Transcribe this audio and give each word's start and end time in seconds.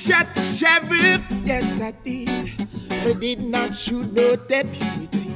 shot 0.00 0.34
the 0.34 0.40
sheriff, 0.40 1.22
yes 1.44 1.78
I 1.78 1.90
did, 1.90 2.66
but 2.88 3.06
I 3.06 3.12
did 3.12 3.40
not 3.40 3.76
shoot 3.76 4.10
no 4.14 4.34
deputy. 4.34 5.34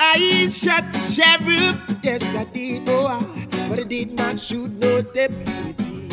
I 0.00 0.48
shot 0.48 0.92
the 0.92 0.98
sheriff, 0.98 1.78
yes 2.02 2.34
I 2.34 2.44
did, 2.46 2.88
oh 2.88 3.06
I, 3.06 3.68
but 3.68 3.78
I 3.78 3.84
did 3.84 4.18
not 4.18 4.40
shoot 4.40 4.72
no 4.72 5.02
deputy. 5.02 6.08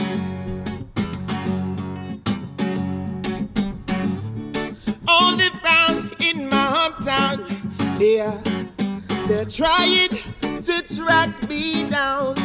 On 5.08 5.38
the 5.38 5.50
ground 5.62 6.16
in 6.20 6.48
my 6.48 6.68
hometown, 6.76 7.40
are, 8.22 9.28
they're 9.28 9.46
trying 9.46 10.10
to 10.62 10.96
track 10.96 11.50
me 11.50 11.90
down. 11.90 12.41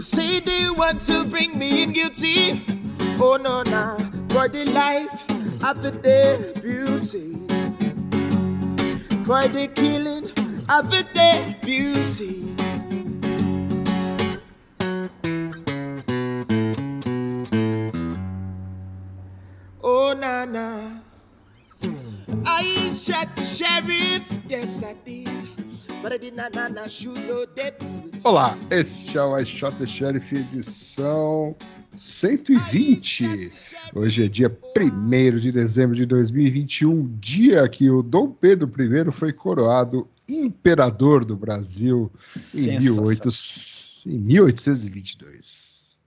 Say 0.00 0.38
they 0.38 0.70
want 0.70 1.00
to 1.06 1.24
bring 1.24 1.58
me 1.58 1.82
in 1.82 1.92
guilty. 1.92 2.62
Oh 3.20 3.36
no, 3.36 3.62
nah, 3.62 3.96
for 4.28 4.46
the 4.46 4.64
life 4.70 5.10
of 5.64 5.82
the 5.82 5.90
beauty. 6.62 7.34
For 9.24 9.48
the 9.48 9.66
killing 9.74 10.26
of 10.68 10.90
the 10.90 11.56
beauty. 11.62 12.54
Oh 19.82 20.14
na 20.16 20.44
na. 20.44 21.00
I 22.46 22.92
shot 22.94 23.34
the 23.34 23.42
sheriff, 23.42 24.22
yes 24.48 24.80
I 24.84 24.94
did. 25.04 25.28
But 26.00 26.12
I 26.12 26.18
did 26.18 26.36
not, 26.36 26.54
not, 26.54 26.72
not 26.72 26.88
shoot 26.88 27.18
no 27.26 27.44
deputy. 27.46 27.87
Olá, 28.28 28.58
este 28.70 29.16
é 29.16 29.22
o 29.22 29.38
I 29.38 29.46
Shot 29.46 29.78
the 29.78 29.86
Sheriff 29.86 30.36
edição 30.36 31.56
120. 31.94 33.50
Hoje 33.94 34.26
é 34.26 34.28
dia 34.28 34.54
1 34.76 35.38
de 35.38 35.50
dezembro 35.50 35.96
de 35.96 36.04
2021, 36.04 37.08
dia 37.18 37.66
que 37.70 37.90
o 37.90 38.02
Dom 38.02 38.30
Pedro 38.30 38.70
I 38.78 39.10
foi 39.12 39.32
coroado 39.32 40.06
imperador 40.28 41.24
do 41.24 41.34
Brasil 41.34 42.12
em, 42.54 42.76
18, 42.76 43.30
em 44.08 44.18
1822. 44.18 45.98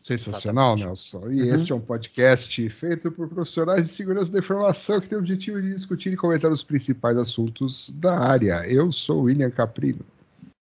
Sensacional, 0.00 0.74
Nelson. 0.74 1.30
E 1.30 1.42
Uhum. 1.42 1.54
este 1.54 1.70
é 1.70 1.74
um 1.76 1.80
podcast 1.80 2.68
feito 2.68 3.12
por 3.12 3.28
profissionais 3.28 3.84
de 3.84 3.90
segurança 3.90 4.32
da 4.32 4.40
informação 4.40 5.00
que 5.00 5.08
tem 5.08 5.16
o 5.16 5.20
objetivo 5.20 5.62
de 5.62 5.72
discutir 5.72 6.12
e 6.12 6.16
comentar 6.16 6.50
os 6.50 6.64
principais 6.64 7.16
assuntos 7.16 7.92
da 7.94 8.18
área. 8.18 8.66
Eu 8.66 8.90
sou 8.90 9.20
o 9.20 9.22
William 9.26 9.50
Caprino. 9.50 10.04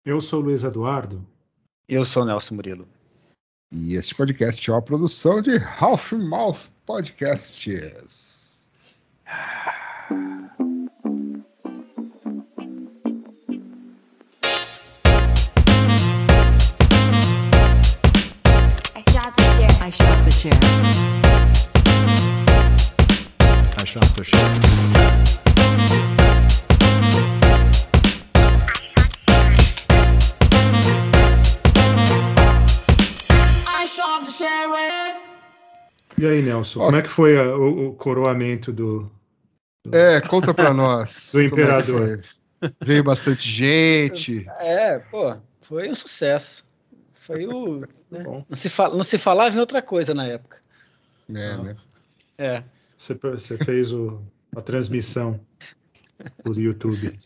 Eu 0.06 0.20
sou 0.20 0.40
o 0.40 0.44
Luiz 0.44 0.62
Eduardo. 0.62 1.26
Eu 1.88 2.04
sou 2.04 2.22
o 2.22 2.26
Nelson 2.26 2.54
Murilo. 2.54 2.86
E 3.72 3.96
este 3.96 4.14
podcast 4.14 4.70
é 4.70 4.72
uma 4.72 4.80
produção 4.80 5.42
de 5.42 5.56
Half 5.80 6.12
Mouth 6.12 6.68
Podcasts. 6.86 8.70
I 18.94 19.02
shot 19.10 19.36
the 19.36 19.42
sheriff. 19.42 19.82
I 19.82 19.90
shot 19.90 20.24
the 20.24 20.30
sheriff. 20.30 20.62
I 23.76 23.84
shot 23.84 24.16
the 24.16 24.22
sheriff. 24.22 25.45
E 36.26 36.28
aí, 36.28 36.42
Nelson, 36.42 36.80
como 36.80 36.96
é 36.96 37.02
que 37.02 37.08
foi 37.08 37.38
a- 37.38 37.56
o, 37.56 37.88
o 37.88 37.94
coroamento 37.94 38.72
do. 38.72 39.10
É, 39.92 40.20
conta 40.20 40.52
pra 40.52 40.74
nós. 40.74 41.30
Do 41.34 41.40
é 41.40 41.44
imperador. 41.44 42.20
foi. 42.60 42.70
Veio 42.82 43.04
bastante 43.04 43.48
gente. 43.48 44.44
É, 44.58 44.98
pô, 44.98 45.36
foi 45.62 45.88
um 45.90 45.94
sucesso. 45.94 46.66
Foi 47.12 47.46
o. 47.46 47.80
né? 48.10 48.22
Não, 48.24 48.44
se 48.52 48.68
fala, 48.68 48.96
não 48.96 49.04
se 49.04 49.18
falava 49.18 49.54
em 49.56 49.60
outra 49.60 49.80
coisa 49.80 50.12
na 50.14 50.26
época. 50.26 50.58
É, 51.28 51.56
né? 51.56 51.76
É. 52.38 52.62
Você, 52.96 53.14
você 53.14 53.56
fez 53.58 53.92
o, 53.92 54.20
a 54.56 54.60
transmissão 54.60 55.38
por 56.42 56.56
YouTube. 56.58 57.18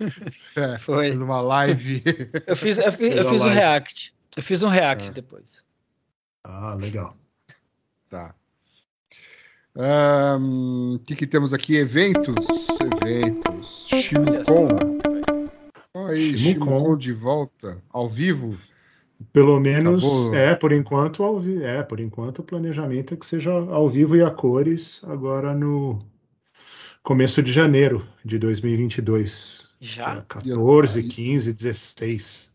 É, 0.57 0.77
Foi. 0.81 1.09
fez 1.11 1.21
uma 1.21 1.41
live. 1.41 2.03
Eu 2.47 2.57
fiz, 2.57 2.77
eu 2.79 2.93
fiz, 2.93 3.17
eu 3.17 3.29
fiz 3.31 3.41
um 3.41 3.49
react. 3.49 4.15
Eu 4.37 4.43
fiz 4.43 4.63
um 4.63 4.69
react 4.69 5.09
É. 5.09 5.13
depois. 5.13 5.65
Ah, 6.45 6.75
legal. 6.81 7.17
Tá. 8.09 8.35
O 9.75 10.99
que, 11.07 11.15
que 11.15 11.27
temos 11.27 11.53
aqui? 11.53 11.77
Eventos. 11.77 12.47
Eventos. 13.03 13.89
Só. 14.47 16.01
Aí, 16.09 16.33
de 16.97 17.13
volta. 17.13 17.79
Ao 17.91 18.09
vivo. 18.09 18.57
Pelo 19.33 19.61
menos, 19.61 20.03
Acabou. 20.03 20.35
é, 20.35 20.55
por 20.55 20.73
enquanto, 20.73 21.23
ao 21.23 21.41
vi- 21.41 21.63
é, 21.63 21.83
por 21.83 22.01
enquanto 22.01 22.39
o 22.39 22.43
planejamento 22.43 23.13
é 23.13 23.17
que 23.17 23.27
seja 23.27 23.53
ao 23.53 23.89
vivo 23.89 24.17
e 24.17 24.23
a 24.23 24.31
cores 24.31 25.03
agora 25.05 25.55
no 25.55 25.99
começo 27.03 27.43
de 27.43 27.53
janeiro 27.53 28.07
de 28.25 28.39
2022. 28.39 29.69
Já? 29.79 30.17
É, 30.17 30.25
14, 30.27 31.01
E- 31.01 31.09
15, 31.09 31.53
16. 31.53 32.51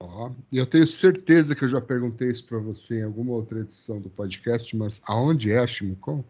Ó, 0.00 0.30
e 0.50 0.56
eu 0.56 0.64
tenho 0.64 0.86
certeza 0.86 1.54
que 1.54 1.64
eu 1.64 1.68
já 1.68 1.80
perguntei 1.80 2.28
isso 2.30 2.46
para 2.46 2.58
você 2.58 3.00
em 3.00 3.02
alguma 3.02 3.32
outra 3.32 3.60
edição 3.60 4.00
do 4.00 4.08
podcast, 4.08 4.74
mas 4.76 5.02
aonde 5.06 5.52
é 5.52 5.58
a 5.58 5.66
Chimucon? 5.66 6.24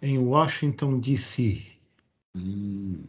Em 0.00 0.18
Washington, 0.18 0.98
D.C. 0.98 1.62
Hum, 2.36 3.02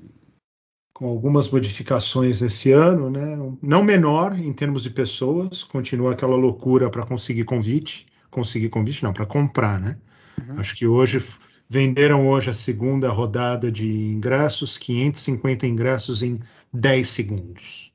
com 0.93 1.07
algumas 1.07 1.49
modificações 1.49 2.41
esse 2.41 2.71
ano, 2.71 3.09
né? 3.09 3.37
Não 3.61 3.83
menor 3.83 4.37
em 4.37 4.51
termos 4.51 4.83
de 4.83 4.89
pessoas, 4.89 5.63
continua 5.63 6.13
aquela 6.13 6.35
loucura 6.35 6.89
para 6.89 7.05
conseguir 7.05 7.45
convite, 7.45 8.07
conseguir 8.29 8.69
convite 8.69 9.03
não, 9.03 9.13
para 9.13 9.25
comprar, 9.25 9.79
né? 9.79 9.97
Uhum. 10.37 10.59
Acho 10.59 10.75
que 10.75 10.87
hoje 10.87 11.23
venderam 11.69 12.27
hoje 12.27 12.49
a 12.49 12.53
segunda 12.53 13.09
rodada 13.09 13.71
de 13.71 13.87
ingressos, 13.87 14.77
550 14.77 15.67
ingressos 15.67 16.23
em 16.23 16.39
10 16.73 17.07
segundos 17.07 17.89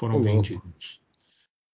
foram 0.00 0.14
louco. 0.14 0.32
vendidos. 0.32 0.98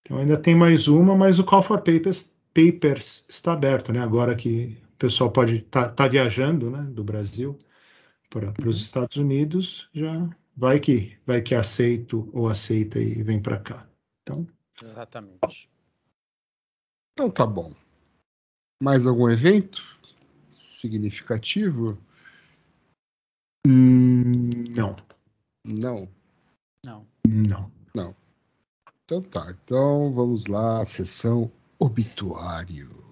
Então 0.02 0.18
ainda 0.18 0.36
tem 0.36 0.54
mais 0.54 0.88
uma, 0.88 1.14
mas 1.14 1.38
o 1.38 1.44
Call 1.44 1.62
for 1.62 1.78
Papers, 1.78 2.36
Papers 2.52 3.24
está 3.28 3.52
aberto, 3.52 3.92
né? 3.92 4.00
Agora 4.00 4.34
que 4.34 4.76
o 4.96 4.98
pessoal 4.98 5.30
pode 5.30 5.56
estar 5.56 6.08
viajando, 6.08 6.70
né, 6.70 6.82
do 6.90 7.04
Brasil 7.04 7.56
para 8.30 8.54
os 8.66 8.80
Estados 8.80 9.18
Unidos, 9.18 9.90
já 9.92 10.28
vai 10.56 10.80
que 10.80 11.18
vai 11.26 11.42
que 11.42 11.54
aceito 11.54 12.28
ou 12.32 12.48
aceita 12.48 12.98
e 12.98 13.22
vem 13.22 13.40
para 13.40 13.60
cá. 13.60 13.86
Então, 14.22 14.48
Exatamente. 14.82 15.70
então 17.12 17.30
tá 17.30 17.46
bom. 17.46 17.74
Mais 18.82 19.06
algum 19.06 19.28
evento 19.28 19.82
significativo? 20.50 21.98
hum, 23.66 24.64
não, 24.74 24.96
Não. 25.62 26.08
Não. 27.26 27.70
não. 27.94 28.16
Então 29.04 29.20
tá. 29.20 29.54
Então 29.62 30.10
vamos 30.10 30.46
lá, 30.46 30.82
sessão 30.86 31.52
obituário. 31.78 33.05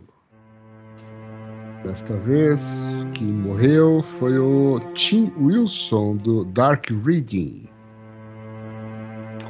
Desta 1.84 2.16
vez, 2.16 3.06
quem 3.12 3.26
morreu 3.26 4.02
foi 4.02 4.38
o 4.38 4.80
Tim 4.94 5.30
Wilson, 5.38 6.16
do 6.16 6.42
Dark 6.46 6.86
Reading, 6.90 7.68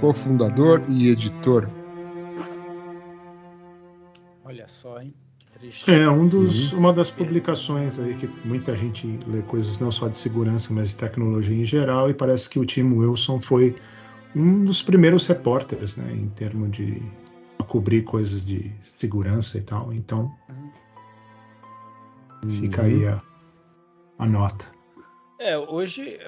cofundador 0.01 0.81
e 0.89 1.11
editor. 1.11 1.71
Olha 4.45 4.67
só, 4.67 5.01
hein? 5.01 5.15
Que 5.39 5.53
triste. 5.53 5.91
É 5.91 6.11
um 6.11 6.27
dos, 6.27 6.73
uma 6.73 6.93
das 6.93 7.09
publicações 7.09 8.01
aí 8.01 8.17
que 8.17 8.29
muita 8.45 8.75
gente 8.75 9.17
lê 9.29 9.41
coisas 9.43 9.79
não 9.79 9.93
só 9.93 10.09
de 10.09 10.19
segurança, 10.19 10.75
mas 10.75 10.89
de 10.89 10.97
tecnologia 10.97 11.63
em 11.63 11.65
geral, 11.65 12.11
e 12.11 12.15
parece 12.15 12.51
que 12.51 12.59
o 12.59 12.67
Tim 12.67 12.95
Wilson 12.95 13.41
foi 13.41 13.77
um 14.35 14.65
dos 14.65 14.83
primeiros 14.83 15.25
repórteres, 15.27 15.97
né, 15.97 16.13
em 16.13 16.29
termos 16.31 16.73
de 16.73 17.01
cobrir 17.69 18.03
coisas 18.03 18.45
de 18.45 18.73
segurança 18.97 19.57
e 19.57 19.63
tal. 19.63 19.93
Então, 19.93 20.35
fica 22.51 22.83
aí 22.83 23.07
a, 23.07 23.21
a 24.19 24.27
nota. 24.27 24.65
É, 25.39 25.57
hoje, 25.59 26.19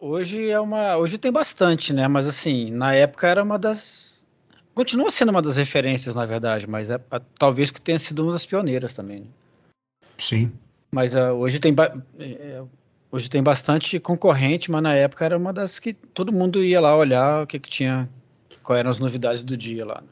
hoje 0.00 0.48
é 0.50 0.58
uma, 0.60 0.96
hoje 0.96 1.18
tem 1.18 1.30
bastante, 1.32 1.92
né? 1.92 2.08
Mas 2.08 2.26
assim, 2.26 2.70
na 2.70 2.94
época 2.94 3.26
era 3.26 3.42
uma 3.42 3.58
das, 3.58 4.24
continua 4.74 5.10
sendo 5.10 5.30
uma 5.30 5.40
das 5.42 5.56
referências, 5.56 6.14
na 6.14 6.24
verdade, 6.26 6.68
mas 6.68 6.90
é, 6.90 7.00
a- 7.10 7.20
talvez 7.38 7.70
que 7.70 7.80
tenha 7.80 7.98
sido 7.98 8.22
uma 8.22 8.32
das 8.32 8.44
pioneiras 8.46 8.92
também. 8.92 9.20
Né? 9.20 9.26
Sim. 10.18 10.52
Mas 10.90 11.16
ah, 11.16 11.32
hoje 11.32 11.58
tem, 11.58 11.72
ba- 11.74 11.96
é, 12.18 12.62
hoje 13.10 13.28
tem 13.30 13.42
bastante 13.42 13.98
concorrente, 13.98 14.70
mas 14.70 14.82
na 14.82 14.94
época 14.94 15.24
era 15.24 15.36
uma 15.36 15.52
das 15.52 15.78
que 15.78 15.92
todo 15.92 16.32
mundo 16.32 16.62
ia 16.62 16.80
lá 16.80 16.96
olhar 16.96 17.42
o 17.42 17.46
que, 17.46 17.58
que 17.58 17.70
tinha, 17.70 18.08
quais 18.62 18.80
eram 18.80 18.90
as 18.90 18.98
novidades 18.98 19.42
do 19.42 19.56
dia 19.56 19.84
lá. 19.86 20.00
né? 20.00 20.08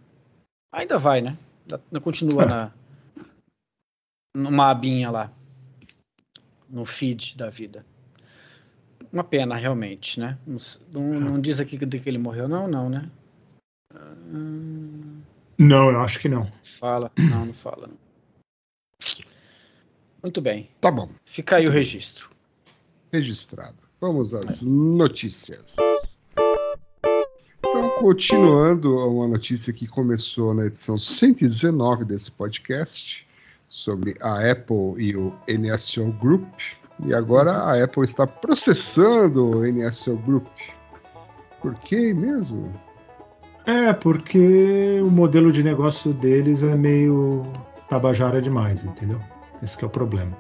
Ainda 0.73 0.99
vai, 0.99 1.21
né? 1.21 1.37
Ainda 1.71 2.01
Continua 2.01 2.43
É. 2.45 2.47
na 2.47 2.73
numa 4.35 4.71
abinha 4.71 5.11
lá. 5.11 5.33
No 6.69 6.85
feed 6.87 7.37
da 7.37 7.51
vida. 7.51 7.85
Uma 9.13 9.23
pena, 9.25 9.55
realmente, 9.57 10.19
né? 10.19 10.39
Não, 10.47 11.03
não- 11.21 11.41
diz 11.41 11.61
aqui 11.61 11.77
de 11.85 11.99
que 12.01 12.09
ele 12.09 12.17
morreu, 12.19 12.49
não, 12.49 12.67
não, 12.67 12.89
né? 12.89 13.11
Hum, 13.95 15.21
Não, 15.59 15.91
eu 15.91 16.01
acho 16.01 16.19
que 16.19 16.29
não. 16.31 16.51
Fala. 16.63 17.13
Não, 17.19 17.45
não 17.47 17.53
fala. 17.53 17.89
não. 17.89 17.97
Muito 20.23 20.41
bem. 20.41 20.71
Tá 20.81 20.91
bom, 20.91 21.11
Fica 21.27 21.57
aí 21.57 21.67
o 21.67 21.71
registro. 21.71 22.31
registrado. 23.13 23.77
Vamos 24.01 24.33
às 24.35 24.63
notícias. 24.63 25.77
Então, 27.59 27.91
continuando 28.01 28.97
uma 28.97 29.29
notícia 29.29 29.73
que 29.73 29.87
começou 29.87 30.55
na 30.55 30.67
edição 30.67 30.99
119 30.99 32.05
desse 32.05 32.31
podcast, 32.31 33.27
sobre 33.73 34.15
a 34.21 34.51
Apple 34.51 34.97
e 34.99 35.17
o 35.17 35.33
NSO 35.49 36.13
Group. 36.21 36.47
E 37.03 37.15
agora 37.15 37.53
a 37.53 37.83
Apple 37.83 38.05
está 38.05 38.27
processando 38.27 39.47
o 39.47 39.67
NSO 39.67 40.15
Group. 40.19 40.47
Por 41.59 41.75
quê 41.77 42.13
mesmo? 42.13 42.71
É, 43.65 43.95
porque 43.95 45.01
o 45.01 45.11
modelo 45.11 45.51
de 45.51 45.63
negócio 45.63 46.13
deles 46.13 46.63
é 46.63 46.77
meio 46.77 47.43
tabajara 47.89 48.43
demais, 48.43 48.85
entendeu? 48.85 49.19
Esse 49.63 49.79
que 49.79 49.85
é 49.85 49.87
o 49.87 49.91
problema. 49.91 50.37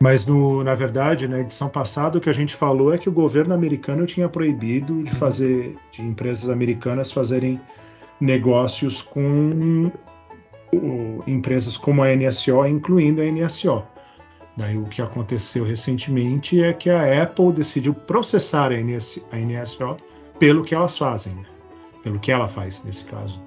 Mas, 0.00 0.26
no, 0.26 0.64
na 0.64 0.74
verdade, 0.74 1.28
na 1.28 1.40
edição 1.40 1.68
passada, 1.68 2.16
o 2.16 2.20
que 2.20 2.30
a 2.30 2.34
gente 2.34 2.56
falou 2.56 2.94
é 2.94 2.98
que 2.98 3.10
o 3.10 3.12
governo 3.12 3.52
americano 3.52 4.06
tinha 4.06 4.28
proibido 4.28 5.02
de 5.02 5.14
fazer, 5.14 5.76
de 5.92 6.00
empresas 6.00 6.48
americanas 6.48 7.12
fazerem 7.12 7.60
negócios 8.18 9.02
com 9.02 9.90
empresas 11.26 11.76
como 11.76 12.02
a 12.02 12.14
NSO, 12.14 12.66
incluindo 12.66 13.20
a 13.22 13.24
NSO. 13.24 13.82
Daí 14.56 14.76
o 14.78 14.84
que 14.84 15.02
aconteceu 15.02 15.64
recentemente 15.64 16.62
é 16.62 16.72
que 16.72 16.88
a 16.88 17.22
Apple 17.22 17.52
decidiu 17.52 17.92
processar 17.92 18.70
a, 18.70 18.76
NS, 18.80 19.24
a 19.32 19.36
NSO 19.36 19.96
pelo 20.38 20.62
que 20.62 20.74
elas 20.74 20.96
fazem, 20.96 21.34
né? 21.34 21.42
pelo 22.02 22.18
que 22.20 22.30
ela 22.30 22.46
faz 22.48 22.82
nesse 22.84 23.04
caso, 23.04 23.40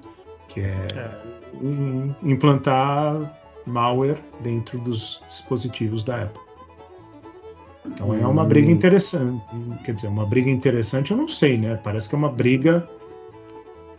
que 0.48 0.60
é 0.60 0.86
im- 1.62 2.14
implantar 2.22 3.38
malware 3.64 4.18
dentro 4.40 4.78
dos 4.78 5.22
dispositivos 5.26 6.04
da 6.04 6.24
Apple. 6.24 6.42
Então 7.86 8.12
é 8.14 8.26
uma 8.26 8.42
Hum. 8.42 8.48
briga 8.48 8.70
interessante. 8.70 9.42
Quer 9.84 9.94
dizer, 9.94 10.08
uma 10.08 10.26
briga 10.26 10.50
interessante 10.50 11.10
eu 11.10 11.16
não 11.16 11.28
sei, 11.28 11.56
né? 11.56 11.78
Parece 11.82 12.08
que 12.08 12.14
é 12.14 12.18
uma 12.18 12.28
briga 12.30 12.86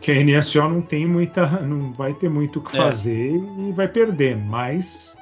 que 0.00 0.10
a 0.10 0.24
NSO 0.24 0.68
não 0.68 0.80
tem 0.80 1.06
muita. 1.06 1.46
não 1.60 1.92
vai 1.92 2.14
ter 2.14 2.28
muito 2.28 2.58
o 2.58 2.62
que 2.62 2.76
É. 2.76 2.80
fazer 2.80 3.34
e 3.34 3.72
vai 3.72 3.86
perder, 3.86 4.36
mas. 4.36 5.16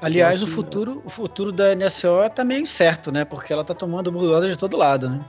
Aliás, 0.00 0.42
o 0.42 0.46
futuro, 0.46 1.02
o 1.04 1.10
futuro 1.10 1.50
da 1.50 1.74
NSO 1.74 2.30
tá 2.32 2.44
meio 2.44 2.62
incerto, 2.62 3.10
né? 3.10 3.24
Porque 3.24 3.52
ela 3.52 3.64
tá 3.64 3.74
tomando 3.74 4.12
burdoada 4.12 4.48
de 4.48 4.56
todo 4.56 4.76
lado, 4.76 5.10
né? 5.10 5.20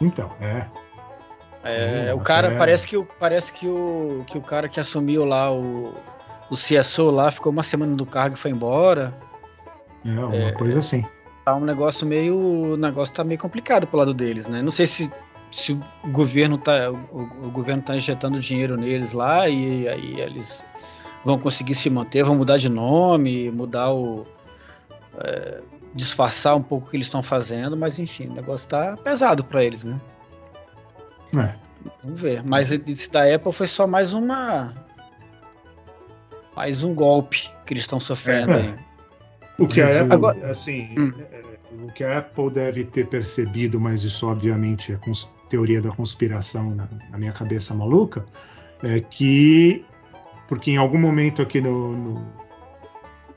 Então, 0.00 0.30
é. 0.40 0.66
É, 1.62 2.14
o 2.14 2.20
cara 2.20 2.52
é. 2.52 2.58
parece 2.58 2.86
que 2.86 2.96
o 2.96 3.04
parece 3.18 3.52
que 3.52 3.66
o 3.66 4.24
que 4.26 4.38
o 4.38 4.40
cara 4.40 4.68
que 4.68 4.78
assumiu 4.78 5.24
lá 5.24 5.52
o 5.52 5.94
o 6.48 6.54
CSO 6.54 7.10
lá 7.10 7.30
ficou 7.30 7.50
uma 7.50 7.62
semana 7.62 7.94
no 7.96 8.06
cargo 8.06 8.36
e 8.36 8.38
foi 8.38 8.50
embora. 8.50 9.12
É 10.04 10.10
uma 10.10 10.52
coisa 10.52 10.78
assim. 10.78 11.04
Tá 11.44 11.54
um 11.56 11.64
negócio 11.64 12.06
meio 12.06 12.36
o 12.36 12.76
negócio 12.76 13.14
tá 13.14 13.24
meio 13.24 13.40
complicado 13.40 13.86
pro 13.86 13.98
lado 13.98 14.14
deles, 14.14 14.48
né? 14.48 14.62
Não 14.62 14.70
sei 14.70 14.86
se 14.86 15.10
se 15.50 15.72
o 15.72 15.80
governo 16.10 16.58
tá 16.58 16.90
o, 16.90 17.46
o 17.46 17.50
governo 17.50 17.82
tá 17.82 17.96
injetando 17.96 18.38
dinheiro 18.40 18.76
neles 18.76 19.12
lá 19.12 19.48
e 19.48 19.88
aí 19.88 20.20
eles 20.20 20.62
vão 21.24 21.38
conseguir 21.38 21.74
se 21.74 21.88
manter, 21.90 22.22
vão 22.24 22.36
mudar 22.36 22.58
de 22.58 22.68
nome, 22.68 23.50
mudar 23.50 23.92
o 23.92 24.26
é, 25.18 25.60
disfarçar 25.94 26.54
um 26.56 26.62
pouco 26.62 26.86
o 26.86 26.90
que 26.90 26.96
eles 26.96 27.06
estão 27.06 27.22
fazendo, 27.22 27.76
mas 27.76 27.98
enfim, 27.98 28.28
o 28.28 28.34
negócio 28.34 28.68
tá 28.68 28.96
pesado 29.02 29.42
para 29.42 29.64
eles, 29.64 29.84
né? 29.84 29.98
É. 31.36 31.54
Vamos 32.02 32.20
ver. 32.20 32.42
Mas 32.44 32.70
esse 32.70 33.10
da 33.10 33.22
Apple 33.34 33.52
foi 33.52 33.66
só 33.66 33.86
mais 33.86 34.12
uma. 34.12 34.74
Mais 36.54 36.82
um 36.82 36.94
golpe 36.94 37.48
que 37.64 37.72
eles 37.74 37.82
estão 37.84 38.00
sofrendo 38.00 38.52
É. 38.52 38.56
aí. 38.62 38.74
O 39.58 39.66
que 39.66 39.80
a 39.80 40.00
Apple, 40.02 40.12
Agora- 40.12 40.50
assim, 40.50 40.94
Hum. 40.98 41.12
é, 41.32 41.42
o 41.82 41.92
que 41.92 42.04
a 42.04 42.18
Apple 42.18 42.50
deve 42.50 42.84
ter 42.84 43.06
percebido, 43.06 43.78
mas 43.80 44.02
isso 44.02 44.26
obviamente 44.28 44.92
é 44.92 44.96
cons- 44.96 45.34
teoria 45.48 45.80
da 45.80 45.90
conspiração 45.90 46.74
na, 46.74 46.88
na 47.10 47.18
minha 47.18 47.32
cabeça 47.32 47.74
maluca, 47.74 48.24
é 48.82 49.00
que 49.00 49.84
porque 50.48 50.70
em 50.70 50.76
algum 50.76 50.98
momento 50.98 51.42
aqui 51.42 51.60
no, 51.60 51.92
no, 51.96 52.26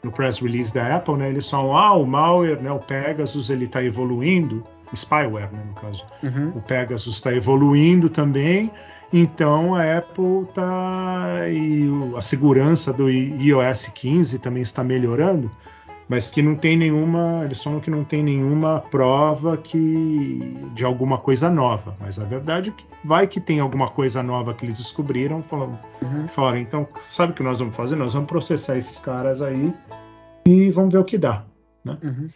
no 0.04 0.12
press 0.12 0.40
release 0.40 0.74
da 0.74 0.96
Apple, 0.98 1.16
né, 1.16 1.30
eles 1.30 1.50
falam, 1.50 1.76
ah, 1.76 1.94
o 1.94 2.06
malware, 2.06 2.62
né, 2.62 2.72
o 2.72 2.80
Pegasus, 2.80 3.50
ele 3.50 3.66
está 3.66 3.84
evoluindo, 3.84 4.64
spyware, 4.96 5.52
né, 5.52 5.64
no 5.68 5.74
caso, 5.74 6.04
Uhum. 6.22 6.50
o 6.56 6.62
Pegasus 6.62 7.16
está 7.16 7.34
evoluindo 7.34 8.10
também, 8.10 8.72
então 9.12 9.74
a 9.74 9.98
Apple 9.98 10.44
está 10.50 11.50
e 11.50 11.90
a 12.16 12.22
segurança 12.22 12.94
do 12.94 13.10
iOS 13.10 13.88
15 13.88 14.38
também 14.40 14.62
está 14.62 14.84
melhorando, 14.84 15.50
mas 16.10 16.32
que 16.32 16.42
não 16.42 16.56
tem 16.56 16.76
nenhuma, 16.76 17.44
eles 17.46 17.64
falam 17.64 17.80
que 17.80 17.92
não 17.92 18.04
tem 18.04 18.24
nenhuma 18.24 18.82
prova 18.82 19.56
que 19.56 20.40
de 20.74 20.84
alguma 20.84 21.20
coisa 21.20 21.52
nova, 21.52 21.96
mas 22.00 22.18
a 22.18 22.26
verdade 22.26 22.72
é 22.72 22.74
que 22.74 22.84
vai 23.06 23.28
que 23.28 23.40
tem 23.40 23.60
alguma 23.60 23.92
coisa 23.92 24.24
nova 24.24 24.56
que 24.56 24.66
eles 24.66 24.80
descobriram, 24.80 25.44
falaram, 25.44 25.80
Uhum. 26.02 26.28
falaram 26.28 26.58
então, 26.58 26.88
sabe 27.08 27.32
o 27.32 27.36
que 27.36 27.44
nós 27.44 27.60
vamos 27.60 27.76
fazer? 27.76 27.96
Nós 27.96 28.14
vamos 28.16 28.28
processar 28.28 28.76
esses 28.76 29.00
caras 29.00 29.40
aí 29.40 29.72
e 30.48 30.72
vamos 30.72 30.92
ver 30.92 30.98
o 30.98 31.06
que 31.06 31.18
dá. 31.18 31.46
Uhum. 31.86 32.30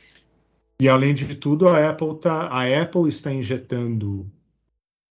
E 0.80 0.88
além 0.88 1.16
de 1.16 1.34
tudo, 1.34 1.68
a 1.68 1.90
Apple, 1.90 2.16
tá, 2.20 2.50
a 2.50 2.82
Apple 2.82 3.10
está 3.10 3.34
injetando 3.34 4.30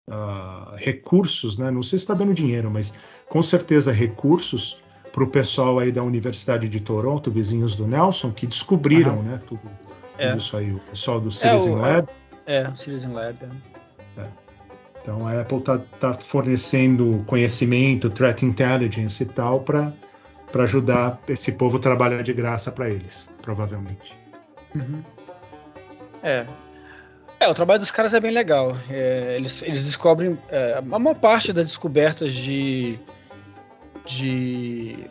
ah, 0.09 0.77
recursos, 0.77 1.59
né? 1.59 1.69
não 1.71 1.83
sei 1.83 1.99
se 1.99 2.05
está 2.05 2.15
dando 2.15 2.33
dinheiro, 2.33 2.71
mas 2.71 2.95
com 3.29 3.43
certeza 3.43 3.91
recursos 3.91 4.81
para 5.13 5.23
o 5.25 5.27
pessoal 5.27 5.79
aí 5.79 5.93
da 5.93 6.03
Universidade 6.03 6.69
de 6.69 6.81
Toronto, 6.81 7.31
vizinhos 7.31 7.77
do 7.77 7.87
Nelson, 7.87 8.33
que 8.33 8.47
descobriram 8.47 9.15
Aham. 9.15 9.23
né, 9.23 9.41
tudo, 9.47 9.61
tudo 9.61 9.71
É. 10.19 10.37
isso 10.37 10.57
aí, 10.57 10.73
o 10.73 10.79
pessoal 10.79 11.21
do 11.21 11.31
Citizen 11.31 11.73
o- 11.75 11.77
Lab. 11.79 12.09
É, 12.47 12.67
o 12.69 12.77
Citizen 12.77 13.13
Lab. 13.13 13.37
é. 14.17 14.25
Então 15.03 15.27
a 15.27 15.41
Apple 15.41 15.59
está 15.59 15.79
tá 15.79 16.13
fornecendo 16.15 17.25
conhecimento, 17.27 18.09
threat 18.09 18.45
intelligence 18.45 19.21
e 19.23 19.27
tal, 19.27 19.61
para 19.61 19.93
ajudar 20.63 21.21
esse 21.29 21.53
povo 21.53 21.77
a 21.77 21.81
trabalhar 21.81 22.23
de 22.23 22.33
graça 22.33 22.71
para 22.71 22.89
eles, 22.89 23.29
provavelmente. 23.43 24.17
Uhum. 24.75 25.03
É. 26.23 26.47
É, 27.41 27.49
o 27.49 27.55
trabalho 27.55 27.81
dos 27.81 27.91
caras 27.91 28.15
é 28.15 28.21
bem 28.21 28.31
legal. 28.31 28.77
É, 28.89 29.35
eles, 29.37 29.61
eles 29.63 29.83
descobrem. 29.85 30.39
é, 30.49 30.75
a 30.79 30.99
maior 30.99 31.17
parte 31.17 31.53
das 31.53 31.65
descobertas 31.65 32.33
de. 32.33 32.99
De 34.07 35.07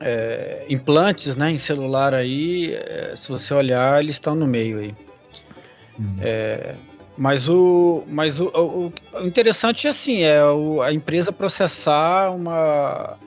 é, 0.00 0.64
implantes 0.68 1.36
né, 1.36 1.50
em 1.50 1.58
celular 1.58 2.14
aí, 2.14 2.74
é, 2.74 3.12
se 3.16 3.28
você 3.28 3.52
olhar, 3.52 4.02
eles 4.02 4.16
estão 4.16 4.34
no 4.34 4.46
meio 4.46 4.78
aí. 4.78 4.94
É, 6.20 6.74
mas 7.16 7.48
o, 7.48 8.04
mas 8.08 8.40
o, 8.40 8.46
o- 8.46 8.92
o 9.18 9.26
interessante 9.26 9.86
é 9.86 9.90
assim, 9.90 10.22
é 10.22 10.42
o- 10.44 10.80
a 10.80 10.92
empresa 10.92 11.30
processar 11.32 12.30
uma 12.30 13.18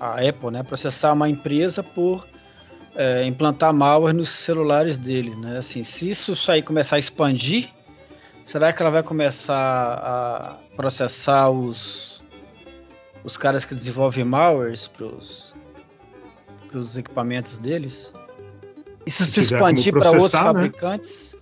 a 0.00 0.14
Apple, 0.28 0.50
né, 0.50 0.62
processar 0.62 1.12
uma 1.12 1.28
empresa 1.28 1.82
por 1.82 2.26
é, 2.98 3.24
implantar 3.26 3.72
malware 3.74 4.14
nos 4.14 4.30
celulares 4.30 4.96
deles, 4.96 5.36
né? 5.36 5.58
Assim, 5.58 5.82
se 5.82 6.08
isso 6.10 6.34
aí 6.50 6.62
começar 6.62 6.96
a 6.96 6.98
expandir, 6.98 7.68
será 8.42 8.72
que 8.72 8.80
ela 8.82 8.90
vai 8.90 9.02
começar 9.02 9.54
a 9.54 10.56
processar 10.74 11.50
os 11.50 12.15
os 13.26 13.36
caras 13.36 13.64
que 13.64 13.74
desenvolvem 13.74 14.24
malwares 14.24 14.86
para 14.86 15.06
os 15.06 16.96
equipamentos 16.96 17.58
deles? 17.58 18.14
E 19.04 19.10
se, 19.10 19.26
Se 19.26 19.40
expandir 19.40 19.92
para 19.92 20.10
outros 20.10 20.32
né? 20.32 20.40
fabricantes? 20.42 21.36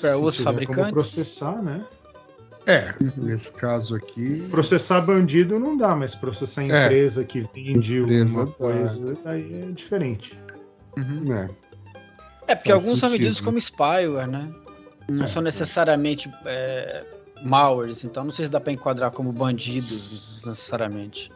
Para 0.00 0.16
outros 0.16 0.36
tiver 0.36 0.44
como 0.44 0.58
fabricantes? 0.58 0.92
processar, 0.92 1.60
né? 1.62 1.84
É, 2.66 2.94
nesse 3.16 3.50
caso 3.52 3.96
aqui. 3.96 4.46
Processar 4.50 5.00
bandido 5.00 5.58
não 5.58 5.76
dá, 5.76 5.96
mas 5.96 6.14
processar 6.14 6.62
É. 6.62 6.84
empresa 6.86 7.24
que 7.24 7.40
vende 7.54 7.96
Empresa 7.98 8.42
uma 8.42 8.46
coisa, 8.52 9.14
aí 9.24 9.62
é 9.62 9.72
diferente. 9.72 10.38
Uhum. 10.96 11.32
É, 11.34 11.50
É, 12.46 12.54
porque 12.54 12.70
Faz 12.70 12.84
alguns 12.84 13.00
são 13.00 13.08
sentido, 13.08 13.22
vendidos 13.24 13.40
né? 13.40 13.44
como 13.44 13.58
spyware, 13.60 14.26
né? 14.28 14.48
Não 15.08 15.24
É, 15.24 15.26
são 15.26 15.40
é. 15.40 15.44
necessariamente 15.44 16.30
é, 16.44 17.04
malwares, 17.42 18.04
então 18.04 18.24
não 18.24 18.30
sei 18.30 18.46
se 18.46 18.50
dá 18.50 18.60
para 18.60 18.72
enquadrar 18.72 19.10
como 19.10 19.32
bandidos 19.32 20.42
necessariamente. 20.44 21.30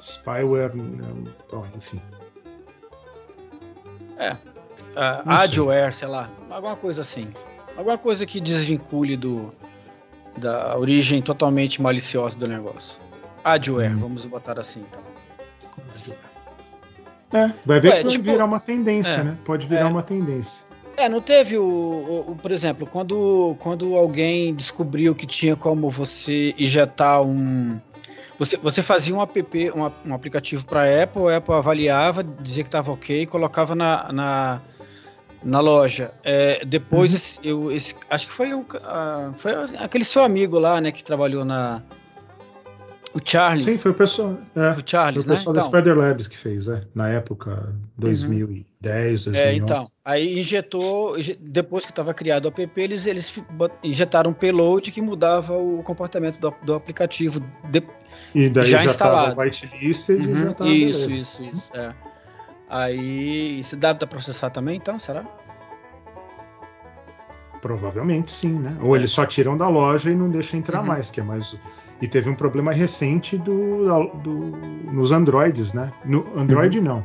Spyware, 0.00 0.74
não, 0.76 1.24
bom, 1.50 1.66
enfim. 1.76 2.00
Ah, 4.18 5.22
Não 5.24 5.36
sei. 5.36 5.44
Adware, 5.44 5.92
sei 5.92 6.08
lá, 6.08 6.30
alguma 6.50 6.76
coisa 6.76 7.02
assim. 7.02 7.28
Alguma 7.76 7.98
coisa 7.98 8.24
que 8.24 8.40
desvincule 8.40 9.16
do, 9.16 9.52
da 10.36 10.76
origem 10.78 11.20
totalmente 11.20 11.80
maliciosa 11.82 12.38
do 12.38 12.46
negócio. 12.48 13.00
Adware, 13.44 13.94
Hum. 13.94 13.98
vamos 13.98 14.24
botar 14.24 14.58
assim. 14.58 14.84
Então. 14.88 16.16
É, 17.32 17.52
vai 17.64 17.80
ver 17.80 17.88
Ué, 17.88 17.96
que 17.96 18.02
vai 18.04 18.12
tipo, 18.12 18.24
virar 18.24 18.44
uma 18.44 18.60
tendência, 18.60 19.20
é, 19.20 19.24
né? 19.24 19.38
Pode 19.44 19.66
virar 19.66 19.80
é. 19.80 19.84
uma 19.84 20.02
tendência. 20.02 20.64
É, 20.96 21.08
não 21.08 21.20
teve 21.20 21.58
o, 21.58 21.64
o- 21.64 22.30
o- 22.32 22.36
por 22.36 22.50
exemplo, 22.50 22.86
quando, 22.86 23.54
quando 23.58 23.94
alguém 23.96 24.54
descobriu 24.54 25.14
que 25.14 25.26
tinha 25.26 25.54
como 25.54 25.90
você 25.90 26.54
injetar 26.58 27.22
um. 27.22 27.78
Você, 28.38 28.56
você 28.56 28.82
fazia 28.82 29.14
um 29.14 29.20
app, 29.22 29.44
um, 29.74 30.10
um 30.10 30.14
aplicativo 30.14 30.64
para 30.66 31.02
Apple, 31.02 31.28
a 31.32 31.36
Apple 31.38 31.54
avaliava, 31.54 32.22
dizia 32.22 32.64
que 32.64 32.68
estava 32.68 32.92
ok 32.92 33.22
e 33.22 33.26
colocava 33.26 33.74
na, 33.74 34.12
na, 34.12 34.60
na 35.42 35.60
loja. 35.60 36.12
É, 36.24 36.62
depois, 36.64 37.10
Uhum. 37.10 37.16
esse- 37.16 37.40
eu, 37.42 37.72
esse- 37.72 37.94
acho 38.10 38.26
que 38.26 38.32
foi, 38.32 38.52
o, 38.54 38.64
ah, 38.84 39.32
foi 39.36 39.52
aquele 39.78 40.04
seu 40.04 40.22
amigo 40.22 40.58
lá, 40.58 40.80
né, 40.80 40.92
que 40.92 41.02
trabalhou 41.04 41.44
na. 41.44 41.82
O 43.16 43.20
Charles. 43.24 43.64
Sim, 43.64 43.78
foi 43.78 43.92
o 43.92 43.94
pessoal, 43.94 44.36
é, 44.54 44.70
o 44.70 44.74
foi 44.74 44.82
Charles, 44.84 45.24
o 45.24 45.28
né? 45.30 45.34
pessoal 45.36 45.54
da 45.54 45.60
Então, 45.60 45.70
Spider 45.72 45.96
Labs 45.96 46.28
que 46.28 46.36
fez, 46.36 46.68
é, 46.68 46.82
na 46.94 47.08
época 47.08 47.74
2010, 47.96 49.24
2011. 49.24 49.38
É, 49.40 49.54
então. 49.54 49.86
Aí 50.04 50.38
injetou, 50.38 51.18
inje- 51.18 51.38
depois 51.40 51.86
que 51.86 51.92
estava 51.92 52.12
criado 52.12 52.44
o 52.44 52.48
app, 52.48 52.78
eles, 52.80 53.06
eles 53.06 53.42
injetaram 53.82 54.32
um 54.32 54.34
payload 54.34 54.92
que 54.92 55.00
mudava 55.00 55.54
o 55.56 55.82
comportamento 55.82 56.38
do, 56.38 56.54
do 56.62 56.74
aplicativo. 56.74 57.40
De- 57.70 57.82
E 58.34 58.50
daí 58.50 58.66
já 58.66 58.78
já, 58.78 58.84
instalado. 58.84 59.28
estava 59.30 59.40
whitelisted 59.40 60.20
e 60.22 60.26
Uhum, 60.26 60.34
já 60.48 60.52
tava 60.54 60.70
isso, 60.70 61.10
isso, 61.10 61.42
isso. 61.42 61.70
É. 61.74 61.94
Aí, 62.68 63.60
isso 63.60 63.76
dá 63.76 63.94
para 63.94 64.06
processar 64.06 64.50
também, 64.50 64.76
então, 64.76 64.98
será? 64.98 65.24
Provavelmente 67.62 68.30
sim, 68.30 68.58
né? 68.58 68.76
Ou 68.82 68.94
eles 68.94 69.10
só 69.10 69.24
tiram 69.24 69.56
da 69.56 69.68
loja 69.68 70.10
e 70.10 70.14
não 70.14 70.28
deixam 70.28 70.58
entrar 70.58 70.80
Uhum. 70.80 70.86
mais, 70.86 71.10
que 71.10 71.20
é 71.20 71.22
mais. 71.22 71.56
E 72.00 72.06
teve 72.06 72.28
um 72.28 72.34
problema 72.34 72.72
recente 72.72 73.36
do, 73.38 73.86
do- 74.22 74.56
nos 74.92 75.12
Androids, 75.12 75.72
né? 75.72 75.92
No 76.04 76.20
Uhum. 76.20 76.40
Android 76.40 76.80
não. 76.80 77.04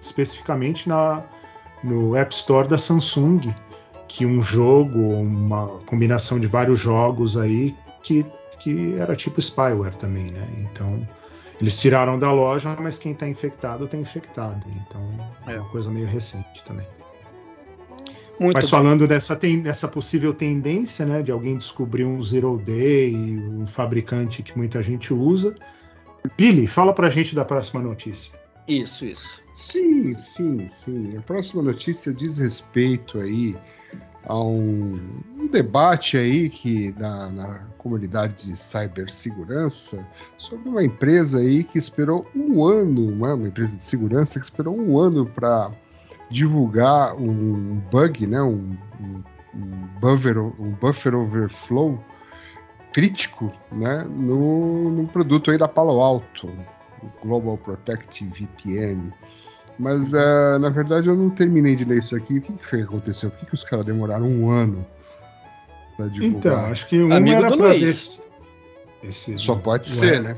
Especificamente 0.00 0.88
na, 0.88 1.22
no 1.82 2.14
App 2.14 2.32
Store 2.34 2.68
da 2.68 2.76
Samsung, 2.78 3.40
que 4.06 4.24
um 4.26 4.42
jogo, 4.42 4.98
uma 5.00 5.66
combinação 5.86 6.38
de 6.38 6.46
vários 6.46 6.78
jogos 6.78 7.36
aí, 7.36 7.74
que, 8.02 8.24
que 8.60 8.94
era 8.98 9.16
tipo 9.16 9.40
spyware 9.40 9.94
também, 9.96 10.30
né? 10.30 10.46
Então, 10.58 11.06
eles 11.60 11.80
tiraram 11.80 12.18
da 12.18 12.30
loja, 12.30 12.76
mas 12.78 12.98
quem 12.98 13.12
está 13.12 13.26
infectado 13.26 13.86
está 13.86 13.96
infectado. 13.96 14.62
Então, 14.86 15.00
é 15.46 15.54
É. 15.54 15.60
uma 15.60 15.68
coisa 15.70 15.90
meio 15.90 16.06
recente 16.06 16.62
também. 16.64 16.86
Muito 18.38 18.54
Mas 18.54 18.66
bem. 18.66 18.70
falando 18.70 19.06
dessa, 19.06 19.34
ten- 19.34 19.60
dessa 19.60 19.88
possível 19.88 20.34
tendência, 20.34 21.06
né, 21.06 21.22
de 21.22 21.32
alguém 21.32 21.56
descobrir 21.56 22.04
um 22.04 22.20
zero 22.22 22.56
day, 22.58 23.14
um 23.16 23.66
fabricante 23.66 24.42
que 24.42 24.56
muita 24.56 24.82
gente 24.82 25.12
usa. 25.14 25.54
Billy, 26.36 26.66
fala 26.66 26.92
pra 26.92 27.08
gente 27.08 27.34
da 27.34 27.44
próxima 27.44 27.80
notícia. 27.80 28.32
Isso, 28.68 29.04
isso. 29.04 29.42
Sim, 29.54 30.12
sim, 30.14 30.66
sim. 30.68 31.16
A 31.16 31.22
próxima 31.22 31.62
notícia 31.62 32.12
diz 32.12 32.38
respeito 32.38 33.18
aí 33.18 33.56
a 34.24 34.36
um, 34.38 34.98
um 35.38 35.46
debate 35.46 36.16
aí 36.16 36.50
que 36.50 36.92
na, 36.98 37.30
na 37.30 37.60
comunidade 37.78 38.44
de 38.48 38.56
cibersegurança 38.56 40.04
sobre 40.36 40.68
uma 40.68 40.82
empresa 40.84 41.38
aí 41.38 41.62
que 41.62 41.78
esperou 41.78 42.26
um 42.34 42.64
ano, 42.64 43.12
né, 43.14 43.32
uma 43.32 43.46
empresa 43.48 43.76
de 43.76 43.84
segurança 43.84 44.38
que 44.40 44.44
esperou 44.44 44.76
um 44.76 44.98
ano 44.98 45.24
para 45.24 45.70
divulgar 46.30 47.14
um 47.16 47.80
bug, 47.90 48.26
né, 48.26 48.42
um, 48.42 48.76
um, 49.00 49.22
um 49.54 49.88
buffer, 50.00 50.38
um 50.38 50.70
buffer 50.80 51.14
overflow 51.14 52.02
crítico, 52.92 53.52
né, 53.70 54.04
no, 54.08 54.90
no 54.90 55.06
produto 55.06 55.50
aí 55.50 55.58
da 55.58 55.68
Palo 55.68 56.00
Alto, 56.00 56.48
o 57.02 57.10
Global 57.22 57.56
Protect 57.58 58.24
VPN. 58.24 59.12
Mas, 59.78 60.14
eh, 60.14 60.58
na 60.58 60.70
verdade, 60.70 61.08
eu 61.08 61.14
não 61.14 61.28
terminei 61.28 61.76
de 61.76 61.84
ler 61.84 61.98
isso 61.98 62.16
aqui. 62.16 62.38
O 62.38 62.40
que, 62.40 62.52
que 62.54 62.64
foi 62.64 62.78
que 62.78 62.84
aconteceu? 62.86 63.30
Por 63.30 63.40
que, 63.40 63.46
que 63.46 63.54
os 63.54 63.62
caras 63.62 63.84
demoraram 63.84 64.26
um 64.26 64.50
ano 64.50 64.86
para 65.96 66.08
divulgar? 66.08 66.38
Então, 66.38 66.70
acho 66.70 66.88
que 66.88 67.02
um 67.02 67.12
Amigo 67.12 67.36
era 67.36 67.50
do 67.50 67.58
pra 67.58 67.68
Luiz. 67.68 68.22
esse, 69.02 69.38
Só 69.38 69.54
pode 69.54 69.86
ser, 69.86 70.22
né? 70.22 70.36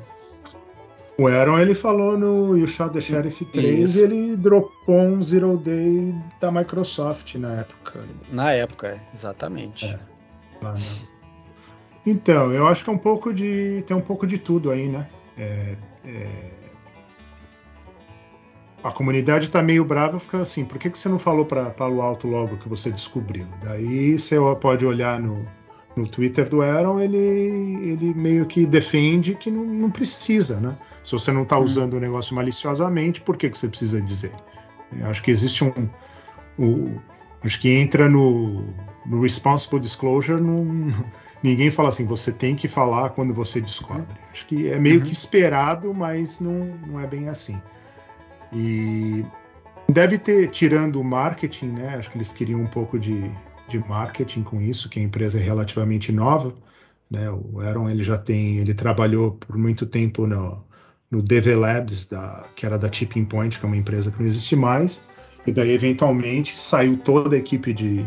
O 1.20 1.26
Aaron 1.26 1.58
ele 1.58 1.74
falou 1.74 2.16
no 2.16 2.56
You 2.56 2.68
Shot 2.68 2.92
the 2.92 3.00
Sheriff 3.00 3.44
3 3.46 3.90
Isso. 3.90 3.98
e 3.98 4.02
ele 4.04 4.36
dropou 4.36 5.00
um 5.00 5.20
Zero 5.20 5.56
Day 5.56 6.14
da 6.40 6.52
Microsoft 6.52 7.34
na 7.34 7.54
época. 7.54 8.04
Na 8.30 8.52
época, 8.52 9.00
exatamente. 9.12 9.86
É. 9.86 9.98
Então, 12.06 12.52
eu 12.52 12.68
acho 12.68 12.84
que 12.84 12.90
é 12.90 12.92
um 12.92 12.98
pouco 12.98 13.34
de. 13.34 13.82
tem 13.84 13.96
um 13.96 14.00
pouco 14.00 14.28
de 14.28 14.38
tudo 14.38 14.70
aí, 14.70 14.88
né? 14.88 15.08
É, 15.36 15.76
é, 16.04 16.50
A 18.84 18.92
comunidade 18.92 19.50
tá 19.50 19.60
meio 19.60 19.84
brava, 19.84 20.20
fica 20.20 20.38
assim, 20.38 20.64
por 20.64 20.78
que, 20.78 20.88
que 20.88 20.98
você 20.98 21.08
não 21.08 21.18
falou 21.18 21.44
para 21.44 21.70
Palo 21.70 22.00
Alto 22.00 22.28
logo 22.28 22.58
que 22.58 22.68
você 22.68 22.92
descobriu? 22.92 23.46
Daí 23.64 24.16
você 24.16 24.36
pode 24.60 24.86
olhar 24.86 25.18
no, 25.18 25.44
no 25.98 26.08
Twitter 26.08 26.48
do 26.48 26.62
Aaron, 26.62 27.00
ele, 27.00 27.16
ele 27.16 28.14
meio 28.14 28.46
que 28.46 28.64
defende 28.64 29.34
que 29.34 29.50
não, 29.50 29.64
não 29.64 29.90
precisa, 29.90 30.58
né? 30.60 30.76
Se 31.04 31.12
você 31.12 31.30
não 31.32 31.42
está 31.42 31.58
usando 31.58 31.94
o 31.94 32.00
negócio 32.00 32.34
maliciosamente, 32.34 33.20
por 33.20 33.36
que, 33.36 33.50
que 33.50 33.58
você 33.58 33.68
precisa 33.68 34.00
dizer? 34.00 34.32
Eu 34.98 35.06
acho 35.08 35.22
que 35.22 35.30
existe 35.30 35.62
um. 35.64 35.72
o- 36.58 36.98
acho 37.44 37.60
que 37.60 37.68
entra 37.70 38.08
no, 38.08 38.64
no 39.04 39.20
Responsible 39.22 39.78
Disclosure, 39.80 40.40
num- 40.40 40.92
ninguém 41.42 41.70
fala 41.70 41.88
assim, 41.90 42.04
você 42.06 42.32
tem 42.32 42.56
que 42.56 42.66
falar 42.68 43.10
quando 43.10 43.34
você 43.34 43.60
descobre. 43.60 44.06
Acho 44.32 44.46
que 44.46 44.68
é 44.68 44.78
meio 44.78 45.00
Uhum. 45.00 45.04
que 45.06 45.12
esperado, 45.12 45.92
mas 45.94 46.40
não, 46.40 46.74
não 46.86 46.98
é 47.00 47.06
bem 47.06 47.28
assim. 47.28 47.60
E 48.52 49.24
deve 49.90 50.18
ter, 50.18 50.50
tirando 50.50 51.00
o 51.00 51.04
marketing, 51.04 51.66
né? 51.68 51.96
Acho 51.98 52.10
que 52.10 52.16
eles 52.18 52.32
queriam 52.32 52.60
um 52.60 52.66
pouco 52.66 52.98
de, 52.98 53.30
de 53.68 53.78
marketing 53.78 54.42
com 54.42 54.60
isso, 54.60 54.88
que 54.88 54.98
a 54.98 55.02
empresa 55.02 55.38
é 55.38 55.42
relativamente 55.42 56.10
nova. 56.12 56.54
Né? 57.10 57.30
O 57.30 57.60
Aaron 57.60 57.88
ele 57.88 58.02
já 58.02 58.18
tem, 58.18 58.58
ele 58.58 58.74
trabalhou 58.74 59.32
por 59.32 59.56
muito 59.56 59.86
tempo 59.86 60.26
no, 60.26 60.62
no 61.10 61.22
DV 61.22 61.54
Labs, 61.54 62.06
da, 62.06 62.44
que 62.54 62.66
era 62.66 62.78
da 62.78 62.88
Tipping 62.88 63.24
Point, 63.24 63.58
que 63.58 63.64
é 63.64 63.68
uma 63.68 63.76
empresa 63.76 64.10
que 64.10 64.18
não 64.18 64.26
existe 64.26 64.56
mais. 64.56 65.00
E 65.46 65.52
daí, 65.52 65.70
eventualmente, 65.70 66.58
saiu 66.58 66.96
toda 66.96 67.36
a 67.36 67.38
equipe 67.38 67.72
de. 67.72 68.04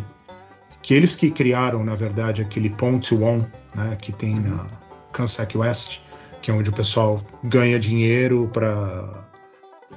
que 0.82 0.94
eles 0.94 1.16
que 1.16 1.32
criaram, 1.32 1.84
na 1.84 1.96
verdade, 1.96 2.42
aquele 2.42 2.70
Point 2.70 3.14
One, 3.16 3.48
né? 3.74 3.98
que 4.00 4.12
tem 4.12 4.36
na 4.36 4.68
Kansas 5.12 5.48
West, 5.56 6.00
que 6.42 6.52
é 6.52 6.54
onde 6.54 6.70
o 6.70 6.74
pessoal 6.74 7.24
ganha 7.44 7.80
dinheiro 7.80 8.50
para 8.54 9.31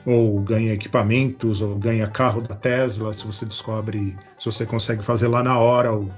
ou 0.07 0.39
ganha 0.41 0.73
equipamentos, 0.73 1.61
ou 1.63 1.77
ganha 1.77 2.07
carro 2.07 2.41
da 2.41 2.55
Tesla, 2.55 3.13
se 3.13 3.27
você 3.27 3.47
descobre, 3.47 4.17
se 4.39 4.47
você 4.47 4.67
consegue 4.67 5.03
fazer 5.03 5.29
lá 5.29 5.43
na 5.43 5.59
hora, 5.59 5.93
ou 5.93 6.11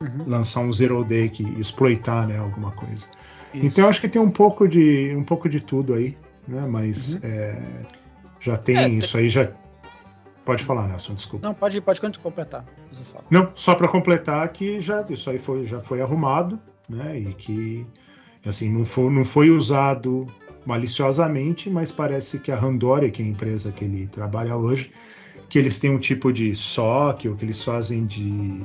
Uhum. 0.00 0.24
lançar 0.26 0.60
um 0.60 0.72
zero 0.72 1.02
day 1.04 1.28
que 1.28 1.42
exploitar, 1.58 2.26
né, 2.26 2.36
alguma 2.36 2.72
coisa. 2.72 3.06
Isso. 3.54 3.66
Então 3.66 3.84
eu 3.84 3.88
acho 3.88 4.00
que 4.00 4.08
tem 4.08 4.20
um 4.20 4.30
pouco 4.30 4.68
de 4.68 5.14
um 5.16 5.22
pouco 5.22 5.48
de 5.48 5.60
tudo 5.60 5.94
aí, 5.94 6.16
né? 6.46 6.66
Mas 6.68 7.22
é, 7.22 7.56
já 8.40 8.56
tem 8.58 8.76
Uhum. 8.76 8.82
É, 8.82 8.88
isso 8.88 9.16
aí 9.16 9.28
já 9.28 9.50
pode 10.44 10.62
falar, 10.64 10.88
Nelson, 10.88 11.14
desculpa. 11.14 11.46
Não, 11.46 11.54
pode, 11.54 11.80
pode 11.80 12.00
completar. 12.20 12.64
Não, 13.30 13.50
só 13.54 13.74
para 13.74 13.88
completar 13.88 14.46
que 14.48 14.80
já 14.80 15.02
isso 15.08 15.30
aí 15.30 15.38
foi, 15.38 15.64
já 15.64 15.80
foi 15.80 16.02
arrumado, 16.02 16.58
né? 16.88 17.18
E 17.18 17.32
que 17.32 17.86
assim 18.44 18.70
não 18.70 18.84
foi, 18.84 19.10
não 19.10 19.24
foi 19.24 19.48
usado 19.50 20.26
maliciosamente, 20.66 21.68
mas 21.68 21.92
parece 21.92 22.38
que 22.38 22.50
a 22.50 22.56
Randori, 22.56 23.10
que 23.10 23.22
é 23.22 23.24
a 23.24 23.28
empresa 23.28 23.72
que 23.72 23.84
ele 23.84 24.08
trabalha 24.10 24.56
hoje, 24.56 24.92
que 25.48 25.58
eles 25.58 25.78
têm 25.78 25.90
um 25.90 25.98
tipo 25.98 26.32
de 26.32 26.54
SOC, 26.54 27.28
ou 27.28 27.36
que 27.36 27.44
eles 27.44 27.62
fazem 27.62 28.06
de, 28.06 28.62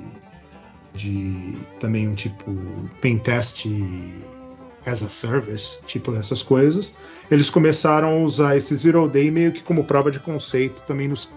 de 0.94 1.58
também 1.80 2.08
um 2.08 2.16
tipo 2.16 2.56
pentest 3.02 3.66
as 4.86 5.04
a 5.04 5.10
service, 5.10 5.80
tipo 5.86 6.16
essas 6.16 6.42
coisas, 6.42 6.96
eles 7.30 7.50
começaram 7.50 8.10
a 8.10 8.24
usar 8.24 8.58
esse 8.58 8.76
Zero 8.76 9.08
Day 9.08 9.30
meio 9.30 9.52
que 9.52 9.62
como 9.62 9.84
prova 9.84 10.10
de 10.10 10.20
conceito 10.20 10.82
também 10.84 11.08
nos, 11.08 11.30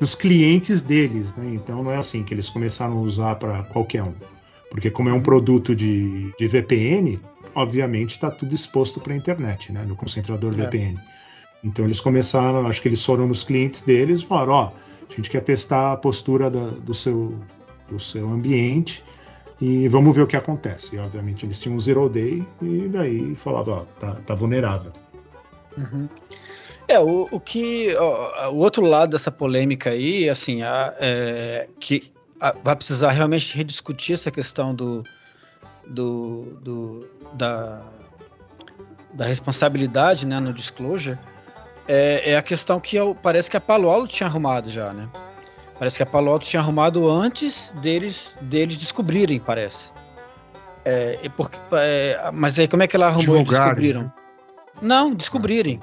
nos 0.00 0.14
clientes 0.14 0.80
deles, 0.80 1.34
né? 1.34 1.52
Então 1.54 1.82
não 1.82 1.90
é 1.90 1.96
assim 1.96 2.22
que 2.22 2.34
eles 2.34 2.48
começaram 2.48 2.98
a 2.98 3.00
usar 3.00 3.36
para 3.36 3.62
qualquer 3.64 4.02
um. 4.02 4.14
Porque 4.70 4.90
como 4.90 5.08
é 5.08 5.12
um 5.12 5.20
produto 5.20 5.74
de, 5.74 6.32
de 6.38 6.46
VPN, 6.46 7.20
obviamente 7.54 8.10
está 8.10 8.30
tudo 8.30 8.54
exposto 8.54 9.00
para 9.00 9.12
a 9.12 9.16
internet, 9.16 9.72
né? 9.72 9.84
No 9.86 9.96
concentrador 9.96 10.52
É. 10.52 10.56
VPN. 10.56 10.98
Então 11.64 11.84
eles 11.84 12.00
começaram, 12.00 12.66
acho 12.66 12.82
que 12.82 12.88
eles 12.88 13.04
foram 13.04 13.26
nos 13.26 13.44
clientes 13.44 13.82
deles 13.82 14.20
e 14.22 14.26
falaram, 14.26 14.52
ó, 14.52 14.72
a 15.10 15.14
gente 15.14 15.30
quer 15.30 15.40
testar 15.42 15.92
a 15.92 15.96
postura 15.96 16.50
da- 16.50 16.70
do, 16.70 16.92
seu, 16.94 17.34
do 17.88 18.00
seu 18.00 18.28
ambiente 18.28 19.04
e 19.60 19.86
vamos 19.88 20.14
ver 20.14 20.22
o 20.22 20.26
que 20.26 20.36
acontece. 20.36 20.96
E 20.96 20.98
obviamente 20.98 21.46
eles 21.46 21.60
tinham 21.60 21.76
um 21.76 21.80
zero 21.80 22.08
day 22.08 22.44
e 22.60 22.88
daí 22.88 23.34
falavam, 23.36 23.74
ó, 23.74 23.80
tá, 24.00 24.16
tá 24.26 24.34
vulnerável. 24.34 24.92
Uhum. 25.76 26.08
É, 26.88 26.98
o, 26.98 27.28
o 27.30 27.38
que. 27.40 27.94
ó, 27.96 28.50
o 28.50 28.56
outro 28.56 28.84
lado 28.84 29.10
dessa 29.10 29.30
polêmica 29.30 29.90
aí, 29.90 30.28
assim, 30.28 30.62
a- 30.62 30.92
é, 30.98 31.68
que 31.78 32.12
a- 32.40 32.54
vai 32.62 32.74
precisar 32.74 33.12
realmente 33.12 33.56
rediscutir 33.56 34.14
essa 34.14 34.30
questão 34.32 34.74
do, 34.74 35.04
do, 35.86 36.56
do- 36.60 37.08
da, 37.34 37.82
da 39.12 39.24
responsabilidade 39.24 40.26
né, 40.26 40.38
no 40.40 40.52
disclosure 40.52 41.18
é, 41.88 42.32
é 42.32 42.36
a 42.36 42.42
questão 42.42 42.78
que 42.80 42.96
eu- 42.96 43.14
parece 43.14 43.50
que 43.50 43.56
a 43.56 43.60
Palo 43.60 43.90
Alto 43.90 44.08
tinha 44.08 44.28
arrumado 44.28 44.70
já, 44.70 44.92
né? 44.92 45.08
Parece 45.78 45.96
que 45.96 46.02
a 46.02 46.06
Palo 46.06 46.30
Alto 46.30 46.46
tinha 46.46 46.60
arrumado 46.60 47.10
antes 47.10 47.74
deles, 47.82 48.36
deles 48.40 48.76
descobrirem, 48.78 49.40
parece. 49.40 49.90
É, 50.84 51.18
e 51.22 51.28
porque, 51.28 51.58
é, 51.72 52.30
mas 52.32 52.56
aí 52.58 52.68
como 52.68 52.82
é 52.82 52.86
que 52.86 52.94
ela 52.94 53.06
arrumou 53.08 53.40
e 53.40 53.44
descobriram? 53.44 54.02
né? 54.02 54.12
Não, 54.80 55.12
descobrirem. 55.14 55.80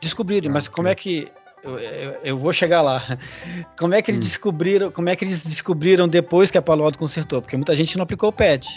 Descobrirem, 0.00 0.50
Ah, 0.50 0.54
mas 0.54 0.66
como 0.68 0.88
é 0.88 0.94
que. 0.94 1.30
Eu, 1.62 1.78
eu- 1.78 2.20
eu 2.24 2.38
vou 2.38 2.52
chegar 2.52 2.82
lá. 2.82 3.02
Como 3.78 3.94
é 3.94 4.02
que 4.02 4.10
eles 4.10 4.18
Hum. 4.18 4.28
descobriram? 4.28 4.90
Como 4.90 5.08
é 5.08 5.16
que 5.16 5.24
eles 5.24 5.42
descobriram 5.44 6.06
depois 6.08 6.50
que 6.50 6.58
a 6.58 6.62
Palo 6.62 6.84
Alto 6.84 6.98
consertou? 6.98 7.40
Porque 7.40 7.56
muita 7.56 7.74
gente 7.74 7.96
não 7.96 8.02
aplicou 8.04 8.28
o 8.28 8.32
patch. 8.32 8.68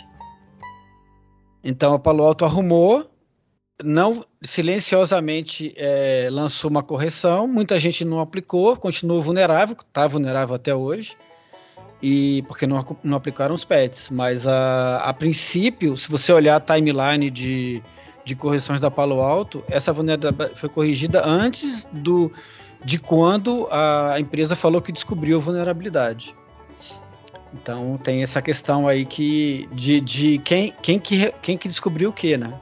Então 1.70 1.94
a 1.94 2.00
Palo 2.00 2.24
Alto 2.24 2.46
arrumou, 2.46 3.12
não 3.84 4.24
silenciosamente 4.42 5.74
é, 5.76 6.30
lançou 6.32 6.72
uma 6.72 6.82
correção. 6.82 7.46
Muita 7.46 7.78
gente 7.78 8.06
não 8.06 8.22
aplicou, 8.22 8.78
continuou 8.78 9.22
vulnerável, 9.22 9.76
está 9.78 10.08
vulnerável 10.08 10.56
até 10.56 10.74
hoje. 10.74 11.18
E 12.02 12.42
porque 12.44 12.66
não, 12.66 12.80
não 13.04 13.18
aplicaram 13.18 13.54
os 13.54 13.66
patches. 13.66 14.10
Mas 14.10 14.48
a, 14.48 15.00
a 15.00 15.14
princípio, 15.14 15.98
se 15.98 16.10
você 16.10 16.32
olhar 16.32 16.56
a 16.56 16.60
timeline 16.62 17.30
de, 17.30 17.84
de 18.24 18.34
correções 18.34 18.80
da 18.80 18.90
Palo 18.90 19.20
Alto, 19.20 19.62
essa 19.68 19.92
vulnerabilidade 19.92 20.56
foi 20.56 20.70
corrigida 20.70 21.22
antes 21.26 21.86
do 21.92 22.32
de 22.86 22.98
quando 22.98 23.68
a 23.70 24.18
empresa 24.18 24.56
falou 24.56 24.82
que 24.82 24.94
descobriu 24.94 25.38
a 25.38 25.42
vulnerabilidade. 25.42 26.34
Então 27.54 27.98
tem 27.98 28.22
essa 28.22 28.42
questão 28.42 28.88
aí 28.88 29.06
que 29.06 29.68
de, 29.72 30.00
de 30.02 30.38
quem, 30.40 30.74
quem, 30.82 31.00
que, 31.00 31.32
quem 31.42 31.58
que 31.58 31.68
descobriu 31.68 32.10
o 32.10 32.14
que, 32.14 32.38
né? 32.38 32.54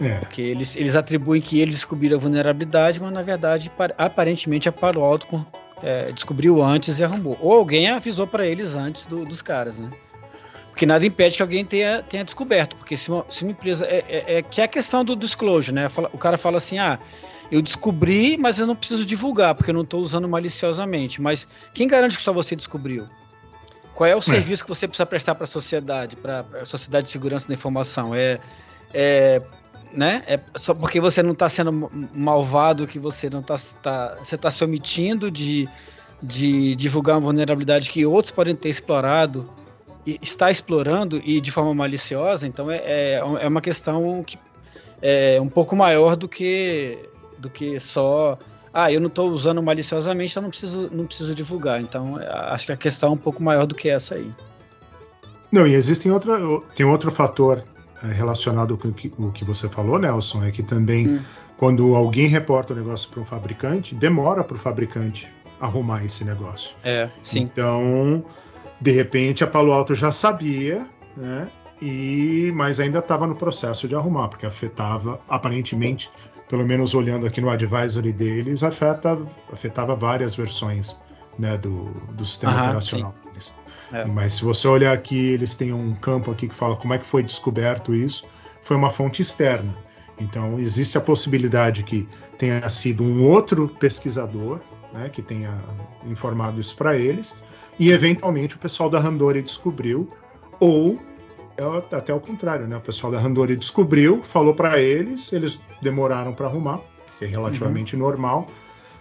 É, 0.00 0.18
Porque 0.20 0.40
eles, 0.42 0.76
eles 0.76 0.94
atribuem 0.94 1.40
que 1.40 1.58
eles 1.60 1.74
descobriram 1.76 2.16
a 2.16 2.20
vulnerabilidade, 2.20 3.00
mas 3.00 3.12
na 3.12 3.22
verdade, 3.22 3.68
pa- 3.70 3.90
aparentemente, 3.98 4.68
a 4.68 4.72
Palo 4.72 5.02
Alto 5.02 5.44
é, 5.82 6.12
descobriu 6.12 6.62
antes 6.62 6.98
e 7.00 7.04
arrumou. 7.04 7.36
Ou 7.40 7.52
alguém 7.52 7.88
avisou 7.88 8.26
para 8.26 8.46
eles 8.46 8.74
antes 8.76 9.06
do- 9.06 9.24
dos 9.24 9.42
caras, 9.42 9.76
né? 9.76 9.90
Porque 10.70 10.86
nada 10.86 11.04
impede 11.04 11.36
que 11.36 11.42
alguém 11.42 11.64
tenha, 11.64 12.00
tenha 12.04 12.24
descoberto. 12.24 12.76
Porque 12.76 12.96
se 12.96 13.10
uma, 13.10 13.24
se 13.28 13.42
uma 13.42 13.50
empresa. 13.50 13.84
É, 13.86 14.04
é- 14.08 14.34
é 14.38 14.42
que 14.42 14.60
é 14.60 14.64
a 14.64 14.68
questão 14.68 15.04
do 15.04 15.16
disclosure, 15.16 15.74
né? 15.74 15.90
O 16.12 16.18
cara 16.18 16.38
fala 16.38 16.58
assim: 16.58 16.78
ah, 16.78 16.96
eu 17.50 17.60
descobri, 17.60 18.36
mas 18.38 18.60
eu 18.60 18.66
não 18.68 18.76
preciso 18.76 19.04
divulgar, 19.04 19.56
porque 19.56 19.70
eu 19.70 19.74
não 19.74 19.82
estou 19.82 20.00
usando 20.00 20.28
maliciosamente. 20.28 21.20
Mas 21.20 21.48
quem 21.74 21.88
garante 21.88 22.16
que 22.16 22.22
só 22.22 22.32
você 22.32 22.54
descobriu? 22.54 23.08
Qual 23.98 24.08
é 24.08 24.14
o 24.14 24.22
serviço 24.22 24.62
que 24.62 24.68
você 24.68 24.86
precisa 24.86 25.04
prestar 25.04 25.34
para 25.34 25.42
a 25.42 25.48
sociedade, 25.48 26.14
para 26.14 26.46
a 26.62 26.64
sociedade 26.64 27.06
de 27.06 27.10
segurança 27.10 27.48
da 27.48 27.54
informação? 27.54 28.14
É, 28.14 28.38
é 28.94 29.42
né? 29.92 30.22
É 30.28 30.38
só 30.54 30.72
porque 30.72 31.00
você 31.00 31.20
não 31.20 31.32
está 31.32 31.48
sendo 31.48 31.72
ma- 31.72 31.90
malvado 32.14 32.86
que 32.86 32.96
você 32.96 33.28
não 33.28 33.40
está 33.40 33.56
tá, 33.82 34.16
você 34.22 34.36
está 34.36 34.52
se 34.52 34.62
omitindo 34.62 35.32
de, 35.32 35.68
de 36.22 36.76
divulgar 36.76 37.16
uma 37.16 37.22
vulnerabilidade 37.22 37.90
que 37.90 38.06
outros 38.06 38.30
podem 38.30 38.54
ter 38.54 38.68
explorado 38.68 39.50
e 40.06 40.16
está 40.22 40.48
explorando 40.48 41.20
e 41.24 41.40
de 41.40 41.50
forma 41.50 41.74
maliciosa. 41.74 42.46
Então 42.46 42.70
é, 42.70 42.76
é, 42.76 43.14
é 43.16 43.48
uma 43.48 43.60
questão 43.60 44.22
que 44.22 44.38
é 45.02 45.40
um 45.40 45.48
pouco 45.48 45.74
maior 45.74 46.14
do 46.14 46.28
que 46.28 47.00
do 47.36 47.50
que 47.50 47.80
só 47.80 48.38
ah, 48.72 48.92
eu 48.92 49.00
não 49.00 49.08
estou 49.08 49.30
usando 49.30 49.62
maliciosamente, 49.62 50.32
então 50.32 50.42
não 50.42 50.50
preciso, 50.50 50.90
não 50.92 51.06
preciso 51.06 51.34
divulgar. 51.34 51.80
Então, 51.80 52.20
é, 52.20 52.28
acho 52.52 52.66
que 52.66 52.72
a 52.72 52.76
questão 52.76 53.10
é 53.10 53.12
um 53.12 53.18
pouco 53.18 53.42
maior 53.42 53.66
do 53.66 53.74
que 53.74 53.88
essa 53.88 54.14
aí. 54.14 54.30
Não, 55.50 55.66
e 55.66 55.74
existem 55.74 56.12
outra, 56.12 56.38
tem 56.74 56.84
outro 56.84 57.10
fator 57.10 57.64
eh, 58.02 58.12
relacionado 58.12 58.76
com 58.76 58.88
o 58.88 58.92
que, 58.92 59.12
o 59.18 59.32
que 59.32 59.44
você 59.44 59.68
falou, 59.68 59.98
Nelson, 59.98 60.44
é 60.44 60.50
que 60.50 60.62
também 60.62 61.08
Hum. 61.08 61.20
quando 61.56 61.94
alguém 61.94 62.26
reporta 62.26 62.72
o 62.72 62.76
negócio 62.76 63.08
para 63.08 63.20
um 63.20 63.24
fabricante, 63.24 63.94
demora 63.94 64.44
para 64.44 64.56
o 64.56 64.58
fabricante 64.58 65.28
arrumar 65.60 66.04
esse 66.04 66.24
negócio. 66.24 66.76
É, 66.84 67.08
sim. 67.22 67.40
Então, 67.40 68.24
de 68.80 68.92
repente, 68.92 69.42
a 69.42 69.46
Palo 69.46 69.72
Alto 69.72 69.94
já 69.94 70.12
sabia, 70.12 70.86
né? 71.16 71.48
E, 71.80 72.52
mas 72.54 72.80
ainda 72.80 72.98
estava 72.98 73.26
no 73.26 73.36
processo 73.36 73.86
de 73.86 73.94
arrumar, 73.94 74.28
porque 74.28 74.44
afetava, 74.44 75.20
aparentemente, 75.28 76.10
pelo 76.48 76.64
menos 76.64 76.94
olhando 76.94 77.26
aqui 77.26 77.40
no 77.40 77.50
advisory 77.50 78.12
deles, 78.12 78.62
afeta, 78.62 79.18
afetava 79.52 79.94
várias 79.94 80.34
versões 80.34 80.96
né, 81.38 81.56
do, 81.56 81.90
do 82.12 82.24
sistema 82.24 82.52
Aham, 82.52 82.78
deles. 82.78 83.54
É. 83.92 84.04
Mas 84.04 84.34
se 84.34 84.44
você 84.44 84.66
olhar 84.68 84.92
aqui, 84.92 85.16
eles 85.16 85.54
têm 85.54 85.72
um 85.72 85.94
campo 85.94 86.30
aqui 86.30 86.48
que 86.48 86.54
fala 86.54 86.76
como 86.76 86.94
é 86.94 86.98
que 86.98 87.06
foi 87.06 87.22
descoberto 87.22 87.94
isso, 87.94 88.26
foi 88.62 88.76
uma 88.76 88.90
fonte 88.90 89.22
externa. 89.22 89.74
Então, 90.20 90.58
existe 90.58 90.98
a 90.98 91.00
possibilidade 91.00 91.84
que 91.84 92.08
tenha 92.36 92.68
sido 92.68 93.04
um 93.04 93.24
outro 93.24 93.68
pesquisador 93.68 94.60
né, 94.92 95.08
que 95.08 95.22
tenha 95.22 95.54
informado 96.06 96.60
isso 96.60 96.74
para 96.76 96.96
eles, 96.96 97.34
e 97.78 97.90
eventualmente 97.90 98.56
o 98.56 98.58
pessoal 98.58 98.90
da 98.90 98.98
Randori 98.98 99.42
descobriu, 99.42 100.10
ou 100.58 100.98
é 101.58 101.96
até 101.96 102.14
o 102.14 102.20
contrário, 102.20 102.66
né? 102.68 102.76
O 102.76 102.80
pessoal 102.80 103.12
da 103.12 103.18
Randori 103.18 103.56
descobriu, 103.56 104.22
falou 104.22 104.54
para 104.54 104.78
eles, 104.78 105.32
eles 105.32 105.60
demoraram 105.82 106.32
para 106.32 106.46
arrumar, 106.46 106.80
que 107.18 107.24
é 107.24 107.28
relativamente 107.28 107.96
normal. 107.96 108.48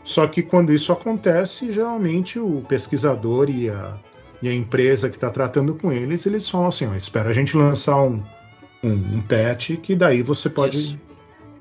Só 0.04 0.26
que 0.26 0.42
quando 0.42 0.74
isso 0.74 0.92
acontece, 0.92 1.72
geralmente 1.72 2.40
o 2.40 2.64
pesquisador 2.68 3.50
e 3.50 3.70
a, 3.70 3.98
e 4.42 4.48
a 4.48 4.54
empresa 4.54 5.10
que 5.10 5.18
está 5.18 5.30
tratando 5.30 5.76
com 5.76 5.92
eles, 5.92 6.26
eles 6.26 6.50
falam 6.50 6.68
assim: 6.68 6.94
espera 6.96 7.30
a 7.30 7.34
gente 7.34 7.56
lançar 7.56 8.02
um, 8.02 8.24
um, 8.84 8.92
um 8.92 9.22
patch 9.22 9.78
que 9.78 9.96
daí 9.96 10.24
você 10.24 10.50
pode 10.50 10.78
Isso. 10.78 11.00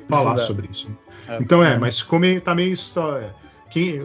falar 0.08 0.30
Divulgar. 0.30 0.46
sobre 0.46 0.68
isso. 0.72 0.88
É. 1.28 1.38
Então 1.40 1.62
é, 1.62 1.76
mas 1.76 2.00
ficou 2.00 2.18
meio, 2.18 2.40
tá 2.40 2.54
meio 2.54 2.72
história. 2.72 3.34
Quem, 3.70 4.00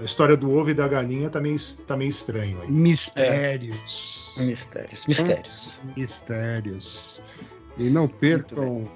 a 0.00 0.04
história 0.04 0.36
do 0.36 0.50
ovo 0.56 0.70
e 0.70 0.74
da 0.74 0.86
galinha 0.88 1.28
tá 1.28 1.40
meio, 1.40 1.58
tá 1.86 1.96
meio 1.96 2.10
estranho 2.10 2.60
aí. 2.62 2.70
Mistérios. 2.70 4.34
Mistérios. 4.38 5.06
Mistérios. 5.06 5.80
Mistérios. 5.96 7.20
E 7.78 7.90
não 7.90 8.06
percam, 8.08 8.88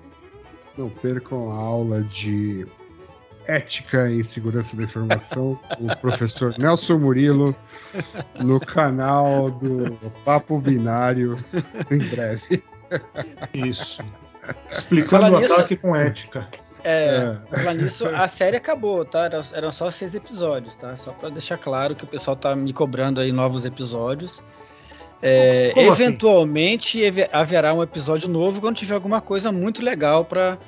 não 0.77 0.88
percam 0.88 1.51
a 1.51 1.55
aula 1.57 2.03
de 2.03 2.66
ética 3.47 4.11
e 4.11 4.23
segurança 4.25 4.77
da 4.77 4.83
informação 4.85 5.59
com 5.77 5.87
o 5.87 5.97
professor 5.99 6.55
Nelson 6.59 6.99
Murilo 6.99 7.55
no 8.40 8.59
canal 8.61 9.51
do 9.51 9.92
Papo 10.25 10.59
Binário 10.61 11.37
em 11.90 11.99
breve. 11.99 12.62
Isso. 13.55 14.03
Explicando 14.71 15.27
o 15.37 15.40
nisso- 15.40 15.53
ataque 15.55 15.77
com 15.77 15.95
ética. 15.97 16.49
É, 16.88 17.38
falar 17.51 17.75
nisso, 17.75 18.07
a 18.07 18.29
série 18.29 18.57
acabou, 18.57 19.05
tá? 19.05 19.25
Eram, 19.25 19.40
eram 19.53 19.72
só 19.72 19.90
seis 19.90 20.14
episódios, 20.14 20.75
tá? 20.77 20.94
Só 20.96 21.12
pra 21.12 21.29
deixar 21.29 21.59
claro 21.59 21.94
que 21.94 22.05
o 22.05 22.07
pessoal 22.07 22.37
tá 22.37 22.55
me 22.55 22.72
cobrando 22.72 23.20
aí 23.20 23.33
novos 23.33 23.64
episódios. 23.64 24.42
É, 25.22 25.72
assim? 25.75 25.81
eventualmente 26.05 27.03
eve- 27.03 27.29
haverá 27.33 27.72
um 27.75 27.83
episódio 27.83 28.29
novo 28.29 28.61
quando 28.61 28.77
tiver 28.77 28.94
alguma 28.94 29.20
coisa 29.20 29.51
muito 29.51 29.83
legal 29.83 30.25
pra 30.25 30.59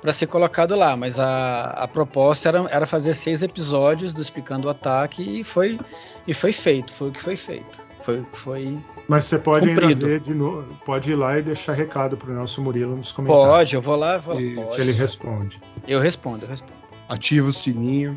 para 0.00 0.12
ser 0.12 0.26
colocado 0.26 0.76
lá, 0.76 0.94
mas 0.96 1.18
a, 1.18 1.70
a 1.70 1.88
proposta 1.88 2.48
era, 2.50 2.66
era 2.70 2.86
fazer 2.86 3.12
seis 3.14 3.42
episódios 3.42 4.12
do 4.12 4.20
Explicando 4.20 4.68
o 4.68 4.70
Ataque 4.70 5.40
e 5.40 5.42
foi, 5.42 5.80
e 6.28 6.34
foi 6.34 6.52
feito, 6.52 6.92
foi 6.92 7.08
o 7.08 7.12
que 7.12 7.20
foi 7.20 7.34
feito. 7.34 7.80
Foi, 8.06 8.24
foi 8.32 8.78
Mas 9.08 9.24
você 9.24 9.36
pode 9.36 9.68
ainda 9.68 9.80
Cumprido. 9.80 10.06
ver 10.06 10.20
de 10.20 10.32
novo, 10.32 10.64
pode 10.84 11.10
ir 11.10 11.16
lá 11.16 11.36
e 11.38 11.42
deixar 11.42 11.72
recado 11.72 12.16
pro 12.16 12.32
Nelson 12.32 12.62
Murilo 12.62 12.96
nos 12.96 13.10
comentários. 13.10 13.48
Pode, 13.48 13.74
eu 13.74 13.82
vou 13.82 13.96
lá, 13.96 14.16
vou, 14.16 14.40
E 14.40 14.54
pode. 14.54 14.80
Ele 14.80 14.92
responde. 14.92 15.60
Eu 15.88 15.98
respondo, 15.98 16.44
eu 16.44 16.48
respondo. 16.48 16.72
Ativa 17.08 17.48
o 17.48 17.52
sininho, 17.52 18.16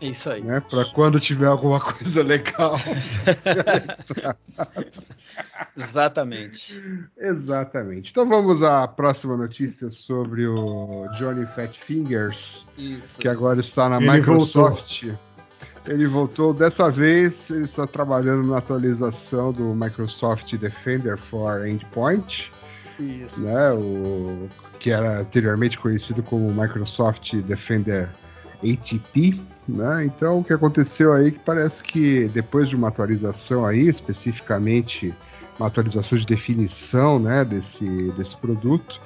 É 0.00 0.06
isso 0.06 0.30
aí. 0.30 0.44
né? 0.44 0.60
Para 0.70 0.84
quando 0.84 1.18
tiver 1.18 1.46
alguma 1.46 1.80
coisa 1.80 2.22
legal. 2.22 2.78
Exatamente. 5.76 6.80
Exatamente. 7.18 8.10
Então 8.10 8.28
vamos 8.28 8.62
à 8.62 8.86
próxima 8.86 9.36
notícia 9.36 9.90
sobre 9.90 10.46
o 10.46 11.08
Johnny 11.18 11.46
Fat 11.46 11.72
Fingers. 11.76 12.66
Isso. 12.78 13.18
que 13.18 13.26
agora 13.28 13.58
está 13.60 13.88
na 13.88 13.96
Ele 13.96 14.10
Microsoft. 14.10 15.08
Ele 15.86 16.06
voltou 16.06 16.52
dessa 16.52 16.90
vez, 16.90 17.48
ele 17.50 17.64
está 17.64 17.86
trabalhando 17.86 18.48
na 18.48 18.58
atualização 18.58 19.52
do 19.52 19.74
Microsoft 19.74 20.52
Defender 20.56 21.16
for 21.16 21.66
Endpoint, 21.66 22.52
Isso. 22.98 23.42
né, 23.42 23.72
o, 23.72 24.48
que 24.78 24.90
era 24.90 25.20
anteriormente 25.20 25.78
conhecido 25.78 26.22
como 26.22 26.52
Microsoft 26.52 27.34
Defender 27.36 28.08
ATP. 28.62 29.40
Né? 29.68 30.04
Então, 30.04 30.40
o 30.40 30.44
que 30.44 30.52
aconteceu 30.52 31.12
aí 31.12 31.30
que 31.30 31.40
parece 31.40 31.82
que 31.82 32.28
depois 32.28 32.68
de 32.68 32.76
uma 32.76 32.88
atualização 32.88 33.66
aí, 33.66 33.86
especificamente 33.86 35.14
uma 35.58 35.68
atualização 35.68 36.18
de 36.18 36.26
definição 36.26 37.18
né, 37.18 37.44
desse, 37.44 37.86
desse 38.12 38.36
produto, 38.36 39.00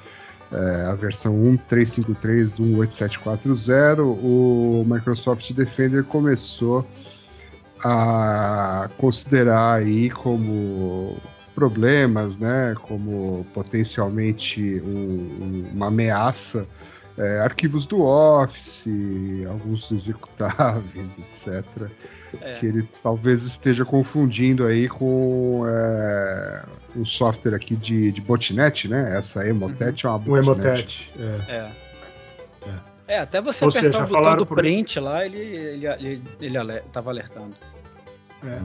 é, 0.51 0.85
a 0.85 0.95
versão 0.95 1.33
1.353.18740, 1.35 3.99
o 4.03 4.83
Microsoft 4.87 5.51
Defender 5.53 6.03
começou 6.03 6.85
a 7.83 8.89
considerar 8.97 9.75
aí 9.75 10.09
como 10.09 11.17
problemas, 11.55 12.37
né, 12.37 12.75
como 12.81 13.45
potencialmente 13.53 14.81
um- 14.85 15.37
um- 15.41 15.69
uma 15.73 15.87
ameaça, 15.87 16.67
é, 17.17 17.39
arquivos 17.39 17.85
do 17.85 18.01
Office, 18.01 18.85
alguns 19.49 19.91
executáveis, 19.91 21.19
etc. 21.19 21.89
É. 22.39 22.53
Que 22.53 22.65
ele 22.67 22.87
talvez 23.03 23.43
esteja 23.43 23.83
confundindo 23.83 24.65
aí 24.65 24.87
com 24.87 25.63
é, 25.67 26.63
um 26.95 27.05
software 27.05 27.55
aqui 27.55 27.75
de, 27.75 28.11
de 28.11 28.21
botnet, 28.21 28.87
né? 28.87 29.17
Essa 29.17 29.47
Emotet 29.47 30.05
é 30.05 30.09
uma 30.09 30.15
O 30.17 30.19
botnet. 30.19 30.45
Emotet. 30.45 31.13
É. 31.47 31.53
É. 31.53 31.71
É, 33.07 33.19
até 33.19 33.41
você 33.41 33.65
Ou 33.65 33.69
apertar 33.69 33.87
seja, 33.91 33.97
o 33.97 34.01
botão 34.03 34.15
falaram 34.21 34.37
do 34.37 34.45
por- 34.45 34.57
print 34.57 34.97
lá, 34.99 35.25
ele, 35.25 35.37
ele, 35.37 35.85
ele, 35.87 36.21
ele 36.39 36.79
tava 36.93 37.09
alertando. 37.09 37.53
É. 38.45 38.57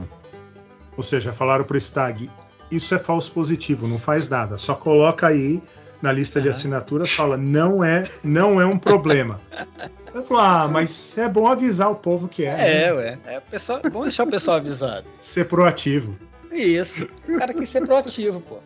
Ou 0.95 1.03
seja, 1.03 1.33
falaram 1.33 1.65
pro 1.65 1.77
Stag, 1.77 2.29
isso 2.71 2.95
é 2.95 2.99
falso 2.99 3.29
positivo, 3.31 3.87
não 3.87 3.99
faz 3.99 4.29
nada. 4.29 4.57
Só 4.57 4.73
coloca 4.73 5.27
aí 5.27 5.61
na 6.01 6.13
lista 6.13 6.39
de 6.39 6.47
assinaturas, 6.47 7.11
fala, 7.11 7.35
não 7.35 7.83
é, 7.83 8.03
não 8.23 8.61
é 8.61 8.65
um 8.65 8.77
problema. 8.77 9.41
Eu 10.13 10.23
falo, 10.23 10.39
ah, 10.39 10.67
mas 10.67 11.15
é 11.17 11.27
bom 11.27 11.45
avisar 11.47 11.91
o 11.91 11.95
povo 11.95 12.27
que 12.29 12.43
é, 12.45 12.85
É, 12.85 12.87
né? 12.87 12.93
ué. 12.93 13.17
É, 13.25 13.37
o 13.39 13.41
pessoal, 13.41 13.81
bom 13.91 14.03
deixar 14.03 14.23
o 14.23 14.27
pessoal 14.31 14.57
avisado. 14.57 15.05
ser 15.19 15.45
proativo. 15.45 16.15
Isso. 16.51 17.07
O 17.27 17.37
cara 17.37 17.53
quis 17.53 17.69
ser 17.69 17.85
proativo, 17.85 18.41
pô. 18.41 18.59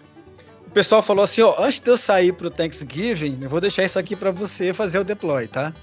O 0.67 0.71
pessoal 0.71 1.03
falou 1.03 1.23
assim, 1.23 1.41
ó, 1.41 1.55
antes 1.59 1.79
de 1.79 1.89
eu 1.89 1.97
sair 1.97 2.31
pro 2.31 2.49
Thanksgiving, 2.49 3.39
eu 3.41 3.49
vou 3.49 3.59
deixar 3.59 3.83
isso 3.83 3.99
aqui 3.99 4.15
pra 4.15 4.31
você 4.31 4.73
fazer 4.73 4.99
o 4.99 5.03
deploy, 5.03 5.47
tá? 5.47 5.73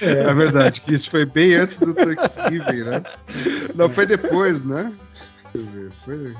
É 0.00 0.34
verdade, 0.34 0.80
que 0.80 0.94
isso 0.94 1.10
foi 1.10 1.24
bem 1.24 1.54
antes 1.54 1.78
do 1.78 1.94
Thanksgiving, 1.94 2.84
né? 2.84 3.02
Não, 3.74 3.88
foi 3.88 4.06
depois, 4.06 4.64
né? 4.64 4.92
Deixa 5.54 5.68
eu 5.68 5.72
ver, 5.72 5.92
foi... 6.04 6.34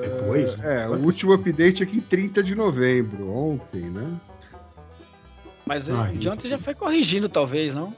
Depois? 0.00 0.58
É, 0.64 0.88
o 0.88 0.96
último 0.96 1.32
update 1.32 1.82
aqui 1.82 1.98
em 1.98 2.00
30 2.00 2.42
de 2.42 2.54
novembro, 2.54 3.30
ontem, 3.30 3.82
né? 3.82 4.20
Mas 5.64 5.88
Ah, 5.88 6.10
de 6.12 6.28
ontem 6.28 6.48
já 6.48 6.58
foi 6.58 6.74
corrigindo, 6.74 7.28
talvez, 7.28 7.74
não? 7.74 7.94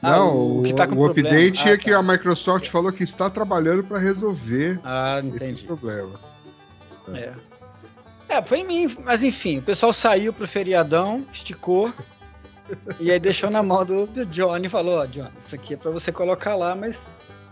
Ah, 0.00 0.10
Não, 0.10 0.36
o 0.36 0.60
o, 0.60 0.62
que 0.62 0.72
tá 0.74 0.86
com 0.86 0.94
o 0.94 1.04
problema. 1.04 1.28
update 1.30 1.68
Ah, 1.68 1.72
é 1.72 1.76
que 1.76 1.90
tá. 1.90 1.98
a 1.98 2.02
Microsoft 2.02 2.68
falou 2.68 2.92
que 2.92 3.02
está 3.02 3.28
trabalhando 3.28 3.82
para 3.84 3.98
resolver 3.98 4.78
Ah, 4.84 5.20
esse 5.34 5.64
problema. 5.64 6.18
É. 7.12 7.32
É, 8.28 8.42
foi 8.44 8.58
em 8.58 8.66
mim, 8.66 8.96
mas 9.04 9.22
enfim, 9.22 9.58
o 9.58 9.62
pessoal 9.62 9.92
saiu 9.92 10.32
pro 10.32 10.46
feriadão, 10.46 11.26
esticou, 11.32 11.92
e 13.00 13.10
aí 13.10 13.18
deixou 13.18 13.50
na 13.50 13.62
mão 13.62 13.84
do, 13.84 14.06
do 14.06 14.26
Johnny 14.26 14.66
e 14.66 14.70
falou, 14.70 14.98
ó, 15.00 15.06
Johnny, 15.06 15.30
isso 15.38 15.54
aqui 15.54 15.74
é 15.74 15.76
pra 15.76 15.90
você 15.90 16.12
colocar 16.12 16.54
lá, 16.54 16.74
mas 16.74 17.00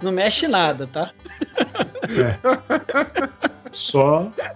não 0.02 0.12
mexe 0.12 0.46
nada, 0.46 0.87
tá? 0.87 1.11
Só 3.72 4.30
Aí 4.38 4.50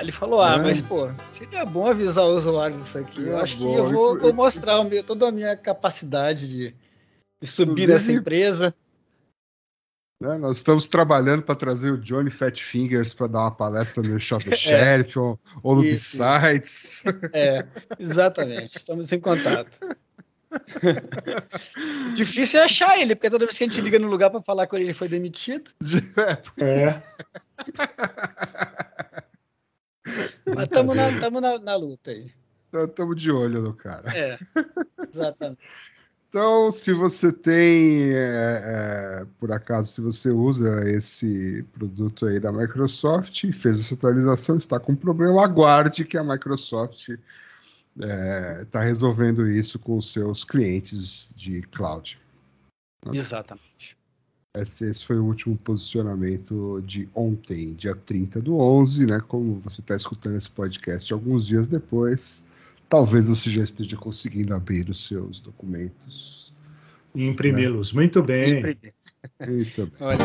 ele 0.00 0.12
falou, 0.12 0.40
ah, 0.40 0.56
É. 0.56 0.62
mas 0.62 0.82
pô, 0.82 1.08
seria 1.30 1.64
bom 1.64 1.86
avisar 1.86 2.24
os 2.24 2.44
usuários 2.44 2.80
disso 2.82 2.98
aqui. 2.98 3.22
Eu 3.22 3.38
É 3.38 3.42
acho 3.42 3.56
que 3.56 3.62
bom, 3.64 3.76
eu 3.76 3.90
vou, 3.90 4.18
vou 4.18 4.32
mostrar 4.32 4.80
o 4.80 4.84
meu- 4.84 5.02
toda 5.04 5.28
a 5.28 5.32
minha 5.32 5.56
capacidade 5.56 6.48
de, 6.48 6.74
de 7.40 7.46
subir 7.48 7.88
nessa 7.88 8.12
empresa. 8.12 8.74
né? 10.22 10.38
Nós 10.38 10.56
estamos 10.58 10.88
trabalhando 10.88 11.42
para 11.42 11.54
trazer 11.54 11.90
o 11.90 11.98
Johnny 11.98 12.30
Fat 12.30 12.58
Fingers 12.60 13.12
para 13.14 13.26
dar 13.26 13.40
uma 13.40 13.50
palestra 13.54 14.02
no 14.02 14.18
Shot 14.18 14.44
the 14.44 14.54
É. 14.54 14.56
Sheriff 14.56 15.18
ou, 15.18 15.38
ou 15.62 15.76
no 15.76 15.84
Isso, 15.84 16.18
B-Sides. 16.18 17.02
É, 17.32 17.64
exatamente. 17.98 18.76
Estamos 18.78 19.12
em 19.12 19.20
contato. 19.20 19.78
Difícil 22.14 22.60
é 22.60 22.64
achar 22.64 22.98
ele, 22.98 23.14
porque 23.14 23.28
toda 23.28 23.44
vez 23.44 23.58
que 23.58 23.64
a 23.64 23.66
gente 23.66 23.80
liga 23.80 23.98
no 23.98 24.08
lugar 24.08 24.30
pra 24.30 24.40
falar 24.42 24.66
com 24.66 24.76
ele, 24.76 24.86
ele 24.86 24.94
foi 24.94 25.08
demitido. 25.08 25.70
é, 26.58 27.02
Mas 30.46 30.64
estamos 30.64 30.96
na, 30.96 31.20
tamo 31.20 31.40
na, 31.40 31.58
na 31.58 31.76
luta 31.76 32.10
aí. 32.10 32.30
Estamos 32.72 33.20
de 33.20 33.30
olho 33.30 33.62
no 33.62 33.74
cara. 33.74 34.10
É, 34.16 34.38
exatamente. 35.08 35.60
Então, 36.28 36.70
se 36.70 36.92
você 36.92 37.32
tem, 37.32 38.12
é, 38.12 38.12
é, 38.12 39.26
por 39.38 39.50
acaso, 39.52 39.92
se 39.92 40.00
você 40.02 40.28
usa 40.28 40.82
esse 40.90 41.62
produto 41.72 42.26
aí 42.26 42.38
da 42.38 42.52
Microsoft 42.52 43.44
e 43.44 43.52
fez 43.52 43.80
essa 43.80 43.94
atualização, 43.94 44.58
está 44.58 44.78
com 44.78 44.94
problema, 44.94 45.42
aguarde 45.42 46.04
que 46.04 46.18
a 46.18 46.24
Microsoft 46.24 47.08
está 48.60 48.80
resolvendo 48.80 49.48
isso 49.48 49.78
com 49.78 49.96
os 49.96 50.12
seus 50.12 50.44
clientes 50.44 51.32
de 51.34 51.62
cloud. 51.62 52.20
Exatamente. 53.10 53.96
Esse, 54.56 54.88
esse 54.88 55.04
foi 55.04 55.18
o 55.18 55.24
último 55.24 55.56
posicionamento 55.56 56.82
de 56.86 57.08
ontem, 57.14 57.74
dia 57.74 57.94
30 57.94 58.40
do 58.40 58.56
11, 58.56 59.06
né? 59.06 59.20
Como 59.26 59.60
você 59.60 59.80
está 59.80 59.94
escutando 59.94 60.36
esse 60.36 60.50
podcast 60.50 61.12
alguns 61.12 61.46
dias 61.46 61.68
depois, 61.68 62.44
talvez 62.88 63.26
você 63.28 63.50
já 63.50 63.62
esteja 63.62 63.96
conseguindo 63.96 64.54
abrir 64.54 64.88
os 64.88 65.04
seus 65.06 65.40
documentos. 65.40 66.52
e 67.14 67.26
imprimi-los. 67.26 67.92
Muito 67.92 68.22
bem. 68.22 68.62
Muito 69.46 69.86
bem. 69.86 69.96
Olha 70.00 70.18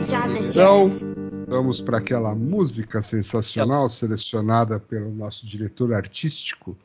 só. 0.00 0.22
The 0.28 0.40
Então, 0.40 0.90
sheriff. 0.90 1.04
vamos 1.46 1.80
para 1.80 1.98
aquela 1.98 2.34
música 2.34 3.00
sensacional 3.02 3.88
selecionada 3.88 4.78
pelo 4.78 5.10
nosso 5.14 5.46
diretor 5.46 5.92
artístico. 5.94 6.76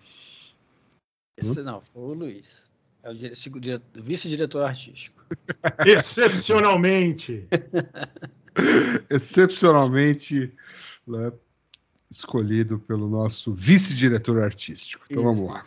Esse, 1.37 1.61
não, 1.61 1.81
foi 1.81 2.01
o 2.01 2.13
Luiz. 2.13 2.70
É 3.03 3.09
o 3.09 3.13
dire- 3.13 3.33
dire- 3.59 3.81
vice-diretor 3.95 4.63
artístico. 4.63 5.25
Excepcionalmente. 5.85 7.47
excepcionalmente 9.09 10.53
né, 11.07 11.31
escolhido 12.09 12.79
pelo 12.79 13.09
nosso 13.09 13.53
vice-diretor 13.53 14.43
artístico. 14.43 15.05
Então 15.09 15.23
vamos 15.23 15.41
Isso, 15.41 15.49
lá. 15.49 15.61